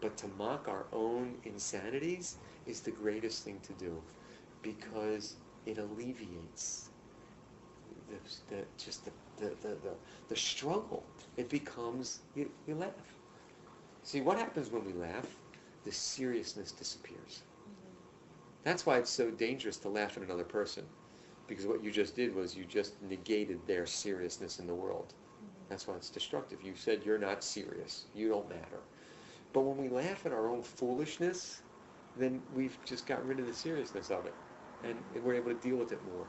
But 0.00 0.16
to 0.18 0.28
mock 0.38 0.68
our 0.68 0.86
own 0.92 1.34
insanities 1.44 2.36
is 2.66 2.80
the 2.80 2.90
greatest 2.90 3.44
thing 3.44 3.60
to 3.60 3.72
do 3.72 4.02
because 4.62 5.36
it 5.66 5.78
alleviates 5.78 6.90
the, 8.08 8.54
the, 8.54 8.62
just 8.76 9.04
the 9.04 9.10
the, 9.36 9.50
the, 9.60 9.68
the, 9.68 9.94
the 10.28 10.36
struggle. 10.36 11.04
It 11.36 11.48
becomes, 11.48 12.20
you, 12.34 12.50
you 12.66 12.74
laugh. 12.74 12.90
See, 14.02 14.20
what 14.20 14.38
happens 14.38 14.70
when 14.70 14.84
we 14.84 14.92
laugh? 14.92 15.36
The 15.84 15.92
seriousness 15.92 16.72
disappears. 16.72 17.42
Mm-hmm. 17.68 17.94
That's 18.64 18.86
why 18.86 18.98
it's 18.98 19.10
so 19.10 19.30
dangerous 19.30 19.76
to 19.78 19.88
laugh 19.88 20.16
at 20.16 20.22
another 20.22 20.44
person. 20.44 20.84
Because 21.48 21.66
what 21.66 21.82
you 21.82 21.90
just 21.90 22.16
did 22.16 22.34
was 22.34 22.56
you 22.56 22.64
just 22.64 23.00
negated 23.02 23.66
their 23.66 23.86
seriousness 23.86 24.58
in 24.58 24.66
the 24.66 24.74
world. 24.74 25.14
That's 25.68 25.86
why 25.86 25.94
it's 25.94 26.10
destructive. 26.10 26.62
You 26.62 26.74
said 26.76 27.02
you're 27.04 27.18
not 27.18 27.42
serious. 27.42 28.04
You 28.14 28.28
don't 28.28 28.48
matter. 28.48 28.80
But 29.52 29.60
when 29.60 29.76
we 29.76 29.88
laugh 29.88 30.26
at 30.26 30.32
our 30.32 30.48
own 30.48 30.62
foolishness, 30.62 31.62
then 32.18 32.42
we've 32.54 32.76
just 32.84 33.06
got 33.06 33.26
rid 33.26 33.40
of 33.40 33.46
the 33.46 33.54
seriousness 33.54 34.10
of 34.10 34.26
it. 34.26 34.34
And 34.84 34.96
we're 35.22 35.34
able 35.34 35.52
to 35.52 35.60
deal 35.60 35.76
with 35.76 35.92
it 35.92 36.00
more. 36.12 36.26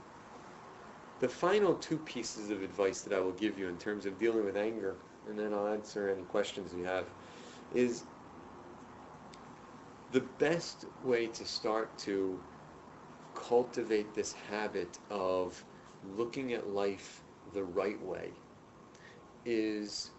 The 1.19 1.27
final 1.27 1.73
two 1.75 1.97
pieces 1.97 2.51
of 2.51 2.61
advice 2.61 3.01
that 3.01 3.13
I 3.13 3.19
will 3.19 3.31
give 3.31 3.57
you 3.57 3.67
in 3.67 3.77
terms 3.77 4.05
of 4.05 4.19
dealing 4.19 4.45
with 4.45 4.55
anger, 4.55 4.95
and 5.27 5.37
then 5.37 5.53
I'll 5.53 5.67
answer 5.67 6.09
any 6.09 6.23
questions 6.23 6.73
you 6.73 6.85
have, 6.85 7.05
is 7.73 8.03
the 10.13 10.21
best 10.21 10.85
way 11.03 11.27
to 11.27 11.45
start 11.45 11.95
to 11.99 12.39
cultivate 13.37 14.13
this 14.13 14.33
habit 14.33 14.99
of 15.09 15.65
looking 16.03 16.53
at 16.53 16.69
life 16.69 17.23
the 17.53 17.63
right 17.63 18.01
way 18.03 18.31
is 19.45 20.11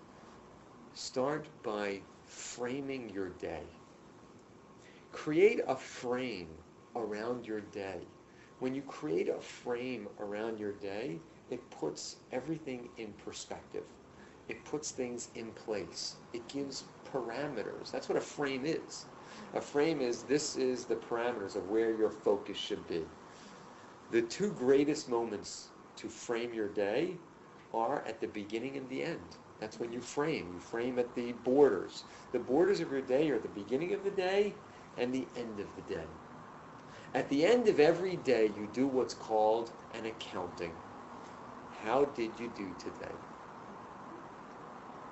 start 0.95 1.49
by 1.63 2.03
framing 2.25 3.11
your 3.11 3.31
day. 3.31 3.65
Create 5.13 5.61
a 5.67 5.77
frame 5.77 6.49
around 6.97 7.47
your 7.47 7.61
day. 7.61 8.07
When 8.61 8.75
you 8.75 8.83
create 8.83 9.29
a 9.29 9.41
frame 9.41 10.09
around 10.21 10.59
your 10.59 10.73
day, 10.73 11.21
it 11.51 11.71
puts 11.71 12.17
everything 12.33 12.91
in 12.97 13.13
perspective. 13.15 13.85
It 14.49 14.65
puts 14.65 14.91
things 14.93 15.31
in 15.35 15.53
place. 15.53 16.17
It 16.33 16.49
gives 16.49 16.85
parameters. 17.05 17.91
That's 17.91 18.09
what 18.09 18.19
a 18.19 18.23
frame 18.23 18.65
is. 18.67 19.07
A 19.55 19.61
frame 19.61 20.01
is 20.01 20.25
this 20.25 20.57
is 20.57 20.85
the 20.85 20.97
parameters 20.97 21.57
of 21.57 21.71
where 21.71 21.95
your 21.97 22.11
focus 22.11 22.57
should 22.59 22.87
be. 22.87 23.05
The 24.11 24.23
two 24.23 24.51
greatest 24.53 25.09
moments 25.09 25.69
to 25.97 26.09
frame 26.09 26.53
your 26.53 26.69
day 26.69 27.17
are 27.73 28.03
at 28.07 28.21
the 28.21 28.27
beginning 28.27 28.77
and 28.77 28.89
the 28.89 29.03
end. 29.03 29.39
That's 29.59 29.81
when 29.81 29.93
you 29.93 30.01
frame. 30.01 30.53
You 30.53 30.61
frame 30.61 30.99
at 30.99 31.15
the 31.15 31.33
borders. 31.33 32.05
The 32.33 32.39
borders 32.39 32.81
of 32.81 32.91
your 32.93 33.01
day 33.01 33.31
are 33.31 33.39
the 33.39 33.49
beginning 33.49 33.95
of 33.95 34.05
the 34.05 34.11
day 34.11 34.55
and 34.99 35.15
the 35.15 35.27
end 35.37 35.61
of 35.61 35.75
the 35.77 35.95
day. 35.95 36.07
At 37.15 37.29
the 37.31 37.45
end 37.45 37.69
of 37.69 37.81
every 37.81 38.17
day, 38.17 38.51
you 38.57 38.67
do 38.67 38.87
what's 38.87 39.15
called 39.15 39.71
an 39.95 40.07
accounting. 40.07 40.73
How 41.83 42.05
did 42.05 42.39
you 42.39 42.49
do 42.49 42.69
today? 42.79 43.15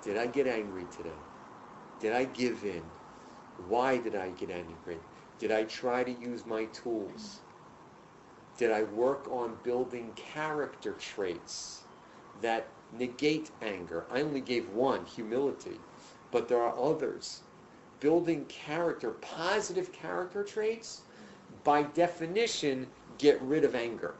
Did 0.02 0.18
I 0.18 0.26
get 0.26 0.46
angry 0.46 0.84
today? 0.84 1.18
Did 2.00 2.12
I 2.12 2.24
give 2.24 2.64
in? 2.64 2.82
Why 3.56 3.98
did 3.98 4.14
I 4.14 4.30
get 4.30 4.50
angry? 4.50 4.98
Did 5.38 5.50
I 5.52 5.64
try 5.64 6.04
to 6.04 6.10
use 6.10 6.46
my 6.46 6.66
tools? 6.66 7.40
Did 8.58 8.70
I 8.70 8.84
work 8.84 9.28
on 9.30 9.56
building 9.62 10.12
character 10.14 10.92
traits 10.92 11.82
that 12.42 12.68
negate 12.92 13.50
anger? 13.62 14.04
I 14.10 14.22
only 14.22 14.40
gave 14.40 14.68
one, 14.70 15.04
humility, 15.04 15.78
but 16.30 16.48
there 16.48 16.62
are 16.62 16.76
others. 16.78 17.42
Building 18.00 18.44
character, 18.46 19.10
positive 19.10 19.92
character 19.92 20.42
traits, 20.42 21.02
by 21.64 21.82
definition, 21.82 22.86
get 23.18 23.40
rid 23.42 23.64
of 23.64 23.74
anger 23.74 24.14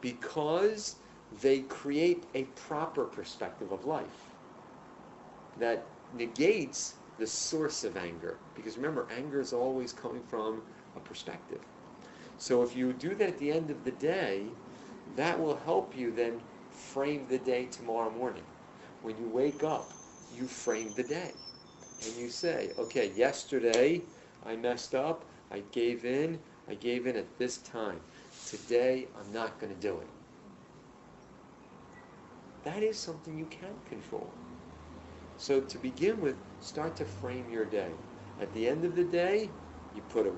because 0.00 0.96
they 1.42 1.60
create 1.60 2.26
a 2.34 2.44
proper 2.44 3.04
perspective 3.04 3.72
of 3.72 3.84
life 3.84 4.34
that 5.58 5.86
negates 6.12 6.94
the 7.20 7.26
source 7.26 7.84
of 7.84 7.96
anger. 7.96 8.38
Because 8.56 8.76
remember, 8.76 9.06
anger 9.16 9.40
is 9.40 9.52
always 9.52 9.92
coming 9.92 10.22
from 10.22 10.62
a 10.96 11.00
perspective. 11.00 11.60
So 12.38 12.62
if 12.62 12.74
you 12.74 12.92
do 12.94 13.14
that 13.14 13.28
at 13.28 13.38
the 13.38 13.52
end 13.52 13.70
of 13.70 13.84
the 13.84 13.92
day, 13.92 14.46
that 15.16 15.38
will 15.38 15.56
help 15.56 15.96
you 15.96 16.10
then 16.10 16.40
frame 16.70 17.26
the 17.28 17.38
day 17.38 17.66
tomorrow 17.66 18.10
morning. 18.10 18.42
When 19.02 19.16
you 19.18 19.28
wake 19.28 19.62
up, 19.62 19.92
you 20.34 20.46
frame 20.46 20.92
the 20.96 21.02
day. 21.02 21.32
And 22.04 22.16
you 22.16 22.30
say, 22.30 22.70
okay, 22.78 23.12
yesterday 23.14 24.00
I 24.46 24.56
messed 24.56 24.94
up, 24.94 25.24
I 25.50 25.62
gave 25.72 26.06
in, 26.06 26.38
I 26.68 26.74
gave 26.74 27.06
in 27.06 27.16
at 27.16 27.38
this 27.38 27.58
time. 27.58 28.00
Today 28.46 29.08
I'm 29.18 29.32
not 29.32 29.60
going 29.60 29.74
to 29.74 29.80
do 29.80 29.98
it. 29.98 30.08
That 32.62 32.82
is 32.82 32.98
something 32.98 33.36
you 33.36 33.46
can 33.46 33.74
control. 33.88 34.32
So 35.36 35.60
to 35.60 35.78
begin 35.78 36.20
with, 36.20 36.36
start 36.60 36.96
to 36.96 37.04
frame 37.04 37.50
your 37.50 37.64
day. 37.64 37.90
At 38.40 38.52
the 38.54 38.68
end 38.68 38.84
of 38.84 38.94
the 38.94 39.04
day, 39.04 39.50
you 39.94 40.02
put 40.02 40.26
a, 40.26 40.30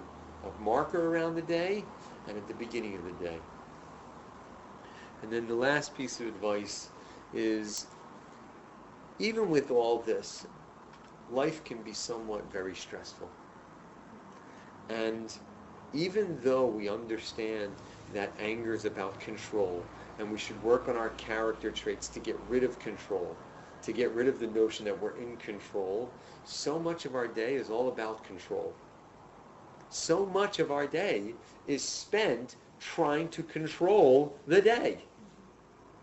a 0.46 0.62
marker 0.62 1.08
around 1.08 1.34
the 1.34 1.42
day, 1.42 1.84
and 2.26 2.36
at 2.36 2.46
the 2.48 2.54
beginning 2.54 2.94
of 2.96 3.04
the 3.04 3.24
day. 3.24 3.38
And 5.22 5.32
then 5.32 5.46
the 5.46 5.54
last 5.54 5.94
piece 5.94 6.20
of 6.20 6.26
advice 6.26 6.88
is, 7.32 7.86
even 9.18 9.48
with 9.48 9.70
all 9.70 10.02
this, 10.02 10.46
life 11.30 11.64
can 11.64 11.78
be 11.82 11.92
somewhat 11.92 12.50
very 12.52 12.74
stressful. 12.74 13.28
And 14.88 15.32
even 15.92 16.38
though 16.42 16.66
we 16.66 16.88
understand 16.88 17.72
that 18.12 18.32
anger 18.40 18.74
is 18.74 18.84
about 18.84 19.20
control, 19.20 19.84
and 20.18 20.30
we 20.30 20.38
should 20.38 20.60
work 20.62 20.88
on 20.88 20.96
our 20.96 21.10
character 21.10 21.70
traits 21.70 22.08
to 22.08 22.20
get 22.20 22.38
rid 22.48 22.64
of 22.64 22.78
control, 22.78 23.36
to 23.82 23.92
get 23.92 24.12
rid 24.12 24.28
of 24.28 24.38
the 24.38 24.46
notion 24.46 24.84
that 24.84 25.00
we're 25.00 25.16
in 25.16 25.36
control, 25.36 26.08
so 26.44 26.78
much 26.78 27.04
of 27.04 27.14
our 27.14 27.26
day 27.26 27.54
is 27.54 27.70
all 27.70 27.88
about 27.88 28.24
control. 28.24 28.72
So 29.90 30.24
much 30.26 30.58
of 30.58 30.70
our 30.70 30.86
day 30.86 31.34
is 31.66 31.82
spent 31.82 32.56
trying 32.80 33.28
to 33.28 33.42
control 33.42 34.36
the 34.46 34.60
day 34.60 34.98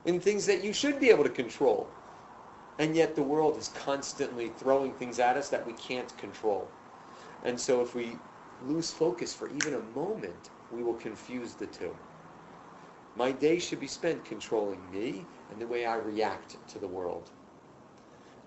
in 0.05 0.19
things 0.19 0.45
that 0.45 0.63
you 0.63 0.73
should 0.73 0.99
be 0.99 1.09
able 1.09 1.23
to 1.23 1.29
control. 1.29 1.87
And 2.77 2.95
yet 2.95 3.15
the 3.15 3.23
world 3.23 3.57
is 3.57 3.69
constantly 3.69 4.49
throwing 4.49 4.93
things 4.93 5.19
at 5.19 5.35
us 5.35 5.49
that 5.49 5.65
we 5.65 5.73
can't 5.73 6.15
control. 6.17 6.67
And 7.43 7.59
so 7.59 7.81
if 7.81 7.95
we 7.95 8.11
lose 8.67 8.91
focus 8.91 9.33
for 9.33 9.49
even 9.49 9.73
a 9.73 9.97
moment, 9.99 10.49
we 10.71 10.83
will 10.83 10.93
confuse 10.93 11.53
the 11.53 11.67
two. 11.67 11.93
My 13.15 13.31
day 13.31 13.59
should 13.59 13.79
be 13.79 13.87
spent 13.87 14.23
controlling 14.23 14.79
me 14.91 15.25
and 15.51 15.59
the 15.59 15.67
way 15.67 15.85
I 15.85 15.95
react 15.95 16.55
to 16.69 16.79
the 16.79 16.87
world 16.87 17.29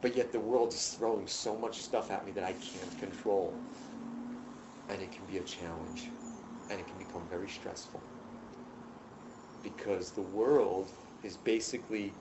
but 0.02 0.16
yet 0.16 0.32
the 0.32 0.40
world 0.40 0.72
is 0.72 0.88
throwing 0.98 1.28
so 1.28 1.56
much 1.56 1.78
stuff 1.78 2.10
at 2.10 2.26
me 2.26 2.32
that 2.32 2.42
I 2.42 2.52
can't 2.52 2.98
control. 2.98 3.54
And 4.90 5.00
it 5.00 5.12
can 5.12 5.24
be 5.30 5.38
a 5.38 5.42
challenge. 5.42 6.08
And 6.70 6.80
it 6.80 6.86
can 6.88 6.98
become 6.98 7.22
very 7.30 7.48
stressful. 7.48 8.00
Because 9.62 10.10
the 10.10 10.22
world 10.22 10.88
is 11.22 11.36
basically 11.36 12.12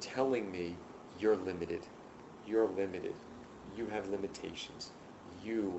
telling 0.00 0.50
me 0.50 0.74
you're 1.20 1.36
limited. 1.36 1.82
You're 2.46 2.68
limited. 2.68 3.14
You 3.76 3.86
have 3.86 4.08
limitations. 4.08 4.90
You 5.44 5.78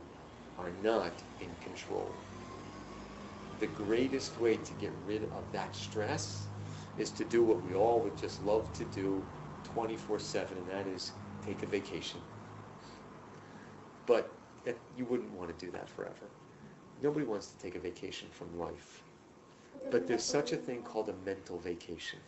are 0.59 0.69
not 0.83 1.11
in 1.39 1.49
control. 1.63 2.07
The 3.59 3.67
greatest 3.67 4.39
way 4.39 4.57
to 4.57 4.73
get 4.73 4.91
rid 5.07 5.23
of 5.23 5.51
that 5.53 5.75
stress 5.75 6.45
is 6.99 7.09
to 7.11 7.23
do 7.23 7.41
what 7.41 7.63
we 7.63 7.73
all 7.73 7.99
would 8.01 8.15
just 8.15 8.43
love 8.43 8.71
to 8.73 8.83
do 8.85 9.23
24-7, 9.75 10.51
and 10.51 10.67
that 10.69 10.85
is 10.87 11.11
take 11.47 11.63
a 11.63 11.65
vacation. 11.65 12.21
But 14.05 14.31
you 14.97 15.05
wouldn't 15.05 15.31
want 15.31 15.57
to 15.57 15.65
do 15.65 15.71
that 15.71 15.87
forever. 15.87 16.27
Nobody 17.01 17.25
wants 17.25 17.47
to 17.47 17.57
take 17.57 17.75
a 17.75 17.79
vacation 17.79 18.27
from 18.31 18.57
life. 18.59 19.03
But 19.91 20.07
there's 20.07 20.23
such 20.23 20.51
a 20.51 20.57
thing 20.57 20.81
called 20.83 21.09
a 21.09 21.13
mental 21.25 21.57
vacation. 21.57 22.19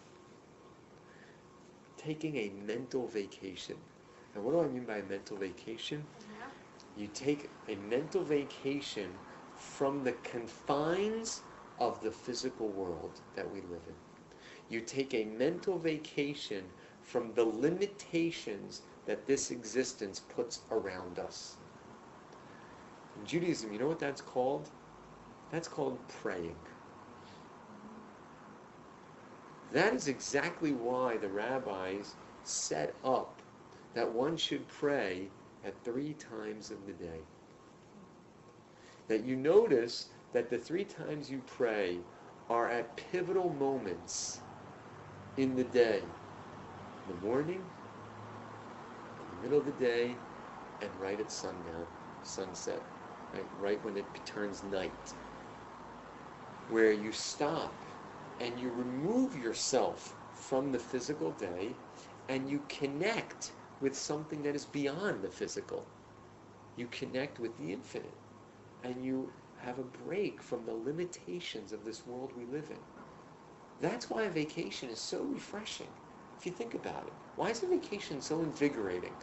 Taking 1.97 2.37
a 2.37 2.49
mental 2.65 3.07
vacation. 3.07 3.75
And 4.35 4.43
what 4.43 4.53
do 4.53 4.61
I 4.61 4.67
mean 4.67 4.85
by 4.85 4.97
a 4.97 5.03
mental 5.03 5.37
vacation? 5.37 5.99
Mm-hmm. 5.99 7.01
You 7.01 7.07
take 7.07 7.49
a 7.67 7.75
mental 7.75 8.23
vacation 8.23 9.09
from 9.55 10.03
the 10.03 10.13
confines 10.13 11.43
of 11.79 12.01
the 12.01 12.11
physical 12.11 12.69
world 12.69 13.19
that 13.35 13.51
we 13.51 13.61
live 13.61 13.81
in. 13.87 13.95
You 14.69 14.81
take 14.81 15.13
a 15.13 15.25
mental 15.25 15.77
vacation 15.77 16.63
from 17.01 17.33
the 17.33 17.43
limitations 17.43 18.83
that 19.05 19.25
this 19.25 19.51
existence 19.51 20.19
puts 20.19 20.61
around 20.71 21.19
us. 21.19 21.55
In 23.19 23.25
Judaism, 23.25 23.71
you 23.73 23.79
know 23.79 23.87
what 23.87 23.99
that's 23.99 24.21
called? 24.21 24.69
That's 25.51 25.67
called 25.67 25.97
praying. 26.07 26.55
That 29.71 29.93
is 29.93 30.07
exactly 30.07 30.71
why 30.71 31.17
the 31.17 31.29
rabbis 31.29 32.15
set 32.43 32.95
up 33.03 33.41
that 33.93 34.11
one 34.11 34.37
should 34.37 34.67
pray 34.67 35.27
at 35.63 35.83
three 35.83 36.13
times 36.13 36.71
of 36.71 36.85
the 36.85 36.93
day. 36.93 37.19
That 39.07 39.25
you 39.25 39.35
notice 39.35 40.09
that 40.33 40.49
the 40.49 40.57
three 40.57 40.85
times 40.85 41.29
you 41.29 41.41
pray 41.45 41.99
are 42.49 42.69
at 42.69 42.95
pivotal 42.95 43.49
moments 43.53 44.41
in 45.37 45.55
the 45.55 45.63
day. 45.63 46.03
The 47.07 47.13
morning, 47.15 47.65
middle 49.41 49.59
of 49.59 49.65
the 49.65 49.71
day 49.71 50.19
and 50.81 50.91
right 50.99 51.19
at 51.19 51.31
sundown, 51.31 51.87
sunset, 52.21 52.87
right, 53.33 53.49
right 53.57 53.83
when 53.83 53.97
it 53.97 54.25
turns 54.25 54.63
night, 54.63 55.13
where 56.67 56.91
you 56.91 57.11
stop 57.11 57.85
and 58.39 58.59
you 58.59 58.71
remove 58.71 59.35
yourself 59.35 60.15
from 60.33 60.71
the 60.71 60.79
physical 60.79 61.31
day 61.31 61.77
and 62.29 62.49
you 62.49 62.61
connect 62.69 63.53
with 63.79 63.97
something 63.97 64.43
that 64.43 64.55
is 64.55 64.65
beyond 64.65 65.23
the 65.23 65.29
physical. 65.29 65.89
You 66.75 66.87
connect 66.87 67.39
with 67.39 67.57
the 67.57 67.71
infinite 67.73 68.19
and 68.83 69.03
you 69.03 69.33
have 69.57 69.79
a 69.79 69.83
break 69.83 70.41
from 70.41 70.65
the 70.65 70.73
limitations 70.73 71.73
of 71.73 71.83
this 71.85 72.05
world 72.05 72.33
we 72.35 72.45
live 72.45 72.69
in. 72.71 72.79
That's 73.79 74.09
why 74.09 74.23
a 74.23 74.29
vacation 74.31 74.89
is 74.89 74.99
so 75.01 75.23
refreshing, 75.23 75.91
if 76.39 76.45
you 76.45 76.51
think 76.53 76.73
about 76.73 77.05
it. 77.05 77.13
Why 77.35 77.49
is 77.49 77.63
a 77.63 77.67
vacation 77.67 78.21
so 78.21 78.41
invigorating? 78.41 79.15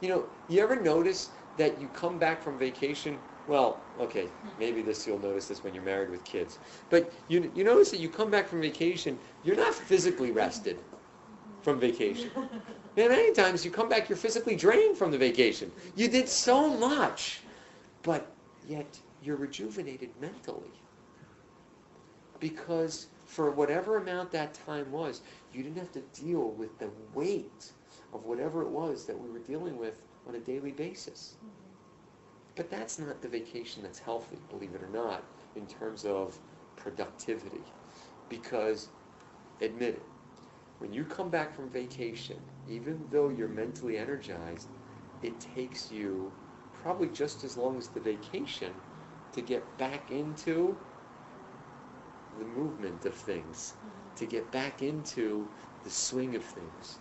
You 0.00 0.08
know, 0.08 0.26
you 0.48 0.62
ever 0.62 0.80
notice 0.80 1.30
that 1.56 1.78
you 1.80 1.88
come 1.88 2.18
back 2.18 2.42
from 2.42 2.58
vacation? 2.58 3.20
Well, 3.46 3.84
okay, 4.00 4.32
maybe 4.58 4.82
this 4.82 5.06
you'll 5.06 5.18
notice 5.18 5.46
this 5.48 5.62
when 5.62 5.74
you're 5.74 5.82
married 5.82 6.10
with 6.10 6.24
kids. 6.24 6.58
But 6.88 7.12
you, 7.28 7.50
you 7.54 7.64
notice 7.64 7.90
that 7.90 8.00
you 8.00 8.08
come 8.08 8.30
back 8.30 8.48
from 8.48 8.60
vacation, 8.62 9.18
you're 9.42 9.56
not 9.56 9.74
physically 9.74 10.32
rested 10.32 10.80
from 11.60 11.78
vacation. 11.78 12.30
And 12.96 13.08
many 13.08 13.32
times 13.32 13.64
you 13.64 13.70
come 13.70 13.88
back, 13.88 14.08
you're 14.08 14.16
physically 14.16 14.56
drained 14.56 14.96
from 14.96 15.10
the 15.10 15.18
vacation. 15.18 15.70
You 15.94 16.08
did 16.08 16.28
so 16.28 16.68
much, 16.76 17.42
but 18.02 18.36
yet 18.66 19.00
you're 19.20 19.36
rejuvenated 19.36 20.10
mentally. 20.20 20.82
Because 22.40 23.08
for 23.24 23.50
whatever 23.50 23.96
amount 23.96 24.30
that 24.32 24.54
time 24.54 24.90
was, 24.92 25.22
you 25.52 25.62
didn't 25.62 25.78
have 25.78 25.92
to 25.92 26.02
deal 26.20 26.50
with 26.50 26.78
the 26.78 26.90
weight 27.14 27.72
of 28.12 28.24
whatever 28.24 28.62
it 28.62 28.68
was 28.68 29.06
that 29.06 29.18
we 29.18 29.30
were 29.30 29.38
dealing 29.38 29.76
with 29.78 30.00
on 30.28 30.34
a 30.34 30.40
daily 30.40 30.72
basis. 30.72 31.36
Mm-hmm. 31.38 31.48
But 32.56 32.70
that's 32.70 32.98
not 32.98 33.20
the 33.20 33.28
vacation 33.28 33.82
that's 33.82 33.98
healthy, 33.98 34.38
believe 34.48 34.74
it 34.74 34.82
or 34.82 34.88
not, 34.88 35.24
in 35.56 35.66
terms 35.66 36.04
of 36.04 36.38
productivity. 36.76 37.62
Because, 38.28 38.88
admit 39.60 39.94
it, 39.94 40.02
when 40.78 40.92
you 40.92 41.04
come 41.04 41.30
back 41.30 41.54
from 41.54 41.68
vacation, 41.70 42.36
even 42.68 43.04
though 43.10 43.28
you're 43.28 43.48
mentally 43.48 43.98
energized, 43.98 44.68
it 45.22 45.38
takes 45.40 45.90
you 45.90 46.30
probably 46.72 47.08
just 47.08 47.44
as 47.44 47.56
long 47.56 47.78
as 47.78 47.88
the 47.88 48.00
vacation 48.00 48.72
to 49.32 49.40
get 49.40 49.64
back 49.78 50.10
into 50.10 50.76
the 52.38 52.44
movement 52.44 53.04
of 53.04 53.14
things, 53.14 53.74
mm-hmm. 53.76 54.16
to 54.16 54.26
get 54.26 54.50
back 54.50 54.82
into 54.82 55.48
the 55.84 55.90
swing 55.90 56.34
of 56.34 56.44
things. 56.44 56.98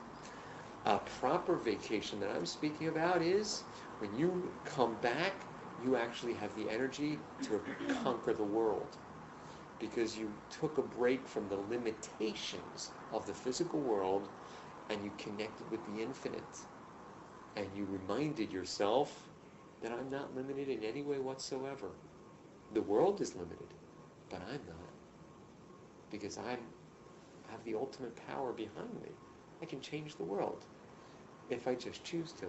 A 0.85 0.99
proper 1.19 1.55
vacation 1.55 2.19
that 2.19 2.29
I'm 2.29 2.45
speaking 2.45 2.89
about 2.89 3.21
is 3.21 3.63
when 3.99 4.15
you 4.17 4.51
come 4.65 4.95
back, 5.01 5.33
you 5.83 5.95
actually 5.95 6.33
have 6.33 6.53
the 6.55 6.69
energy 6.69 7.17
to 7.43 7.61
conquer 8.03 8.33
the 8.33 8.43
world 8.43 8.97
because 9.79 10.17
you 10.17 10.31
took 10.49 10.77
a 10.77 10.81
break 10.81 11.25
from 11.27 11.47
the 11.49 11.57
limitations 11.69 12.91
of 13.11 13.25
the 13.25 13.33
physical 13.33 13.79
world 13.79 14.27
and 14.89 15.03
you 15.03 15.11
connected 15.17 15.69
with 15.71 15.85
the 15.87 16.01
infinite 16.01 16.59
and 17.55 17.67
you 17.75 17.85
reminded 17.85 18.51
yourself 18.51 19.29
that 19.81 19.91
I'm 19.91 20.09
not 20.09 20.35
limited 20.35 20.69
in 20.69 20.83
any 20.83 21.01
way 21.01 21.19
whatsoever. 21.19 21.89
The 22.73 22.81
world 22.81 23.21
is 23.21 23.35
limited, 23.35 23.67
but 24.29 24.41
I'm 24.47 24.61
not 24.67 24.92
because 26.13 26.37
I'm, 26.37 26.59
I 27.49 27.51
have 27.51 27.65
the 27.65 27.75
ultimate 27.75 28.15
power 28.27 28.53
behind 28.53 28.93
me. 29.01 29.09
I 29.61 29.65
can 29.65 29.81
change 29.81 30.15
the 30.17 30.23
world 30.23 30.65
if 31.49 31.67
I 31.67 31.75
just 31.75 32.05
choose 32.05 32.33
to. 32.33 32.47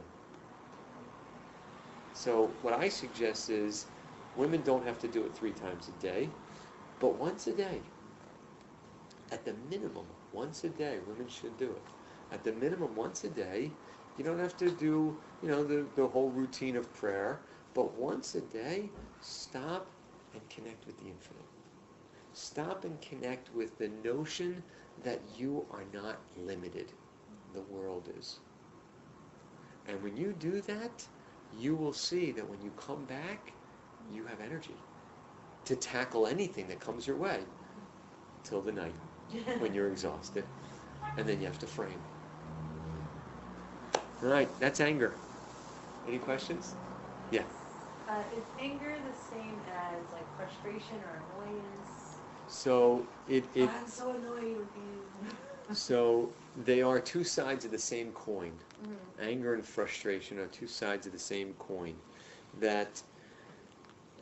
So 2.12 2.54
what 2.62 2.74
I 2.74 2.88
suggest 2.88 3.50
is 3.50 3.86
women 4.36 4.62
don't 4.62 4.86
have 4.86 4.98
to 5.00 5.08
do 5.08 5.24
it 5.24 5.34
three 5.36 5.52
times 5.52 5.88
a 5.88 5.92
day, 5.92 6.30
but 7.00 7.16
once 7.18 7.46
a 7.48 7.52
day. 7.52 7.82
At 9.32 9.44
the 9.44 9.54
minimum, 9.70 10.06
once 10.32 10.64
a 10.64 10.70
day, 10.70 11.00
women 11.06 11.28
should 11.28 11.58
do 11.58 11.72
it. 11.72 11.88
At 12.32 12.44
the 12.44 12.52
minimum, 12.52 12.94
once 12.96 13.24
a 13.24 13.30
day, 13.30 13.72
you 14.16 14.24
don't 14.24 14.38
have 14.38 14.56
to 14.58 14.70
do, 14.70 15.18
you 15.42 15.48
know, 15.48 15.64
the, 15.64 15.86
the 15.96 16.06
whole 16.06 16.30
routine 16.30 16.76
of 16.76 16.92
prayer, 16.94 17.40
but 17.74 17.94
once 17.94 18.34
a 18.36 18.40
day, 18.40 18.90
stop 19.20 19.88
and 20.34 20.48
connect 20.50 20.86
with 20.86 20.98
the 20.98 21.06
infinite. 21.06 21.53
Stop 22.34 22.84
and 22.84 23.00
connect 23.00 23.54
with 23.54 23.78
the 23.78 23.88
notion 23.88 24.62
that 25.02 25.20
you 25.38 25.66
are 25.70 25.84
not 25.92 26.18
limited. 26.36 26.92
The 27.54 27.62
world 27.62 28.08
is. 28.18 28.40
And 29.88 30.02
when 30.02 30.16
you 30.16 30.32
do 30.32 30.60
that, 30.62 31.06
you 31.60 31.74
will 31.76 31.92
see 31.92 32.32
that 32.32 32.48
when 32.48 32.60
you 32.62 32.70
come 32.72 33.04
back, 33.04 33.52
you 34.12 34.24
have 34.26 34.40
energy 34.40 34.74
to 35.64 35.76
tackle 35.76 36.26
anything 36.26 36.68
that 36.68 36.80
comes 36.80 37.06
your 37.06 37.16
way 37.16 37.40
till 38.44 38.60
the 38.60 38.72
night 38.72 38.94
when 39.58 39.74
you're 39.74 39.88
exhausted. 39.88 40.44
And 41.16 41.28
then 41.28 41.40
you 41.40 41.46
have 41.46 41.58
to 41.60 41.66
frame. 41.66 42.00
All 44.22 44.28
right, 44.28 44.48
that's 44.58 44.80
anger. 44.80 45.14
Any 46.06 46.18
questions? 46.18 46.74
Yeah. 47.30 47.42
Uh, 48.08 48.22
is 48.36 48.44
anger 48.58 48.96
the 49.10 49.16
same 49.16 49.60
as 49.68 50.12
like 50.12 50.26
frustration 50.36 50.96
or 51.04 51.22
annoyance? 51.30 51.93
So 52.48 53.06
it, 53.28 53.44
it 53.54 53.68
I'm 53.70 53.88
so 53.88 54.10
annoyed 54.10 54.56
with 54.58 54.76
you. 54.76 55.74
so 55.74 56.30
they 56.64 56.82
are 56.82 57.00
two 57.00 57.24
sides 57.24 57.64
of 57.64 57.70
the 57.70 57.78
same 57.78 58.12
coin. 58.12 58.52
Mhm. 58.84 59.24
Anger 59.24 59.54
and 59.54 59.64
frustration 59.64 60.38
are 60.38 60.46
two 60.46 60.66
sides 60.66 61.06
of 61.06 61.12
the 61.12 61.18
same 61.18 61.54
coin. 61.54 61.94
That 62.60 63.02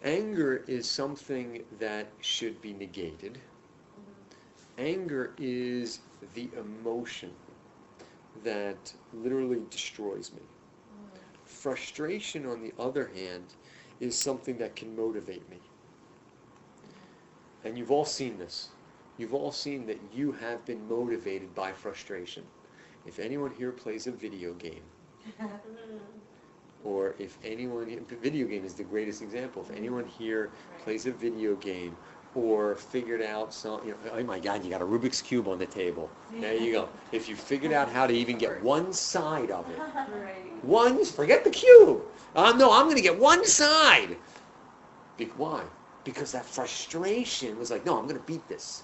anger 0.03 0.65
is 0.67 0.89
something 0.89 1.63
that 1.79 2.07
should 2.21 2.61
be 2.61 2.73
negated. 2.73 3.39
Anger 4.79 5.35
is 5.39 6.01
the 6.35 6.49
emotion 6.59 7.31
that 8.45 8.93
literally 9.13 9.61
destroys 9.71 10.33
me. 10.33 10.43
Frustration, 11.45 12.47
on 12.47 12.63
the 12.63 12.73
other 12.79 13.07
hand, 13.15 13.45
is 14.01 14.19
something 14.19 14.59
that 14.59 14.75
can 14.75 14.97
motivate 14.97 15.49
me. 15.49 15.59
And 17.65 17.79
you've 17.79 17.91
all 17.91 18.05
seen 18.05 18.39
this. 18.39 18.69
You've 19.19 19.35
all 19.35 19.53
seen 19.53 19.87
that 19.87 20.01
you 20.13 20.33
have 20.33 20.65
been 20.65 20.87
motivated 20.89 21.55
by 21.55 21.73
frustration. 21.73 22.45
If 23.07 23.19
anyone 23.19 23.53
here 23.53 23.73
plays 23.73 24.07
a 24.07 24.13
video 24.13 24.53
game, 24.55 24.83
or 26.85 27.15
if 27.19 27.39
anyone, 27.45 28.05
video 28.23 28.47
game 28.47 28.65
is 28.65 28.75
the 28.75 28.85
greatest 28.85 29.23
example. 29.23 29.63
If 29.69 29.77
anyone 29.77 30.07
here 30.07 30.51
plays 30.83 31.07
a 31.07 31.13
video 31.13 31.55
game 31.57 31.97
or 32.35 32.75
figured 32.75 33.23
out 33.23 33.53
some, 33.53 33.85
you 33.87 33.91
know, 33.93 33.97
oh 34.13 34.25
my 34.25 34.39
God, 34.41 34.65
you 34.65 34.71
got 34.71 34.81
a 34.81 34.87
Rubik's 34.87 35.21
Cube 35.21 35.47
on 35.49 35.59
the 35.59 35.67
table. 35.67 36.11
There 36.41 36.55
you 36.55 36.73
go. 36.73 36.89
If 37.13 37.29
you 37.29 37.37
figured 37.37 37.73
out 37.73 37.89
how 37.91 38.07
to 38.07 38.15
even 38.15 38.39
get 38.39 38.63
one 38.63 38.93
side 38.93 39.51
of 39.51 39.69
it, 39.71 39.79
one, 40.63 41.05
forget 41.05 41.45
the 41.45 41.51
cube. 41.51 42.03
Uh, 42.35 42.53
no, 42.57 42.73
I'm 42.73 42.85
going 42.85 42.97
to 42.97 43.03
get 43.03 43.19
one 43.19 43.45
side. 43.45 44.17
Why? 45.37 45.63
Because 46.05 46.33
that 46.33 46.45
frustration 46.45 47.59
was 47.59 47.71
like, 47.71 47.87
no, 47.87 47.99
I'm 47.99 48.07
going 48.07 48.19
to 48.19 48.27
beat 48.27 48.47
this. 48.49 48.83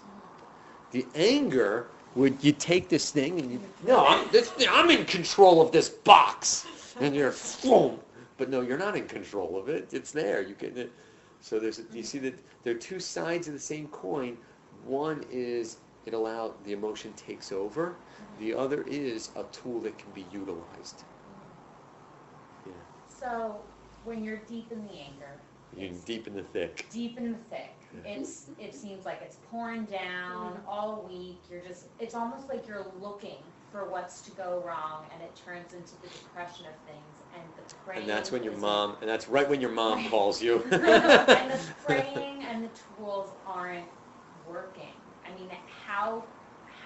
The 0.92 1.06
anger 1.14 1.88
would 2.14 2.42
you 2.42 2.52
take 2.52 2.88
this 2.88 3.10
thing 3.10 3.38
and 3.38 3.52
you, 3.52 3.60
no, 3.86 4.06
I'm, 4.06 4.28
this, 4.30 4.52
I'm 4.70 4.90
in 4.90 5.04
control 5.04 5.60
of 5.60 5.72
this 5.72 5.88
box, 5.88 6.66
and 7.00 7.14
you're, 7.14 7.34
boom. 7.62 7.98
But 8.38 8.50
no, 8.50 8.60
you're 8.60 8.78
not 8.78 8.96
in 8.96 9.06
control 9.06 9.58
of 9.58 9.68
it. 9.68 9.88
It's 9.92 10.12
there. 10.12 10.42
You 10.42 10.54
can. 10.54 10.76
It, 10.76 10.92
so 11.40 11.58
there's, 11.58 11.82
you 11.92 12.02
see 12.02 12.18
that 12.20 12.34
there 12.64 12.74
are 12.74 12.78
two 12.78 13.00
sides 13.00 13.48
of 13.48 13.54
the 13.54 13.60
same 13.60 13.88
coin. 13.88 14.36
One 14.84 15.24
is 15.30 15.78
it 16.06 16.14
allow 16.14 16.54
the 16.64 16.72
emotion 16.72 17.12
takes 17.14 17.52
over. 17.52 17.94
The 18.38 18.54
other 18.54 18.82
is 18.82 19.30
a 19.36 19.42
tool 19.52 19.80
that 19.80 19.98
can 19.98 20.10
be 20.12 20.24
utilized. 20.32 21.02
Yeah. 22.64 22.72
So 23.08 23.56
when 24.04 24.24
you're 24.24 24.40
deep 24.48 24.72
in 24.72 24.82
the 24.86 24.92
anger, 24.92 25.32
You're 25.76 25.90
deep 26.04 26.26
in 26.26 26.34
the 26.34 26.42
thick. 26.42 26.86
deep 26.90 27.18
in 27.18 27.32
the 27.32 27.38
thick, 27.50 27.74
it's 28.04 28.50
it 28.58 28.74
seems 28.74 29.04
like 29.04 29.20
it's 29.22 29.36
pouring 29.50 29.84
down 29.84 30.54
mm-hmm. 30.54 30.68
all 30.68 31.06
week. 31.08 31.38
You're 31.50 31.60
just 31.60 31.86
it's 31.98 32.14
almost 32.14 32.48
like 32.48 32.66
you're 32.66 32.86
looking 33.00 33.38
for 33.70 33.84
what's 33.84 34.22
to 34.22 34.30
go 34.32 34.62
wrong, 34.66 35.04
and 35.12 35.22
it 35.22 35.34
turns 35.44 35.74
into 35.74 35.94
the 36.02 36.08
depression 36.08 36.66
of 36.66 36.72
things. 36.86 37.04
And 37.34 37.44
the 37.56 37.74
praying. 37.84 38.00
And 38.00 38.08
that's 38.08 38.32
when 38.32 38.42
your 38.42 38.54
is- 38.54 38.60
mom, 38.60 38.96
and 39.00 39.08
that's 39.08 39.28
right 39.28 39.48
when 39.48 39.60
your 39.60 39.70
mom 39.70 40.08
calls 40.08 40.42
you. 40.42 40.62
and 40.70 41.50
the 41.50 41.60
praying 41.84 42.42
and 42.48 42.64
the 42.64 42.70
tools 42.96 43.30
aren't 43.46 43.86
working. 44.48 44.94
I 45.26 45.38
mean, 45.38 45.50
how 45.86 46.24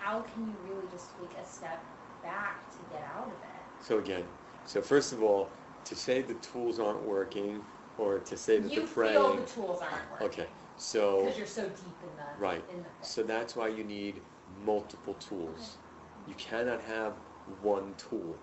how 0.03 0.21
can 0.21 0.47
you 0.47 0.55
really 0.69 0.87
just 0.91 1.11
take 1.19 1.31
a 1.39 1.47
step 1.47 1.83
back 2.23 2.71
to 2.73 2.79
get 2.93 3.03
out 3.15 3.27
of 3.27 3.33
it? 3.33 3.85
So 3.85 3.99
again, 3.99 4.25
so 4.67 4.81
first 4.81 5.13
of 5.13 5.23
all, 5.23 5.49
to 5.85 5.95
say 5.95 6.23
the 6.23 6.35
tools 6.35 6.79
aren't 6.79 7.03
working, 7.03 7.63
or 8.03 8.19
to 8.19 8.37
say 8.37 8.59
that 8.59 8.71
You 8.75 8.81
the 8.81 8.87
feel 8.87 8.95
praying, 8.95 9.37
the 9.41 9.47
tools 9.47 9.81
aren't 9.81 10.11
working. 10.11 10.27
okay, 10.29 10.49
so, 10.77 11.21
Because 11.23 11.39
you're 11.39 11.47
so 11.47 11.69
deep 11.69 11.99
in 12.03 12.17
the 12.17 12.29
Right. 12.47 12.65
in 12.71 12.83
the 12.83 13.07
so 13.07 13.23
that's 13.23 13.57
why 13.57 13.69
you 13.69 13.85
need 13.85 14.23
multiple 14.65 15.15
tools. 15.15 15.79
You 16.27 16.35
cannot 16.35 16.81
have 16.83 17.15
one 17.63 17.95
tool. 17.97 18.39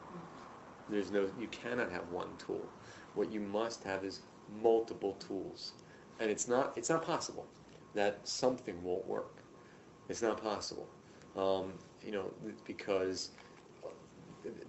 There's 0.89 1.11
no, 1.11 1.29
you 1.37 1.47
cannot 1.47 1.91
have 1.91 2.09
one 2.09 2.35
tool. 2.37 2.69
What 3.13 3.31
you 3.31 3.39
must 3.41 3.83
have 3.83 4.03
is 4.03 4.21
multiple 4.61 5.13
tools. 5.13 5.73
And 6.19 6.29
it's 6.31 6.47
not, 6.47 6.73
it's 6.77 6.89
not 6.89 7.03
possible 7.03 7.47
that 7.93 8.27
something 8.27 8.81
won't 8.83 9.07
work. 9.07 9.43
It's 10.09 10.21
not 10.21 10.41
possible. 10.41 10.89
Um, 11.35 11.73
you 12.03 12.11
know, 12.11 12.31
because 12.65 13.31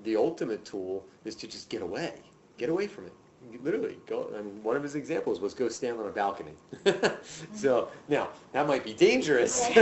the 0.03 0.17
ultimate 0.17 0.65
tool 0.65 1.07
is 1.25 1.35
to 1.37 1.47
just 1.47 1.69
get 1.71 1.83
away. 1.83 2.23
Get 2.59 2.69
away 2.69 2.87
from 2.87 3.07
it. 3.07 3.15
Literally, 3.63 3.97
go. 4.07 4.29
Mean, 4.33 4.63
one 4.63 4.77
of 4.77 4.83
his 4.83 4.95
examples 4.95 5.41
was 5.41 5.55
go 5.55 5.69
stand 5.69 5.99
on 5.99 6.07
a 6.07 6.11
balcony. 6.11 6.53
so 7.55 7.89
now 8.09 8.29
that 8.53 8.67
might 8.67 8.85
be 8.85 8.93
dangerous. 8.93 9.69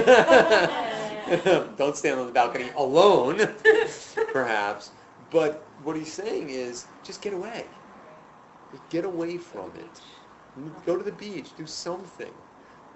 Don't 1.76 1.96
stand 1.96 2.20
on 2.20 2.26
the 2.26 2.32
balcony 2.32 2.70
alone, 2.76 3.48
perhaps. 4.32 4.92
But 5.30 5.66
what 5.82 5.96
he's 5.96 6.12
saying 6.12 6.50
is 6.50 6.86
just 7.02 7.20
get 7.20 7.32
away. 7.32 7.66
Get 8.90 9.04
away 9.04 9.38
from 9.38 9.70
it. 9.76 10.00
Go 10.86 10.96
to 10.96 11.02
the 11.02 11.12
beach. 11.12 11.56
Do 11.56 11.66
something. 11.66 12.32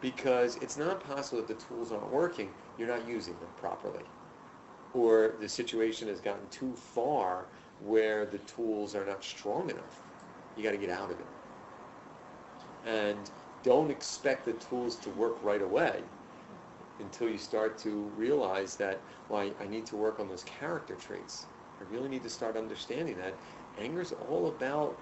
Because 0.00 0.56
it's 0.56 0.76
not 0.76 1.04
possible 1.04 1.42
that 1.42 1.48
the 1.48 1.64
tools 1.64 1.92
aren't 1.92 2.10
working. 2.12 2.50
You're 2.78 2.88
not 2.88 3.06
using 3.06 3.34
them 3.34 3.48
properly. 3.56 4.02
Or 4.94 5.34
the 5.40 5.48
situation 5.48 6.08
has 6.08 6.20
gotten 6.20 6.46
too 6.50 6.72
far 6.74 7.46
where 7.84 8.26
the 8.26 8.38
tools 8.38 8.94
are 8.94 9.06
not 9.06 9.22
strong 9.24 9.70
enough. 9.70 10.11
You 10.54 10.62
got 10.62 10.72
to 10.72 10.78
get 10.78 10.90
out 10.90 11.10
of 11.10 11.20
it. 11.20 11.28
And 12.84 13.30
don't 13.62 13.90
expect 13.90 14.44
the 14.44 14.52
tools 14.54 14.96
to 15.00 15.10
work 15.10 15.38
right 15.42 15.62
away 15.62 16.04
until 17.00 17.28
you 17.28 17.38
start 17.38 17.78
to 17.78 18.10
realize 18.16 18.76
that, 18.76 19.04
well, 19.28 19.40
I, 19.40 19.52
I 19.60 19.66
need 19.66 19.86
to 19.86 19.96
work 19.96 20.20
on 20.20 20.28
those 20.28 20.44
character 20.44 20.94
traits. 20.96 21.46
I 21.80 21.84
really 21.84 22.08
need 22.08 22.22
to 22.24 22.30
start 22.30 22.56
understanding 22.56 23.16
that 23.18 23.40
anger 23.78 24.00
is 24.00 24.12
all 24.12 24.48
about 24.48 25.00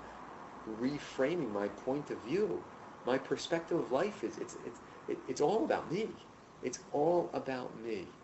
reframing 0.68 1.50
my 1.52 1.68
point 1.68 2.10
of 2.10 2.18
view. 2.20 2.64
My 3.04 3.18
perspective 3.18 3.78
of 3.78 3.90
life 3.92 4.24
is 4.24 4.38
it's 4.38 4.56
it's 4.64 4.80
it, 5.08 5.22
it's 5.26 5.40
all 5.40 5.64
about 5.64 5.90
me. 5.90 6.26
It's 6.62 6.80
all 6.92 7.30
about 7.34 7.78
me 7.78 8.18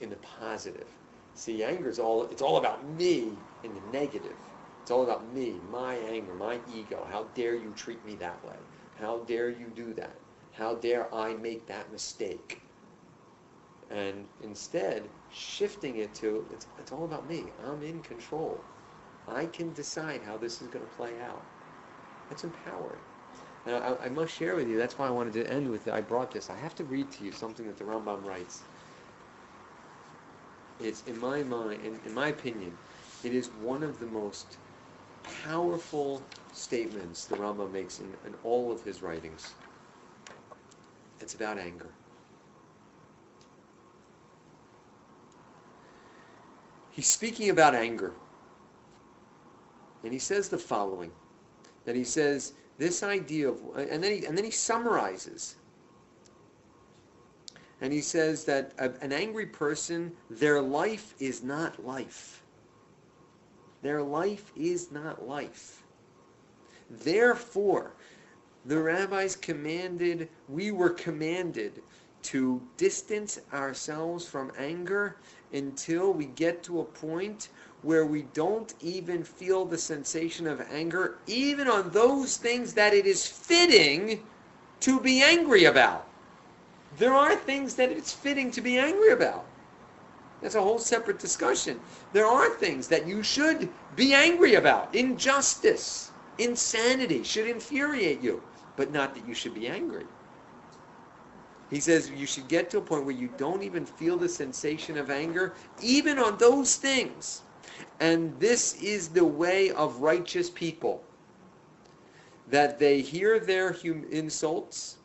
in 0.00 0.10
the 0.10 0.16
positive. 0.16 0.98
See, 1.34 1.62
anger 1.64 1.88
is 1.88 1.98
all 1.98 2.24
it's 2.24 2.42
all 2.42 2.58
about 2.58 2.86
me 2.86 3.44
in 3.62 3.74
the 3.74 3.80
negative. 3.80 4.49
It's 4.82 4.90
all 4.90 5.02
about 5.04 5.32
me, 5.34 5.54
my 5.70 5.94
anger, 5.94 6.34
my 6.34 6.58
ego. 6.74 7.06
How 7.10 7.24
dare 7.34 7.54
you 7.54 7.72
treat 7.76 8.04
me 8.04 8.16
that 8.16 8.44
way? 8.44 8.56
How 8.98 9.18
dare 9.18 9.48
you 9.48 9.70
do 9.74 9.92
that? 9.94 10.14
How 10.52 10.74
dare 10.74 11.12
I 11.14 11.34
make 11.34 11.66
that 11.66 11.90
mistake? 11.92 12.60
And 13.90 14.26
instead, 14.42 15.08
shifting 15.32 15.96
it 15.96 16.14
to, 16.14 16.46
it's, 16.52 16.66
it's 16.78 16.92
all 16.92 17.04
about 17.04 17.28
me. 17.28 17.44
I'm 17.66 17.82
in 17.82 18.00
control. 18.00 18.60
I 19.28 19.46
can 19.46 19.72
decide 19.72 20.22
how 20.24 20.36
this 20.36 20.60
is 20.60 20.68
going 20.68 20.84
to 20.84 20.90
play 20.92 21.12
out. 21.22 21.42
That's 22.28 22.44
empowering. 22.44 23.00
And 23.66 23.76
I, 23.76 23.94
I, 24.04 24.08
must 24.08 24.32
share 24.32 24.56
with 24.56 24.68
you, 24.68 24.78
that's 24.78 24.98
why 24.98 25.06
I 25.06 25.10
wanted 25.10 25.34
to 25.34 25.50
end 25.50 25.70
with, 25.70 25.88
I 25.88 26.00
brought 26.00 26.30
this. 26.30 26.48
I 26.48 26.56
have 26.56 26.74
to 26.76 26.84
read 26.84 27.10
to 27.12 27.24
you 27.24 27.32
something 27.32 27.66
that 27.66 27.76
the 27.76 27.84
Rambam 27.84 28.24
writes. 28.24 28.62
It's, 30.80 31.02
in 31.06 31.18
my 31.20 31.42
mind, 31.42 31.84
in, 31.84 32.00
in 32.06 32.14
my 32.14 32.28
opinion, 32.28 32.76
it 33.22 33.34
is 33.34 33.48
one 33.62 33.82
of 33.82 34.00
the 34.00 34.06
most 34.06 34.56
powerful 35.44 36.22
statements 36.52 37.26
the 37.26 37.36
Rambam 37.36 37.72
makes 37.72 38.00
in, 38.00 38.06
in 38.26 38.34
all 38.44 38.72
of 38.72 38.82
his 38.82 39.02
writings. 39.02 39.54
It's 41.20 41.34
about 41.34 41.58
anger. 41.58 41.88
He's 46.90 47.06
speaking 47.06 47.50
about 47.50 47.74
anger. 47.74 48.12
And 50.02 50.12
he 50.12 50.18
says 50.18 50.48
the 50.48 50.58
following 50.58 51.12
that 51.84 51.94
he 51.94 52.04
says 52.04 52.54
this 52.78 53.02
idea 53.02 53.48
of 53.50 53.60
and 53.76 54.02
then 54.02 54.18
he, 54.18 54.26
and 54.26 54.36
then 54.36 54.44
he 54.44 54.50
summarizes 54.50 55.56
and 57.82 57.92
he 57.92 58.00
says 58.00 58.44
that 58.44 58.72
a, 58.78 58.90
an 59.02 59.12
angry 59.12 59.46
person 59.46 60.12
their 60.30 60.60
life 60.60 61.14
is 61.18 61.42
not 61.42 61.84
life 61.84 62.39
their 63.82 64.02
life 64.02 64.52
is 64.56 64.90
not 64.90 65.26
life 65.26 65.82
therefore 66.90 67.92
the 68.66 68.78
rabbis 68.78 69.36
commanded 69.36 70.28
we 70.48 70.70
were 70.70 70.90
commanded 70.90 71.82
to 72.22 72.60
distance 72.76 73.40
ourselves 73.52 74.26
from 74.26 74.52
anger 74.58 75.16
until 75.52 76.12
we 76.12 76.26
get 76.26 76.62
to 76.62 76.80
a 76.80 76.84
point 76.84 77.48
where 77.82 78.04
we 78.04 78.22
don't 78.34 78.74
even 78.80 79.24
feel 79.24 79.64
the 79.64 79.78
sensation 79.78 80.46
of 80.46 80.60
anger, 80.70 81.18
even 81.26 81.66
on 81.66 81.90
those 81.90 82.36
things 82.36 82.74
that 82.74 82.92
it 82.92 83.06
is 83.06 83.26
fitting 83.26 84.22
to 84.80 85.00
be 85.00 85.22
angry 85.22 85.64
about. 85.64 86.06
There 86.98 87.14
are 87.14 87.36
things 87.36 87.74
that 87.76 87.90
it's 87.90 88.12
fitting 88.12 88.50
to 88.52 88.60
be 88.60 88.78
angry 88.78 89.12
about. 89.12 89.46
That's 90.40 90.54
a 90.54 90.62
whole 90.62 90.78
separate 90.78 91.18
discussion. 91.18 91.80
There 92.12 92.26
are 92.26 92.48
things 92.50 92.88
that 92.88 93.06
you 93.06 93.22
should 93.22 93.68
be 93.94 94.14
angry 94.14 94.54
about. 94.54 94.94
Injustice, 94.94 96.12
insanity 96.38 97.22
should 97.22 97.46
infuriate 97.46 98.20
you, 98.20 98.42
but 98.76 98.90
not 98.90 99.14
that 99.14 99.26
you 99.26 99.34
should 99.34 99.54
be 99.54 99.68
angry. 99.68 100.06
He 101.70 101.78
says 101.78 102.10
you 102.10 102.26
should 102.26 102.48
get 102.48 102.68
to 102.70 102.78
a 102.78 102.80
point 102.80 103.04
where 103.04 103.14
you 103.14 103.28
don't 103.36 103.62
even 103.62 103.86
feel 103.86 104.16
the 104.16 104.28
sensation 104.28 104.98
of 104.98 105.10
anger, 105.10 105.54
even 105.82 106.18
on 106.18 106.36
those 106.38 106.76
things. 106.76 107.42
And 108.00 108.38
this 108.40 108.74
is 108.82 109.08
the 109.08 109.24
way 109.24 109.70
of 109.70 110.00
righteous 110.00 110.50
people. 110.50 111.02
That 112.48 112.80
they 112.80 113.00
hear 113.00 113.38
their 113.38 113.72
hum- 113.72 114.06
insults. 114.10 114.96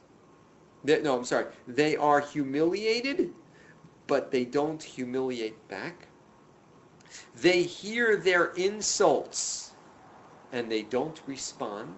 That, 0.86 1.04
no, 1.04 1.16
I'm 1.16 1.26
sorry. 1.26 1.46
They 1.68 1.96
are 1.98 2.20
humiliated, 2.20 3.30
but 4.08 4.32
they 4.32 4.46
don't 4.46 4.82
humiliate 4.82 5.68
back. 5.68 6.08
They 7.36 7.64
hear 7.64 8.18
their 8.18 8.48
insults, 8.56 9.72
and 10.52 10.72
they 10.72 10.84
don't 10.84 11.22
respond. 11.28 11.94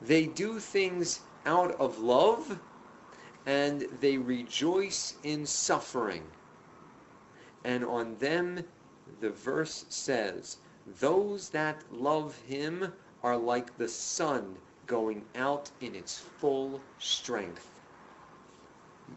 They 0.00 0.26
do 0.26 0.58
things 0.58 1.20
out 1.46 1.72
of 1.80 1.98
love 2.00 2.58
and 3.46 3.82
they 4.00 4.16
rejoice 4.16 5.14
in 5.22 5.46
suffering. 5.46 6.22
And 7.64 7.84
on 7.84 8.16
them 8.18 8.64
the 9.20 9.30
verse 9.30 9.84
says, 9.88 10.56
Those 11.00 11.50
that 11.50 11.82
love 11.92 12.36
him 12.48 12.92
are 13.22 13.36
like 13.36 13.76
the 13.76 13.88
sun 13.88 14.56
going 14.86 15.24
out 15.36 15.70
in 15.80 15.94
its 15.94 16.18
full 16.18 16.80
strength. 16.98 17.71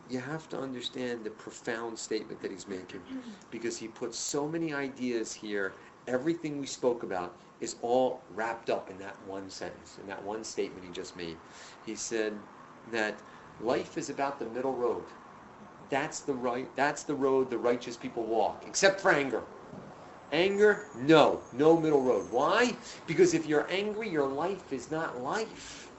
You 0.09 0.19
have 0.19 0.49
to 0.49 0.59
understand 0.59 1.23
the 1.23 1.31
profound 1.31 1.97
statement 1.97 2.41
that 2.41 2.51
he's 2.51 2.67
making 2.67 3.01
mm-hmm. 3.01 3.19
because 3.51 3.77
he 3.77 3.87
puts 3.87 4.17
so 4.17 4.47
many 4.47 4.73
ideas 4.73 5.33
here. 5.33 5.73
Everything 6.07 6.59
we 6.59 6.67
spoke 6.67 7.03
about 7.03 7.33
is 7.61 7.75
all 7.81 8.21
wrapped 8.35 8.69
up 8.69 8.89
in 8.89 8.97
that 8.99 9.15
one 9.27 9.49
sentence, 9.49 9.97
in 10.01 10.07
that 10.07 10.23
one 10.23 10.43
statement 10.43 10.85
he 10.85 10.91
just 10.91 11.15
made. 11.15 11.37
He 11.85 11.95
said 11.95 12.33
that 12.91 13.19
Life 13.61 13.97
is 13.97 14.09
about 14.09 14.39
the 14.39 14.45
middle 14.47 14.73
road. 14.73 15.03
That's 15.89 16.19
the 16.19 16.33
right 16.33 16.67
that's 16.75 17.03
the 17.03 17.15
road 17.15 17.49
the 17.49 17.57
righteous 17.57 17.95
people 17.95 18.23
walk, 18.23 18.63
except 18.67 18.99
for 18.99 19.11
anger. 19.11 19.43
Anger, 20.31 20.87
no, 20.95 21.39
no 21.53 21.79
middle 21.79 22.01
road. 22.01 22.29
Why? 22.31 22.75
Because 23.07 23.33
if 23.33 23.45
you're 23.45 23.69
angry, 23.69 24.09
your 24.09 24.27
life 24.27 24.73
is 24.73 24.91
not 24.91 25.21
life. 25.21 25.89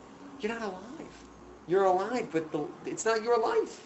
You're 0.40 0.53
not 0.53 0.62
alive. 0.62 1.24
You're 1.66 1.84
alive, 1.84 2.28
but 2.30 2.53
the, 2.53 2.66
it's 2.84 3.05
not 3.05 3.22
your 3.22 3.38
life. 3.38 3.86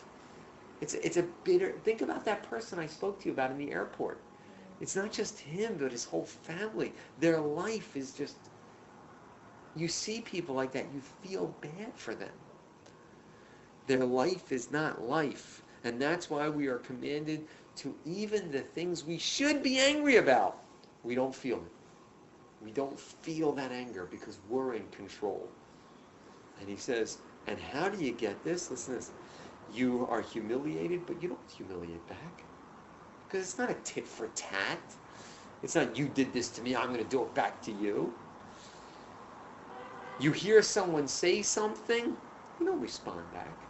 It's 0.80 0.94
it's 0.94 1.16
a 1.16 1.24
bitter. 1.44 1.72
Think 1.84 2.02
about 2.02 2.24
that 2.24 2.42
person 2.42 2.78
I 2.78 2.86
spoke 2.86 3.20
to 3.20 3.26
you 3.26 3.32
about 3.32 3.50
in 3.50 3.58
the 3.58 3.72
airport. 3.72 4.18
It's 4.80 4.96
not 4.96 5.12
just 5.12 5.38
him, 5.38 5.76
but 5.78 5.92
his 5.92 6.04
whole 6.04 6.24
family. 6.24 6.92
Their 7.18 7.40
life 7.40 7.96
is 7.96 8.12
just. 8.12 8.36
You 9.76 9.88
see 9.88 10.20
people 10.20 10.54
like 10.54 10.72
that, 10.72 10.86
you 10.92 11.00
feel 11.00 11.54
bad 11.60 11.92
for 11.94 12.14
them. 12.14 12.32
Their 13.86 14.04
life 14.04 14.52
is 14.52 14.70
not 14.70 15.02
life. 15.02 15.62
And 15.84 16.00
that's 16.00 16.28
why 16.28 16.48
we 16.48 16.66
are 16.66 16.78
commanded 16.78 17.46
to 17.76 17.94
even 18.04 18.50
the 18.50 18.60
things 18.60 19.04
we 19.04 19.18
should 19.18 19.62
be 19.62 19.78
angry 19.78 20.16
about, 20.16 20.58
we 21.04 21.14
don't 21.14 21.34
feel 21.34 21.56
it. 21.56 21.72
We 22.64 22.70
don't 22.72 22.98
feel 22.98 23.52
that 23.52 23.72
anger 23.72 24.06
because 24.10 24.38
we're 24.50 24.74
in 24.74 24.86
control. 24.88 25.48
And 26.60 26.68
he 26.68 26.76
says, 26.76 27.18
and 27.46 27.58
how 27.58 27.88
do 27.88 28.04
you 28.04 28.12
get 28.12 28.44
this? 28.44 28.70
Listen 28.70 28.94
to 28.94 29.00
this. 29.00 29.12
You 29.70 30.06
are 30.08 30.20
humiliated, 30.22 31.06
but 31.06 31.22
you 31.22 31.28
don't 31.28 31.50
humiliate 31.50 32.06
back. 32.06 32.46
Because 33.28 33.48
it's 33.48 33.58
not 33.58 33.70
a 33.70 33.74
tit 33.74 34.08
for 34.08 34.28
tat. 34.28 34.96
It's 35.62 35.74
not 35.76 35.96
you 35.96 36.08
did 36.08 36.32
this 36.32 36.50
to 36.52 36.62
me, 36.62 36.76
I'm 36.76 36.88
going 36.88 36.98
to 37.02 37.08
do 37.08 37.22
it 37.24 37.34
back 37.34 37.62
to 37.62 37.72
you. 37.72 38.18
You 40.18 40.32
hear 40.32 40.62
someone 40.62 41.08
say 41.08 41.42
something, 41.42 42.18
you 42.58 42.66
don't 42.66 42.80
respond 42.80 43.30
back 43.32 43.68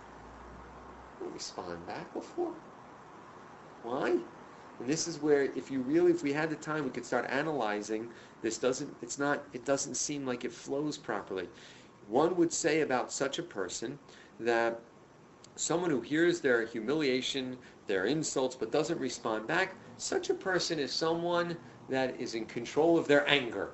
You 1.18 1.26
don't 1.26 1.32
respond 1.34 1.86
back 1.86 2.12
before. 2.12 2.56
Why? 3.82 4.24
And 4.78 4.88
this 4.88 5.06
is 5.06 5.20
where, 5.20 5.44
if 5.44 5.70
you 5.70 5.82
really, 5.82 6.12
if 6.12 6.22
we 6.22 6.32
had 6.32 6.50
the 6.50 6.56
time, 6.56 6.84
we 6.84 6.90
could 6.90 7.06
start 7.06 7.26
analyzing. 7.28 8.12
This 8.40 8.58
doesn't, 8.58 8.96
it's 9.02 9.18
not, 9.18 9.46
it 9.52 9.64
doesn't 9.64 9.96
seem 9.96 10.26
like 10.26 10.44
it 10.44 10.52
flows 10.52 10.98
properly. 10.98 11.48
One 12.06 12.36
would 12.36 12.52
say 12.52 12.80
about 12.80 13.12
such 13.12 13.38
a 13.38 13.42
person 13.42 13.98
that 14.38 14.89
someone 15.60 15.90
who 15.90 16.00
hears 16.00 16.40
their 16.40 16.64
humiliation, 16.64 17.56
their 17.86 18.06
insults, 18.06 18.56
but 18.56 18.72
doesn't 18.72 18.98
respond 18.98 19.46
back, 19.46 19.74
such 19.98 20.30
a 20.30 20.34
person 20.34 20.78
is 20.78 20.90
someone 20.90 21.56
that 21.88 22.18
is 22.18 22.34
in 22.34 22.46
control 22.46 22.96
of 22.96 23.06
their 23.06 23.28
anger. 23.28 23.70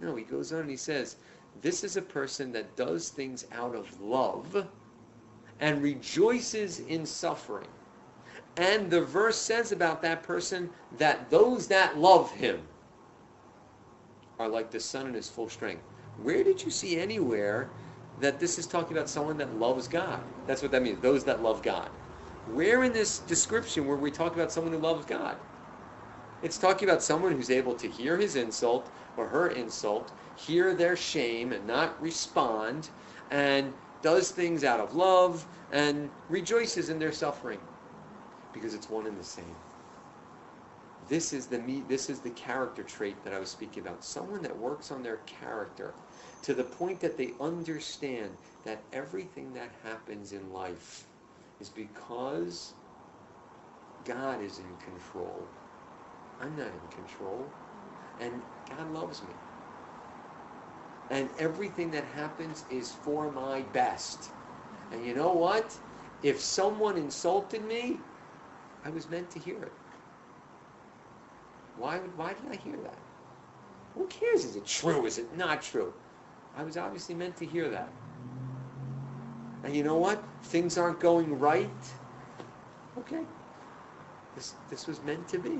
No, 0.00 0.16
he 0.16 0.24
goes 0.24 0.52
on 0.52 0.60
and 0.60 0.70
he 0.70 0.76
says, 0.76 1.16
this 1.60 1.84
is 1.84 1.96
a 1.96 2.02
person 2.02 2.50
that 2.52 2.74
does 2.76 3.10
things 3.10 3.46
out 3.52 3.76
of 3.76 4.00
love 4.00 4.66
and 5.60 5.80
rejoices 5.80 6.80
in 6.80 7.06
suffering. 7.06 7.68
And 8.56 8.90
the 8.90 9.00
verse 9.00 9.36
says 9.36 9.70
about 9.70 10.02
that 10.02 10.24
person 10.24 10.70
that 10.98 11.30
those 11.30 11.68
that 11.68 11.98
love 11.98 12.32
him 12.32 12.60
are 14.40 14.48
like 14.48 14.70
the 14.70 14.80
sun 14.80 15.06
in 15.06 15.14
his 15.14 15.28
full 15.28 15.48
strength. 15.48 15.84
Where 16.22 16.42
did 16.42 16.62
you 16.62 16.70
see 16.70 16.98
anywhere 16.98 17.70
that 18.22 18.40
this 18.40 18.58
is 18.58 18.66
talking 18.66 18.96
about 18.96 19.08
someone 19.08 19.36
that 19.38 19.58
loves 19.58 19.88
God? 19.88 20.20
That's 20.46 20.62
what 20.62 20.70
that 20.70 20.82
means, 20.82 21.00
those 21.00 21.24
that 21.24 21.42
love 21.42 21.62
God. 21.62 21.90
Where 22.46 22.84
in 22.84 22.92
this 22.92 23.18
description 23.18 23.86
where 23.86 23.96
we 23.96 24.10
talk 24.10 24.34
about 24.34 24.50
someone 24.50 24.72
who 24.72 24.78
loves 24.78 25.04
God? 25.04 25.36
It's 26.40 26.58
talking 26.58 26.88
about 26.88 27.02
someone 27.02 27.32
who's 27.32 27.50
able 27.50 27.74
to 27.74 27.88
hear 27.88 28.16
his 28.16 28.36
insult 28.36 28.90
or 29.16 29.26
her 29.28 29.48
insult, 29.48 30.12
hear 30.34 30.74
their 30.74 30.96
shame 30.96 31.52
and 31.52 31.66
not 31.66 32.00
respond, 32.02 32.88
and 33.30 33.72
does 34.02 34.30
things 34.30 34.64
out 34.64 34.80
of 34.80 34.94
love 34.94 35.46
and 35.70 36.10
rejoices 36.28 36.90
in 36.90 36.98
their 36.98 37.12
suffering 37.12 37.60
because 38.52 38.74
it's 38.74 38.90
one 38.90 39.06
and 39.06 39.18
the 39.18 39.24
same. 39.24 39.56
This 41.08 41.32
is 41.32 41.46
the 41.46 41.58
me, 41.58 41.82
this 41.88 42.08
is 42.08 42.20
the 42.20 42.30
character 42.30 42.82
trait 42.82 43.24
that 43.24 43.32
I 43.32 43.38
was 43.38 43.50
speaking 43.50 43.82
about. 43.82 44.04
Someone 44.04 44.42
that 44.42 44.56
works 44.56 44.90
on 44.90 45.02
their 45.02 45.18
character 45.18 45.94
to 46.42 46.54
the 46.54 46.64
point 46.64 47.00
that 47.00 47.16
they 47.16 47.32
understand 47.40 48.30
that 48.64 48.82
everything 48.92 49.52
that 49.54 49.70
happens 49.84 50.32
in 50.32 50.52
life 50.52 51.04
is 51.60 51.68
because 51.68 52.72
God 54.04 54.42
is 54.42 54.58
in 54.58 54.76
control. 54.84 55.46
I'm 56.40 56.56
not 56.56 56.66
in 56.66 56.88
control. 56.90 57.48
And 58.18 58.42
God 58.68 58.92
loves 58.92 59.22
me. 59.22 59.34
And 61.10 61.30
everything 61.38 61.90
that 61.92 62.04
happens 62.04 62.64
is 62.70 62.92
for 62.92 63.30
my 63.30 63.62
best. 63.72 64.30
And 64.90 65.04
you 65.04 65.14
know 65.14 65.32
what? 65.32 65.76
If 66.22 66.40
someone 66.40 66.96
insulted 66.96 67.64
me, 67.64 68.00
I 68.84 68.90
was 68.90 69.08
meant 69.08 69.30
to 69.30 69.38
hear 69.38 69.62
it. 69.62 69.72
Why, 71.76 71.98
why 72.16 72.34
did 72.34 72.50
I 72.50 72.56
hear 72.56 72.76
that? 72.76 72.98
Who 73.94 74.06
cares? 74.06 74.44
Is 74.44 74.56
it 74.56 74.66
true? 74.66 75.06
Is 75.06 75.18
it 75.18 75.36
not 75.36 75.62
true? 75.62 75.92
I 76.56 76.62
was 76.62 76.76
obviously 76.76 77.14
meant 77.14 77.36
to 77.36 77.46
hear 77.46 77.68
that. 77.70 77.88
And 79.64 79.74
you 79.74 79.82
know 79.82 79.96
what? 79.96 80.22
Things 80.44 80.76
aren't 80.76 81.00
going 81.00 81.38
right. 81.38 81.68
Okay. 82.98 83.24
This, 84.34 84.54
this 84.70 84.86
was 84.86 85.02
meant 85.04 85.26
to 85.28 85.38
be. 85.38 85.58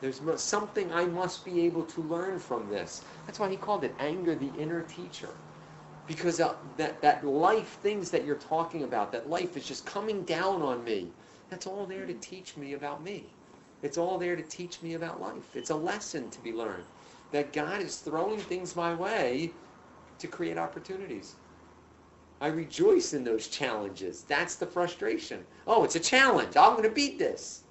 There's 0.00 0.20
something 0.40 0.92
I 0.92 1.06
must 1.06 1.44
be 1.44 1.64
able 1.64 1.84
to 1.84 2.00
learn 2.02 2.38
from 2.38 2.68
this. 2.68 3.02
That's 3.26 3.38
why 3.38 3.48
he 3.48 3.56
called 3.56 3.84
it 3.84 3.94
anger, 3.98 4.34
the 4.34 4.50
inner 4.60 4.82
teacher. 4.82 5.28
Because 6.06 6.40
uh, 6.40 6.54
that, 6.76 7.00
that 7.00 7.26
life, 7.26 7.78
things 7.82 8.10
that 8.10 8.24
you're 8.24 8.36
talking 8.36 8.82
about, 8.82 9.12
that 9.12 9.30
life 9.30 9.56
is 9.56 9.66
just 9.66 9.86
coming 9.86 10.22
down 10.24 10.60
on 10.60 10.84
me, 10.84 11.08
that's 11.48 11.66
all 11.66 11.86
there 11.86 12.04
to 12.04 12.14
teach 12.14 12.56
me 12.56 12.74
about 12.74 13.02
me. 13.02 13.24
It's 13.82 13.96
all 13.96 14.18
there 14.18 14.36
to 14.36 14.42
teach 14.42 14.82
me 14.82 14.94
about 14.94 15.20
life. 15.20 15.56
It's 15.56 15.70
a 15.70 15.76
lesson 15.76 16.28
to 16.30 16.40
be 16.42 16.52
learned. 16.52 16.84
That 17.32 17.52
God 17.52 17.80
is 17.80 17.96
throwing 17.96 18.38
things 18.38 18.76
my 18.76 18.94
way 18.94 19.50
to 20.18 20.26
create 20.26 20.58
opportunities. 20.58 21.34
I 22.40 22.48
rejoice 22.48 23.14
in 23.14 23.24
those 23.24 23.48
challenges. 23.48 24.22
That's 24.22 24.56
the 24.56 24.66
frustration. 24.66 25.44
Oh, 25.66 25.84
it's 25.84 25.96
a 25.96 26.00
challenge. 26.00 26.56
I'm 26.56 26.72
going 26.72 26.82
to 26.82 26.90
beat 26.90 27.18
this. 27.18 27.62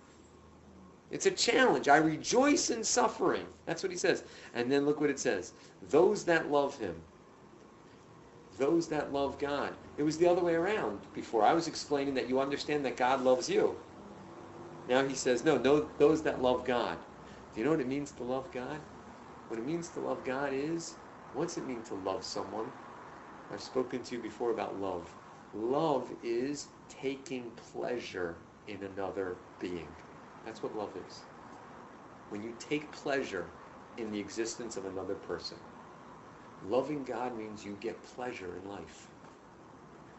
It's 1.11 1.27
a 1.27 1.31
challenge. 1.31 1.87
I 1.87 1.97
rejoice 1.97 2.71
in 2.71 2.83
suffering. 2.83 3.45
That's 3.65 3.83
what 3.83 3.91
he 3.91 3.97
says. 3.97 4.23
And 4.55 4.71
then 4.71 4.85
look 4.85 4.99
what 4.99 5.11
it 5.11 5.19
says. 5.19 5.53
Those 5.89 6.23
that 6.25 6.49
love 6.49 6.77
him. 6.79 6.95
Those 8.57 8.87
that 8.87 9.13
love 9.13 9.37
God. 9.37 9.73
It 9.97 10.03
was 10.03 10.17
the 10.17 10.27
other 10.27 10.41
way 10.41 10.55
around 10.55 10.99
before. 11.13 11.43
I 11.43 11.53
was 11.53 11.67
explaining 11.67 12.15
that 12.15 12.29
you 12.29 12.39
understand 12.39 12.83
that 12.85 12.97
God 12.97 13.23
loves 13.23 13.47
you. 13.47 13.75
Now 14.89 15.03
he 15.03 15.13
says, 15.13 15.45
no, 15.45 15.57
no, 15.57 15.87
those 15.99 16.23
that 16.23 16.41
love 16.41 16.65
God. 16.65 16.97
Do 17.53 17.59
you 17.59 17.65
know 17.65 17.71
what 17.71 17.79
it 17.79 17.87
means 17.87 18.11
to 18.11 18.23
love 18.23 18.51
God? 18.51 18.79
What 19.49 19.59
it 19.59 19.65
means 19.67 19.89
to 19.89 19.99
love 19.99 20.23
God 20.25 20.51
is, 20.51 20.95
what's 21.33 21.57
it 21.57 21.65
mean 21.65 21.83
to 21.83 21.95
love 21.95 22.23
someone? 22.23 22.65
I've 23.51 23.61
spoken 23.61 24.03
to 24.03 24.15
you 24.15 24.21
before 24.21 24.51
about 24.51 24.79
love. 24.79 25.07
Love 25.53 26.09
is 26.23 26.67
taking 26.89 27.51
pleasure 27.73 28.35
in 28.67 28.79
another 28.95 29.35
being. 29.59 29.87
That's 30.45 30.63
what 30.63 30.75
love 30.75 30.95
is. 31.07 31.21
When 32.29 32.41
you 32.41 32.53
take 32.59 32.91
pleasure 32.91 33.45
in 33.97 34.11
the 34.11 34.19
existence 34.19 34.77
of 34.77 34.85
another 34.85 35.15
person. 35.15 35.57
Loving 36.67 37.03
God 37.03 37.37
means 37.37 37.65
you 37.65 37.73
get 37.79 38.01
pleasure 38.15 38.57
in 38.61 38.69
life. 38.69 39.07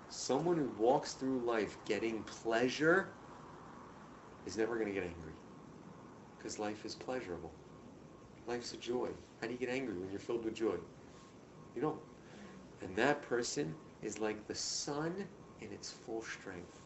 Someone 0.09 0.57
who 0.57 0.69
walks 0.79 1.15
through 1.15 1.41
life 1.41 1.77
getting 1.87 2.23
pleasure 2.23 3.09
is 4.47 4.57
never 4.57 4.75
going 4.75 4.89
to 4.89 4.93
get 4.93 5.03
angry. 5.03 5.33
Because 6.39 6.59
life 6.59 6.85
is 6.85 6.95
pleasurable. 6.95 7.51
Life's 8.47 8.75
a 8.75 8.77
joy. 8.77 9.09
How 9.41 9.47
do 9.47 9.55
you 9.55 9.59
get 9.59 9.71
angry 9.71 9.95
when 9.95 10.11
you're 10.11 10.21
filled 10.21 10.45
with 10.45 10.55
joy? 10.55 10.77
You 11.75 11.83
don't. 11.83 12.01
And 12.83 12.95
that 12.97 13.23
person 13.23 13.75
is 14.03 14.19
like 14.19 14.47
the 14.47 14.55
sun 14.55 15.13
in 15.61 15.73
its 15.73 15.91
full 15.91 16.23
strength. 16.23 16.81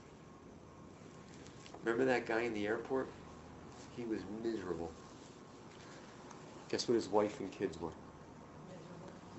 Remember 1.84 2.04
that 2.04 2.26
guy 2.26 2.42
in 2.42 2.54
the 2.54 2.66
airport? 2.66 3.08
He 3.96 4.04
was 4.04 4.20
miserable. 4.42 4.92
Guess 6.68 6.88
what 6.88 6.94
his 6.94 7.08
wife 7.08 7.40
and 7.40 7.50
kids 7.50 7.80
were? 7.80 7.92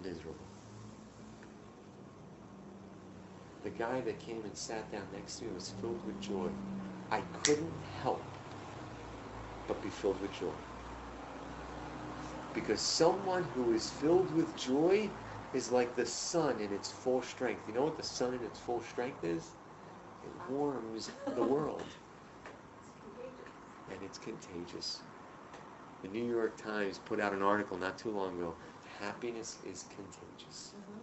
Miserable. 0.04 0.36
The 3.64 3.70
guy 3.70 4.02
that 4.02 4.20
came 4.20 4.43
and 4.43 4.56
sat 4.56 4.91
down 4.91 5.04
next 5.14 5.39
to 5.39 5.45
me 5.45 5.52
was 5.54 5.70
filled 5.70 6.06
with 6.06 6.20
joy. 6.22 6.50
I 7.12 7.22
couldn't 7.43 7.74
help 8.02 8.24
but 9.68 9.82
be 9.82 9.89
filled 9.89 10.20
with 10.22 10.32
joy. 10.32 10.56
Because 12.54 12.82
someone 12.82 13.43
who 13.54 13.72
is 13.72 13.91
filled 13.91 14.34
with 14.34 14.56
joy 14.56 15.12
is 15.54 15.72
like 15.72 15.95
the 15.95 16.06
sun 16.06 16.60
in 16.60 16.72
its 16.72 16.91
full 16.91 17.22
strength. 17.22 17.68
You 17.68 17.74
know 17.74 17.84
what 17.84 17.97
the 17.97 18.04
sun 18.04 18.34
in 18.34 18.43
its 18.43 18.60
full 18.60 18.82
strength 18.82 19.24
is? 19.24 19.54
It 20.24 20.32
warms 20.50 21.12
the 21.36 21.43
world. 21.43 21.84
And 23.91 24.04
it's 24.04 24.18
contagious. 24.20 25.02
The 26.02 26.08
New 26.08 26.24
York 26.24 26.58
Times 26.58 27.00
put 27.00 27.20
out 27.20 27.34
an 27.34 27.41
article 27.41 27.78
not 27.78 27.97
too 27.97 28.12
long 28.12 28.38
ago. 28.38 28.56
Happiness 29.00 29.58
is 29.66 29.84
contagious. 29.95 30.74
Mm-hmm. 30.78 31.00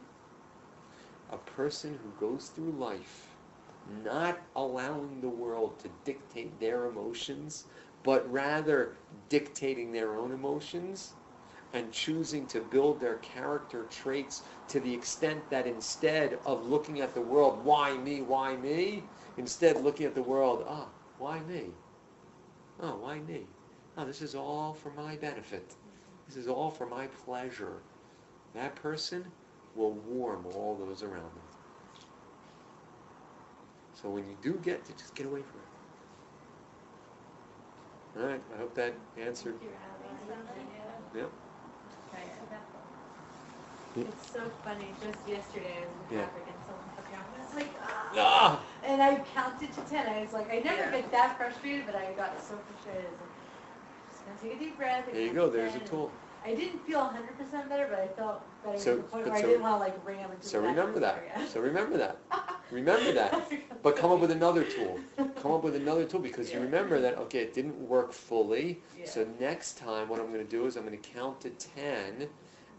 A 1.34 1.38
person 1.38 1.98
who 2.02 2.10
goes 2.10 2.48
through 2.48 2.72
life 2.72 3.36
not 4.04 4.38
allowing 4.56 5.20
the 5.20 5.28
world 5.28 5.78
to 5.80 5.88
dictate 6.04 6.58
their 6.60 6.86
emotions, 6.86 7.66
but 8.02 8.30
rather 8.30 8.96
dictating 9.28 9.92
their 9.92 10.16
own 10.16 10.32
emotions 10.32 11.14
and 11.72 11.92
choosing 11.92 12.46
to 12.48 12.60
build 12.60 13.00
their 13.00 13.16
character 13.18 13.84
traits 13.84 14.42
to 14.68 14.80
the 14.80 14.92
extent 14.94 15.48
that 15.50 15.66
instead 15.66 16.40
of 16.46 16.66
looking 16.66 17.00
at 17.00 17.14
the 17.14 17.20
world, 17.20 17.64
why 17.64 17.96
me, 17.96 18.22
why 18.22 18.56
me, 18.56 19.10
instead 19.36 19.82
looking 19.82 20.06
at 20.06 20.14
the 20.14 20.22
world, 20.22 20.64
ah, 20.68 20.88
oh, 20.88 20.92
why 21.18 21.40
me? 21.40 21.74
Oh, 22.80 22.96
why 22.96 23.20
me? 23.20 23.48
Oh, 23.96 24.04
this 24.04 24.22
is 24.22 24.34
all 24.34 24.74
for 24.74 24.90
my 24.92 25.16
benefit. 25.16 25.76
This 26.26 26.36
is 26.36 26.48
all 26.48 26.70
for 26.70 26.86
my 26.86 27.06
pleasure. 27.08 27.82
That 28.54 28.74
person 28.76 29.32
will 29.74 29.94
warm 29.94 30.46
all 30.46 30.76
those 30.76 31.02
around 31.02 31.34
them. 31.34 31.44
So 33.92 34.10
when 34.10 34.26
you 34.26 34.36
do 34.40 34.54
get 34.54 34.84
to, 34.86 34.92
just 34.94 35.14
get 35.14 35.26
away 35.26 35.42
from 35.42 35.60
it. 35.60 35.68
All 38.18 38.26
right, 38.26 38.42
I 38.54 38.56
hope 38.58 38.74
that 38.74 38.94
answered. 39.16 39.60
Yep. 41.14 41.32
It's 43.96 44.30
so 44.30 44.40
funny. 44.62 44.92
Just 45.02 45.26
yesterday, 45.26 45.72
I 45.80 45.86
was 45.88 45.96
in 46.10 46.16
Yeah. 46.18 46.24
traffic 46.26 46.44
and 46.46 46.56
someone 46.66 46.84
cut 46.94 47.08
me 47.10 47.16
off, 47.16 47.24
and 47.32 47.40
I 47.40 47.44
was 47.46 47.54
like, 47.54 47.72
ah! 47.80 48.12
Ah! 48.16 48.60
And 48.84 49.02
I 49.02 49.24
counted 49.34 49.72
to 49.72 49.80
ten. 49.88 50.06
I 50.06 50.20
was 50.20 50.32
like, 50.34 50.50
I 50.52 50.58
never 50.58 50.82
Yeah. 50.82 50.90
get 50.90 51.10
that 51.12 51.38
frustrated, 51.38 51.86
but 51.86 51.94
I 51.94 52.12
got 52.12 52.42
so 52.42 52.58
frustrated. 52.68 53.06
I 53.06 53.10
was 53.10 53.20
like, 53.20 53.30
just 54.10 54.24
gonna 54.26 54.38
take 54.38 54.54
a 54.54 54.58
deep 54.58 54.76
breath. 54.76 55.06
There 55.06 55.14
you 55.18 55.28
count 55.28 55.36
go. 55.36 55.46
to 55.50 55.56
There's 55.56 55.74
a 55.76 55.78
10, 55.78 55.88
tool. 55.88 56.12
I 56.44 56.54
didn't 56.54 56.80
feel 56.84 57.00
100% 57.00 57.68
better, 57.70 57.86
but 57.88 57.98
I 57.98 58.08
felt 58.08 58.42
better 58.62 58.78
So- 58.78 58.96
to 58.96 59.02
the 59.02 59.08
point 59.08 59.24
but 59.24 59.32
where 59.32 59.40
so- 59.40 59.46
I 59.46 59.50
didn't 59.50 59.62
want 59.62 59.74
to 59.76 59.78
like 59.80 60.06
ram 60.06 60.30
into 60.30 60.46
So 60.46 60.60
the 60.60 60.66
back 60.68 60.70
of 60.72 60.76
remember 60.76 61.00
the 61.00 61.06
that. 61.06 61.34
car, 61.34 61.46
So 61.46 61.60
remember 61.60 61.96
that. 61.96 62.16
Remember 62.70 63.12
that. 63.12 63.32
Oh 63.78 63.78
but 63.82 63.94
come 63.94 64.10
up 64.10 64.18
with 64.18 64.32
another 64.32 64.64
tool. 64.64 64.98
Come 65.40 65.52
up 65.52 65.62
with 65.62 65.76
another 65.76 66.04
tool 66.04 66.18
because 66.18 66.52
you 66.52 66.58
remember 66.58 67.00
that, 67.00 67.16
okay, 67.18 67.38
it 67.38 67.54
didn't 67.54 67.78
work 67.78 68.12
fully. 68.12 68.80
So 69.04 69.24
next 69.38 69.78
time 69.78 70.08
what 70.08 70.18
I'm 70.18 70.32
going 70.32 70.44
to 70.44 70.50
do 70.50 70.66
is 70.66 70.76
I'm 70.76 70.84
going 70.84 70.98
to 70.98 71.08
count 71.08 71.40
to 71.42 71.50
10 71.50 72.28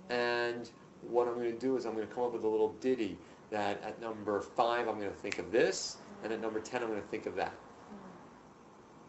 and 0.10 0.70
what 1.02 1.28
I'm 1.28 1.36
going 1.36 1.54
to 1.54 1.60
do 1.60 1.78
is 1.78 1.86
I'm 1.86 1.94
going 1.94 2.08
to 2.08 2.14
come 2.14 2.24
up 2.24 2.34
with 2.34 2.44
a 2.44 2.48
little 2.48 2.74
ditty 2.82 3.18
that 3.52 3.82
at 3.84 4.02
number 4.02 4.42
5 4.42 4.88
I'm 4.88 4.96
going 4.96 5.10
to 5.10 5.16
think 5.16 5.40
of 5.40 5.52
this 5.52 5.98
and 6.24 6.34
at 6.34 6.42
number 6.42 6.60
10 6.60 6.82
I'm 6.82 6.90
going 6.90 7.02
to 7.02 7.08
think 7.08 7.26
of 7.26 7.36
that. 7.36 7.54
Mm-hmm. 7.54 7.96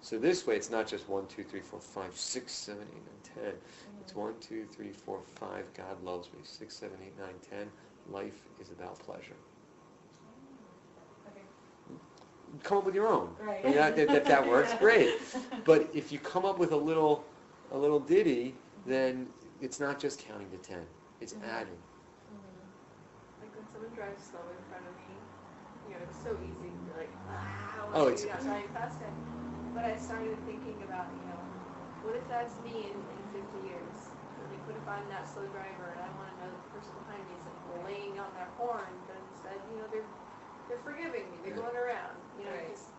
So 0.01 0.19
this 0.19 0.47
way 0.47 0.57
it's 0.57 0.71
not 0.71 0.87
just 0.87 1.09
1, 1.09 1.27
2, 1.27 1.43
3, 1.43 1.61
4, 1.61 1.81
5, 1.81 2.17
6, 2.17 2.53
7, 2.53 2.83
8, 2.83 2.87
9, 2.89 3.03
10. 3.23 3.45
Mm-hmm. 3.45 4.01
It's 4.03 4.15
1, 4.15 4.35
2, 4.41 4.67
3, 4.67 4.93
4, 4.93 5.21
5, 5.35 5.65
God 5.75 6.05
loves 6.05 6.29
me. 6.33 6.39
6, 6.43 6.77
7, 6.77 6.97
8, 7.05 7.19
9, 7.19 7.29
10, 7.51 7.71
life 8.11 8.47
is 8.61 8.71
about 8.71 8.99
pleasure. 9.01 9.37
Okay. 11.29 11.43
Come 12.63 12.79
up 12.79 12.85
with 12.85 12.95
your 12.95 13.09
own. 13.09 13.29
Right. 13.41 13.61
I 13.65 13.69
mean, 13.69 13.77
that, 13.77 13.99
if 13.99 14.25
that 14.25 14.47
works, 14.55 14.73
great. 14.75 15.15
But 15.65 15.89
if 15.95 16.13
you 16.13 16.19
come 16.19 16.45
up 16.45 16.59
with 16.59 16.73
a 16.73 16.77
little, 16.77 17.25
a 17.73 17.79
little 17.79 18.01
ditty, 18.01 18.55
then 18.87 19.27
it's 19.61 19.81
not 19.81 19.99
just 19.99 20.19
counting 20.21 20.49
to 20.51 20.57
ten. 20.59 20.85
It's 21.21 21.35
Mhm. 21.35 21.45
adding. 21.49 21.79
Like 23.41 23.53
when 23.55 23.67
someone 23.73 23.91
drives 23.95 24.23
slow 24.31 24.41
in 24.51 24.63
front 24.71 24.85
of 24.87 24.95
me, 25.03 25.15
you 25.89 25.95
know, 25.95 26.01
it's 26.09 26.19
so 26.23 26.31
easy 26.43 26.71
to 26.71 26.81
be 26.87 26.93
like, 26.99 27.13
ah, 27.31 27.91
Oh, 27.95 28.07
it's- 28.09 28.25
driving 28.25 28.47
him. 28.69 29.15
But 29.75 29.85
I 29.85 29.95
started 29.97 30.35
thinking 30.47 30.79
about, 30.85 31.07
you 31.15 31.23
know, 31.31 31.41
what 32.03 32.15
if 32.17 32.27
that's 32.29 32.55
me 32.67 32.91
in, 32.91 32.97
in 32.99 33.23
50 33.31 33.69
years? 33.69 33.99
Like, 34.51 34.63
what 34.67 34.75
if 34.77 34.87
I'm 34.89 35.07
that 35.13 35.29
slow 35.29 35.47
driver 35.55 35.93
and 35.95 36.01
I 36.03 36.09
want 36.19 36.29
to 36.33 36.35
know 36.43 36.51
the 36.51 36.63
person 36.75 36.91
behind 37.07 37.23
me 37.31 37.35
isn't 37.39 37.59
laying 37.87 38.15
on 38.19 38.31
their 38.35 38.49
horn, 38.59 38.91
but 39.07 39.17
instead, 39.31 39.59
you 39.71 39.79
know, 39.79 39.87
they're 39.93 40.09
they're 40.69 40.79
forgiving 40.85 41.31
me. 41.31 41.39
They're 41.45 41.57
going 41.57 41.77
around. 41.77 42.17
You 42.39 42.45
know, 42.45 42.53
Right. 42.53 42.69
'cause 42.69 42.93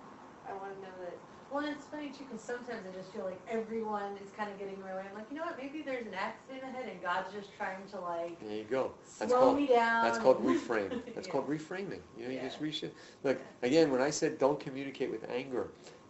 I 0.47 0.53
want 0.53 0.76
to 0.76 0.82
know 0.82 0.95
that. 1.05 1.17
Well, 1.51 1.63
and 1.63 1.76
it's 1.76 1.86
funny 1.86 2.09
too, 2.11 2.26
because 2.26 2.43
sometimes 2.43 2.86
I 2.88 2.91
just 2.91 3.11
feel 3.11 3.26
like 3.26 3.39
everyone 3.49 4.17
is 4.17 4.30
kind 4.32 4.51
of 4.51 4.59
getting 4.59 4.76
in 4.76 4.82
my 4.82 4.93
way. 4.93 5.03
I'm 5.09 5.15
like, 5.15 5.26
you 5.32 5.38
know 5.38 5.45
what? 5.45 5.57
Maybe 5.57 5.82
there's 5.82 6.05
an 6.05 6.13
accident 6.13 6.61
ahead, 6.63 6.88
and 6.89 7.01
God's 7.01 7.34
just 7.34 7.49
trying 7.57 7.88
to 7.88 7.99
like 8.01 8.39
There 8.39 8.55
you 8.57 8.65
go. 8.65 8.91
That's 9.17 9.32
slow 9.32 9.39
called 9.41 9.57
me 9.57 9.65
down. 9.67 10.03
That's 10.05 10.20
called 10.20 10.39
and- 10.41 10.47
reframe. 10.49 11.01
That's 11.15 11.26
Yeah. 11.28 11.34
called 11.34 11.47
reframing. 11.49 12.01
You 12.15 12.26
know, 12.26 12.30
you 12.30 12.36
Yeah. 12.38 12.43
just 12.43 12.61
reshift. 12.61 12.91
Look, 13.24 13.39
again, 13.63 13.91
when 13.91 14.01
I 14.01 14.11
said 14.11 14.38
don't 14.38 14.59
communicate 14.59 15.09
with 15.09 15.28
anger, 15.30 15.70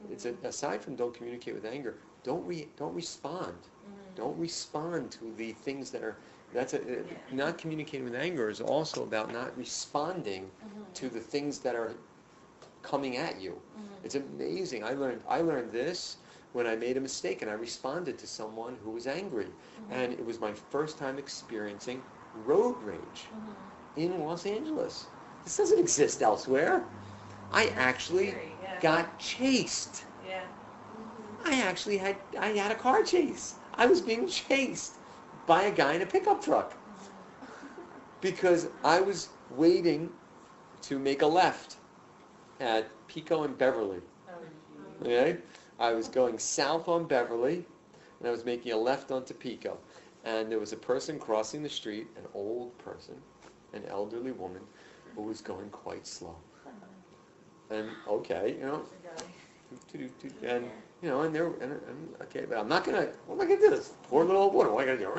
it's 0.09 0.25
a, 0.25 0.33
aside 0.43 0.81
from 0.83 0.95
don't 0.95 1.13
communicate 1.13 1.53
with 1.53 1.65
anger, 1.65 1.95
don't 2.23 2.45
re, 2.45 2.67
don't 2.75 2.93
respond. 2.93 3.53
Mhm. 3.87 4.15
Don't 4.15 4.37
respond 4.37 5.11
to 5.13 5.33
the 5.37 5.53
things 5.53 5.89
that 5.91 6.03
are. 6.03 6.17
That's 6.53 6.73
a, 6.73 6.77
Yeah. 6.79 7.03
not 7.31 7.57
communicating 7.57 8.05
with 8.05 8.15
anger 8.15 8.49
is 8.49 8.61
also 8.61 9.03
about 9.03 9.31
not 9.31 9.55
responding 9.57 10.51
Mhm. 10.63 10.93
to 10.95 11.09
the 11.09 11.19
things 11.19 11.59
that 11.59 11.75
are 11.75 11.93
coming 12.81 13.17
at 13.17 13.39
you. 13.39 13.61
Mhm. 13.77 14.03
It's 14.03 14.15
amazing. 14.15 14.83
I 14.83 14.93
learned 14.93 15.21
I 15.27 15.41
learned 15.41 15.71
this 15.71 16.17
when 16.53 16.65
I 16.67 16.75
made 16.75 16.97
a 16.97 17.01
mistake 17.01 17.41
and 17.41 17.49
I 17.51 17.53
responded 17.53 18.17
to 18.19 18.27
someone 18.27 18.77
who 18.83 18.91
was 18.91 19.07
angry, 19.07 19.51
Mhm. 19.79 19.91
and 19.91 20.13
it 20.13 20.25
was 20.25 20.39
my 20.39 20.53
first 20.53 20.97
time 20.97 21.17
experiencing 21.19 22.03
road 22.33 22.81
rage 22.81 23.31
Mhm. 23.33 23.55
in 23.95 24.19
Los 24.19 24.45
Angeles. 24.45 25.07
This 25.43 25.57
doesn't 25.57 25.79
exist 25.79 26.21
elsewhere. 26.21 26.87
I 27.51 27.67
actually 27.67 28.29
scary, 28.31 28.57
yeah. 28.61 28.79
got 28.81 29.17
chased. 29.19 30.05
Yeah. 30.25 30.45
I 31.45 31.61
actually 31.61 31.97
had 31.97 32.17
I 32.37 32.47
had 32.49 32.71
a 32.71 32.75
car 32.75 33.03
chase. 33.03 33.55
I 33.73 33.85
was 33.87 34.01
being 34.01 34.27
chased 34.27 34.97
by 35.49 35.63
a 35.63 35.71
guy 35.71 35.93
in 35.93 36.03
a 36.03 36.05
pickup 36.05 36.43
truck 36.43 36.77
because 38.21 38.67
I 38.83 39.01
was 39.01 39.29
waiting 39.49 40.11
to 40.83 40.99
make 40.99 41.23
a 41.23 41.27
left 41.27 41.77
at 42.59 42.87
Pico 43.07 43.45
and 43.45 43.57
Beverly. 43.57 43.99
Okay? 45.01 45.37
I 45.79 45.93
was 45.93 46.07
going 46.07 46.37
south 46.37 46.87
on 46.87 47.05
Beverly 47.05 47.65
and 48.19 48.27
I 48.27 48.29
was 48.29 48.45
making 48.45 48.73
a 48.73 48.77
left 48.77 49.09
onto 49.09 49.33
Pico. 49.33 49.79
And 50.23 50.51
there 50.51 50.59
was 50.59 50.71
a 50.71 50.77
person 50.77 51.17
crossing 51.17 51.63
the 51.63 51.69
street, 51.69 52.05
an 52.15 52.25
old 52.35 52.77
person, 52.77 53.15
an 53.73 53.83
elderly 53.87 54.33
woman, 54.33 54.61
who 55.15 55.23
was 55.23 55.41
going 55.41 55.71
quite 55.71 56.05
slow. 56.05 56.35
And 57.71 57.89
okay, 58.07 58.55
you 58.59 58.65
know, 58.67 58.83
and 60.43 60.65
you 61.01 61.09
know, 61.09 61.21
and 61.21 61.33
they're 61.33 61.47
and, 61.61 61.71
and 61.71 62.15
okay, 62.23 62.45
but 62.47 62.57
I'm 62.57 62.67
not 62.67 62.83
gonna. 62.83 63.07
What 63.25 63.35
am 63.35 63.41
I 63.41 63.45
gonna 63.45 63.59
do? 63.61 63.69
This 63.69 63.93
poor 64.03 64.23
little 64.25 64.41
old 64.43 64.53
woman. 64.53 64.73
What 64.73 64.87
am 64.87 64.89
I 64.89 64.97
gonna 64.97 64.99
do? 64.99 65.11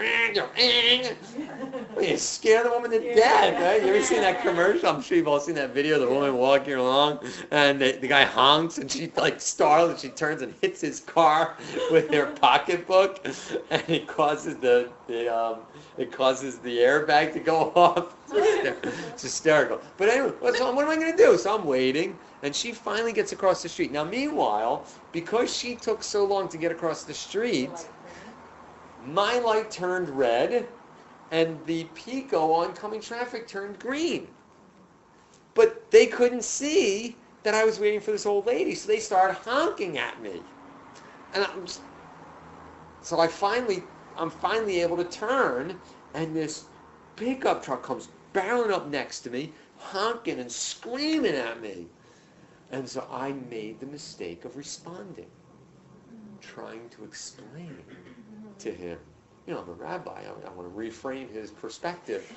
Well, 1.96 2.04
you 2.04 2.16
scare 2.16 2.62
the 2.62 2.70
woman 2.70 2.90
to 2.92 3.02
Yeah. 3.04 3.14
death, 3.14 3.60
right? 3.60 3.82
You 3.82 3.88
ever 3.90 4.02
seen 4.02 4.20
that 4.20 4.42
commercial? 4.42 4.88
I'm 4.88 5.02
sure 5.02 5.16
you've 5.16 5.26
all 5.28 5.40
seen 5.40 5.54
that 5.56 5.70
video. 5.74 5.96
of 5.96 6.02
The 6.02 6.08
woman 6.08 6.36
walking 6.36 6.74
along, 6.74 7.20
and 7.50 7.80
the, 7.80 7.92
the 7.92 8.06
guy 8.08 8.24
honks, 8.24 8.78
and 8.78 8.90
she 8.90 9.10
like 9.16 9.40
startled, 9.40 9.90
and 9.90 9.98
she 9.98 10.08
turns 10.10 10.42
and 10.42 10.54
hits 10.60 10.80
his 10.80 11.00
car 11.00 11.56
with 11.90 12.12
her 12.12 12.26
pocketbook, 12.26 13.24
and 13.70 13.82
it 13.88 14.06
causes 14.06 14.56
the 14.58 14.92
the 15.06 15.28
um, 15.34 15.60
it 15.96 16.12
causes 16.12 16.58
the 16.60 16.78
airbag 16.78 17.32
to 17.34 17.40
go 17.40 17.72
off. 17.76 18.16
It's 18.32 19.22
hysterical. 19.22 19.80
But 19.96 20.08
anyway, 20.08 20.32
so 20.54 20.72
what 20.72 20.84
am 20.84 20.90
I 20.90 20.96
going 20.96 21.10
to 21.10 21.16
do? 21.16 21.36
So 21.38 21.54
I'm 21.56 21.64
waiting, 21.64 22.18
and 22.42 22.54
she 22.54 22.72
finally 22.72 23.12
gets 23.12 23.32
across 23.32 23.62
the 23.62 23.68
street. 23.68 23.92
Now, 23.92 24.04
meanwhile, 24.04 24.86
because 25.12 25.54
she 25.54 25.74
took 25.74 26.02
so 26.02 26.24
long 26.24 26.48
to 26.48 26.56
get 26.56 26.72
across 26.72 27.04
the 27.04 27.14
street, 27.14 27.70
my 29.06 29.38
light 29.38 29.70
turned 29.70 30.08
red, 30.08 30.66
and 31.30 31.58
the 31.66 31.84
Pico 31.94 32.52
oncoming 32.52 33.00
traffic 33.00 33.46
turned 33.46 33.78
green. 33.78 34.26
But 35.54 35.90
they 35.90 36.06
couldn't 36.06 36.44
see 36.44 37.16
that 37.42 37.54
I 37.54 37.64
was 37.64 37.78
waiting 37.78 38.00
for 38.00 38.12
this 38.12 38.26
old 38.26 38.46
lady, 38.46 38.74
so 38.74 38.88
they 38.88 38.98
started 39.00 39.34
honking 39.34 39.98
at 39.98 40.20
me. 40.22 40.42
And 41.34 41.44
I'm 41.44 41.66
just, 41.66 41.80
so 43.02 43.20
I 43.20 43.28
finally, 43.28 43.82
I'm 44.16 44.30
finally 44.30 44.80
able 44.80 44.96
to 44.96 45.04
turn, 45.04 45.78
and 46.14 46.34
this 46.34 46.64
pickup 47.16 47.62
truck 47.62 47.82
comes 47.82 48.08
barreling 48.34 48.70
up 48.70 48.88
next 48.88 49.20
to 49.20 49.30
me, 49.30 49.52
honking 49.78 50.38
and 50.40 50.50
screaming 50.50 51.34
at 51.34 51.60
me. 51.60 51.86
And 52.72 52.88
so 52.88 53.06
I 53.10 53.32
made 53.50 53.80
the 53.80 53.86
mistake 53.86 54.44
of 54.44 54.56
responding, 54.56 55.26
trying 56.40 56.88
to 56.90 57.04
explain 57.04 57.76
to 58.58 58.70
him. 58.72 58.98
You 59.46 59.54
know, 59.54 59.62
I'm 59.62 59.68
a 59.70 59.72
rabbi. 59.72 60.20
I, 60.20 60.46
I 60.46 60.50
want 60.50 60.72
to 60.72 60.78
reframe 60.78 61.28
his 61.32 61.50
perspective. 61.50 62.30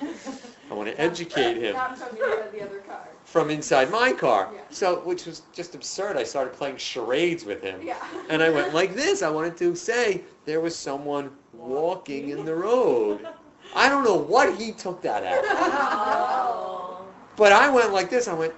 I 0.70 0.74
want 0.74 0.88
to 0.88 1.00
educate 1.00 1.58
him 1.58 1.74
Not 1.74 1.96
from 1.96 2.16
uh, 2.16 2.50
the 2.50 2.62
other 2.62 2.80
car. 2.80 3.06
from 3.24 3.50
inside 3.50 3.90
my 3.90 4.10
car. 4.12 4.50
Yeah. 4.52 4.62
So, 4.70 4.96
which 5.00 5.26
was 5.26 5.42
just 5.52 5.74
absurd. 5.76 6.16
I 6.16 6.24
started 6.24 6.54
playing 6.54 6.78
charades 6.78 7.44
with 7.44 7.62
him. 7.62 7.80
Yeah. 7.82 7.96
And 8.30 8.42
I 8.42 8.50
went 8.50 8.74
like 8.74 8.94
this. 8.94 9.22
I 9.22 9.30
wanted 9.30 9.56
to 9.58 9.76
say 9.76 10.22
there 10.44 10.60
was 10.60 10.74
someone 10.74 11.30
walking 11.52 12.30
in 12.30 12.44
the 12.44 12.54
road. 12.54 13.28
I 13.76 13.88
don't 13.88 14.02
know 14.02 14.16
what 14.16 14.56
he 14.56 14.72
took 14.72 15.00
that 15.02 15.22
as. 15.22 15.44
Oh. 15.56 17.04
But 17.36 17.52
I 17.52 17.68
went 17.68 17.92
like 17.92 18.10
this. 18.10 18.28
I 18.28 18.34
went, 18.34 18.54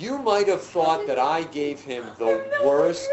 you 0.00 0.18
might 0.18 0.48
have 0.48 0.62
thought 0.62 1.06
that 1.06 1.18
I 1.18 1.42
gave 1.42 1.80
him 1.80 2.06
the 2.18 2.42
worst. 2.64 3.06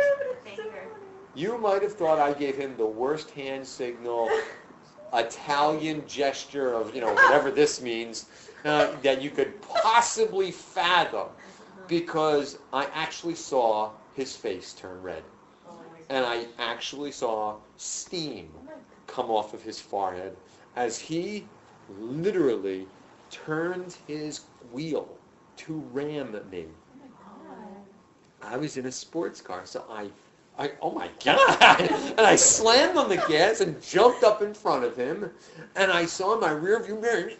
You 1.35 1.57
might 1.57 1.81
have 1.81 1.93
thought 1.93 2.17
I 2.17 2.31
gave 2.31 2.55
him 2.55 2.77
the 2.77 2.85
worst 2.85 3.29
hand 3.31 3.67
signal, 3.67 4.31
Italian 5.13 6.07
gesture 6.07 6.73
of, 6.73 6.95
you 6.95 7.01
know, 7.01 7.13
whatever 7.13 7.51
this 7.51 7.81
means, 7.81 8.27
uh, 8.63 8.95
that 9.03 9.21
you 9.21 9.29
could 9.29 9.61
possibly 9.61 10.49
fathom 10.49 11.27
because 11.87 12.57
I 12.71 12.85
actually 12.93 13.35
saw 13.35 13.91
his 14.15 14.35
face 14.35 14.73
turn 14.73 15.01
red. 15.01 15.23
And 16.09 16.25
I 16.25 16.45
actually 16.57 17.11
saw 17.11 17.55
steam 17.75 18.49
come 19.07 19.29
off 19.29 19.53
of 19.53 19.61
his 19.61 19.81
forehead 19.81 20.37
as 20.77 20.97
he 20.97 21.45
literally 21.99 22.87
turned 23.29 23.97
his 24.07 24.41
wheel 24.71 25.17
to 25.57 25.73
ram 25.91 26.39
me. 26.51 26.65
I 28.49 28.55
was 28.55 28.77
in 28.77 28.85
a 28.85 28.91
sports 28.91 29.41
car, 29.41 29.65
so 29.65 29.83
I, 29.89 30.09
I, 30.57 30.71
oh 30.81 30.91
my 30.91 31.09
God! 31.23 31.81
And 32.17 32.25
I 32.25 32.35
slammed 32.35 32.97
on 32.97 33.09
the 33.09 33.23
gas 33.27 33.59
and 33.61 33.81
jumped 33.81 34.23
up 34.23 34.41
in 34.41 34.53
front 34.53 34.85
of 34.85 34.95
him, 34.95 35.29
and 35.75 35.91
I 35.91 36.05
saw 36.05 36.39
my 36.39 36.51
rear 36.51 36.81
view 36.81 36.99
mirror, 36.99 37.31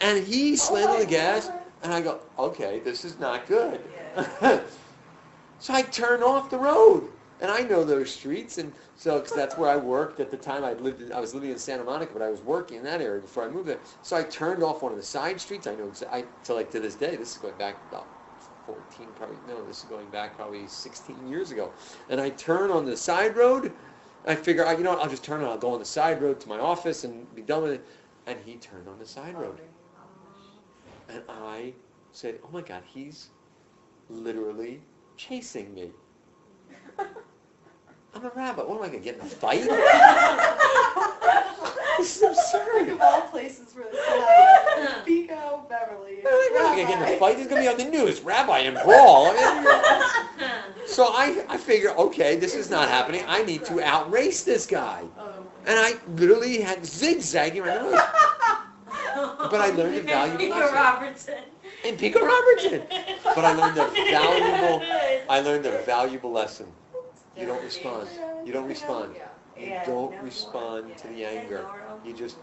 and 0.00 0.26
he 0.26 0.56
slammed 0.56 0.90
on 0.90 1.00
the 1.00 1.06
gas, 1.06 1.50
and 1.82 1.94
I 1.94 2.00
go, 2.00 2.20
okay, 2.38 2.80
this 2.80 3.04
is 3.04 3.18
not 3.20 3.46
good. 3.46 3.80
so 5.60 5.72
I 5.72 5.82
turn 5.82 6.22
off 6.24 6.50
the 6.50 6.58
road, 6.58 7.08
and 7.40 7.50
I 7.50 7.60
know 7.60 7.84
those 7.84 8.10
streets, 8.10 8.58
and 8.58 8.72
so 8.96 9.20
cause 9.20 9.32
that's 9.32 9.56
where 9.56 9.70
I 9.70 9.76
worked 9.76 10.18
at 10.18 10.30
the 10.30 10.36
time. 10.36 10.64
I 10.64 10.72
lived, 10.74 11.02
in, 11.02 11.12
I 11.12 11.20
was 11.20 11.34
living 11.34 11.50
in 11.50 11.58
Santa 11.58 11.84
Monica, 11.84 12.12
but 12.12 12.22
I 12.22 12.30
was 12.30 12.40
working 12.40 12.78
in 12.78 12.84
that 12.84 13.00
area 13.00 13.20
before 13.20 13.44
I 13.44 13.48
moved 13.48 13.68
there. 13.68 13.80
So 14.02 14.16
I 14.16 14.24
turned 14.24 14.62
off 14.64 14.82
one 14.82 14.90
of 14.90 14.98
the 14.98 15.04
side 15.04 15.40
streets. 15.40 15.68
I 15.68 15.76
know, 15.76 15.92
I 16.10 16.24
to 16.44 16.54
like 16.54 16.70
to 16.72 16.80
this 16.80 16.96
day. 16.96 17.14
This 17.14 17.32
is 17.32 17.38
going 17.38 17.54
back 17.54 17.76
about 17.90 18.06
14, 18.66 19.08
probably 19.16 19.36
no, 19.48 19.64
this 19.64 19.78
is 19.78 19.84
going 19.84 20.08
back 20.10 20.36
probably 20.36 20.66
16 20.66 21.26
years 21.26 21.50
ago. 21.50 21.72
And 22.08 22.20
I 22.20 22.30
turn 22.30 22.70
on 22.70 22.84
the 22.84 22.96
side 22.96 23.36
road. 23.36 23.72
I 24.26 24.34
figure, 24.34 24.70
you 24.72 24.84
know, 24.84 24.90
what, 24.90 25.00
I'll 25.00 25.10
just 25.10 25.24
turn 25.24 25.40
and 25.40 25.50
I'll 25.50 25.58
go 25.58 25.72
on 25.72 25.80
the 25.80 25.84
side 25.84 26.22
road 26.22 26.40
to 26.40 26.48
my 26.48 26.58
office 26.58 27.04
and 27.04 27.32
be 27.34 27.42
done 27.42 27.62
with 27.62 27.72
it. 27.72 27.86
And 28.26 28.38
he 28.44 28.56
turned 28.56 28.88
on 28.88 28.98
the 28.98 29.06
side 29.06 29.36
road. 29.36 29.60
And 31.08 31.22
I 31.28 31.72
said, 32.12 32.38
oh 32.44 32.48
my 32.52 32.60
God, 32.60 32.82
he's 32.86 33.28
literally 34.08 34.80
chasing 35.16 35.74
me. 35.74 35.90
I'm 38.14 38.24
a 38.24 38.30
rabbit. 38.30 38.68
What 38.68 38.76
am 38.76 38.84
I 38.84 38.88
going 38.88 39.00
to 39.00 39.04
get 39.04 39.16
in 39.16 39.22
a 39.22 39.24
fight? 39.24 41.18
this 42.02 42.16
is 42.16 42.22
absurd. 42.22 42.88
Of 42.88 43.00
all 43.00 43.22
places 43.22 43.72
for 43.72 43.82
this 43.82 44.04
to 44.04 44.12
happen. 44.12 45.02
Pico, 45.06 45.64
Beverly. 45.68 46.18
I'm 46.26 46.54
not 46.54 46.76
get 46.76 46.90
in 46.90 47.14
a 47.14 47.18
fight. 47.18 47.38
Is 47.38 47.46
going 47.46 47.62
to 47.64 47.68
be 47.68 47.68
on 47.68 47.78
the 47.78 47.96
news. 47.96 48.20
Rabbi 48.22 48.58
and 48.60 48.76
brawl. 48.84 49.32
I 49.36 50.34
mean, 50.36 50.86
so 50.86 51.04
I, 51.06 51.44
I 51.48 51.56
figure, 51.56 51.90
okay, 51.90 52.36
this 52.36 52.54
is 52.54 52.70
not 52.70 52.88
happening. 52.88 53.24
I 53.28 53.42
need 53.44 53.64
to 53.66 53.80
outrace 53.80 54.42
this 54.42 54.66
guy. 54.66 55.04
Oh. 55.16 55.32
And 55.66 55.78
I 55.78 55.94
literally 56.16 56.60
had 56.60 56.84
zigzagging 56.84 57.62
around. 57.62 57.92
the. 57.92 58.04
But 59.14 59.60
I 59.60 59.70
learned 59.70 59.96
a 59.96 60.02
valuable 60.02 60.38
Peter 60.38 60.54
lesson. 60.54 60.74
Robertson. 60.74 61.38
And 61.84 61.98
Pico 61.98 62.24
Robertson. 62.24 62.82
But 63.22 63.44
I 63.44 63.52
learned 63.52 63.78
a 63.78 63.86
valuable, 64.10 64.82
I 65.28 65.40
learned 65.40 65.66
a 65.66 65.82
valuable 65.82 66.32
lesson. 66.32 66.66
You 67.36 67.46
don't 67.46 67.62
respond. 67.62 68.08
You 68.44 68.52
don't 68.52 68.66
respond. 68.66 69.14
You 69.58 69.80
don't 69.86 70.20
respond 70.22 70.96
to 70.98 71.08
the 71.08 71.24
anger. 71.24 71.66
Laurel. 72.02 72.10
You 72.10 72.16
just, 72.16 72.36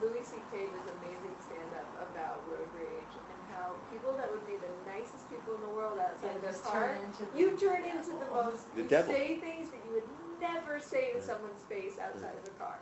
Louis 0.00 0.24
C.K. 0.24 0.66
does 0.66 0.86
amazing 1.02 1.34
stand-up 1.40 1.88
about 2.12 2.42
road 2.48 2.68
rage 2.74 3.12
and 3.30 3.38
how 3.54 3.74
people 3.92 4.12
that 4.16 4.30
would 4.30 4.46
be 4.46 4.56
the 4.56 4.70
nicest 4.90 5.28
people 5.30 5.54
in 5.54 5.60
the 5.62 5.68
world 5.74 5.98
outside 5.98 6.36
of 6.36 6.42
their 6.42 6.52
just 6.52 6.64
car, 6.64 6.94
turn 6.94 7.04
into 7.04 7.26
the 7.32 7.38
you 7.38 7.56
turn 7.58 7.84
into 7.84 8.10
the 8.12 8.24
devil. 8.24 8.44
most, 8.44 8.74
The 8.74 8.82
you 8.82 8.88
devil. 8.88 9.14
say 9.14 9.36
things 9.40 9.70
that 9.70 9.80
you 9.86 9.94
would 9.94 10.08
never 10.40 10.78
say 10.80 11.10
in 11.12 11.18
Yeah. 11.18 11.24
someone's 11.26 11.62
face 11.68 11.98
outside 11.98 12.34
of 12.36 12.44
the 12.44 12.50
car. 12.52 12.78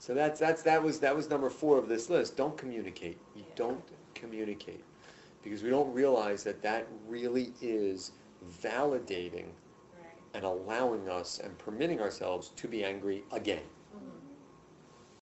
so 0.00 0.14
that's, 0.14 0.38
that's, 0.40 0.62
that 0.62 0.82
was, 0.82 1.00
that 1.00 1.14
was 1.14 1.28
number 1.28 1.50
four 1.50 1.76
of 1.78 1.88
this 1.88 2.08
list. 2.10 2.36
Don't 2.36 2.56
communicate. 2.56 3.18
You 3.34 3.42
Yeah. 3.46 3.54
don't 3.56 3.84
communicate. 4.14 4.82
Because 5.42 5.62
we 5.62 5.70
don't 5.70 5.92
realize 5.92 6.42
that 6.44 6.62
that 6.62 6.86
really 7.06 7.52
is 7.60 8.12
validating 8.60 9.46
Right. 9.96 10.18
and 10.34 10.44
allowing 10.44 11.08
us 11.08 11.38
and 11.38 11.56
permitting 11.58 12.00
ourselves 12.00 12.50
to 12.56 12.68
be 12.68 12.84
angry 12.84 13.24
again. 13.32 13.62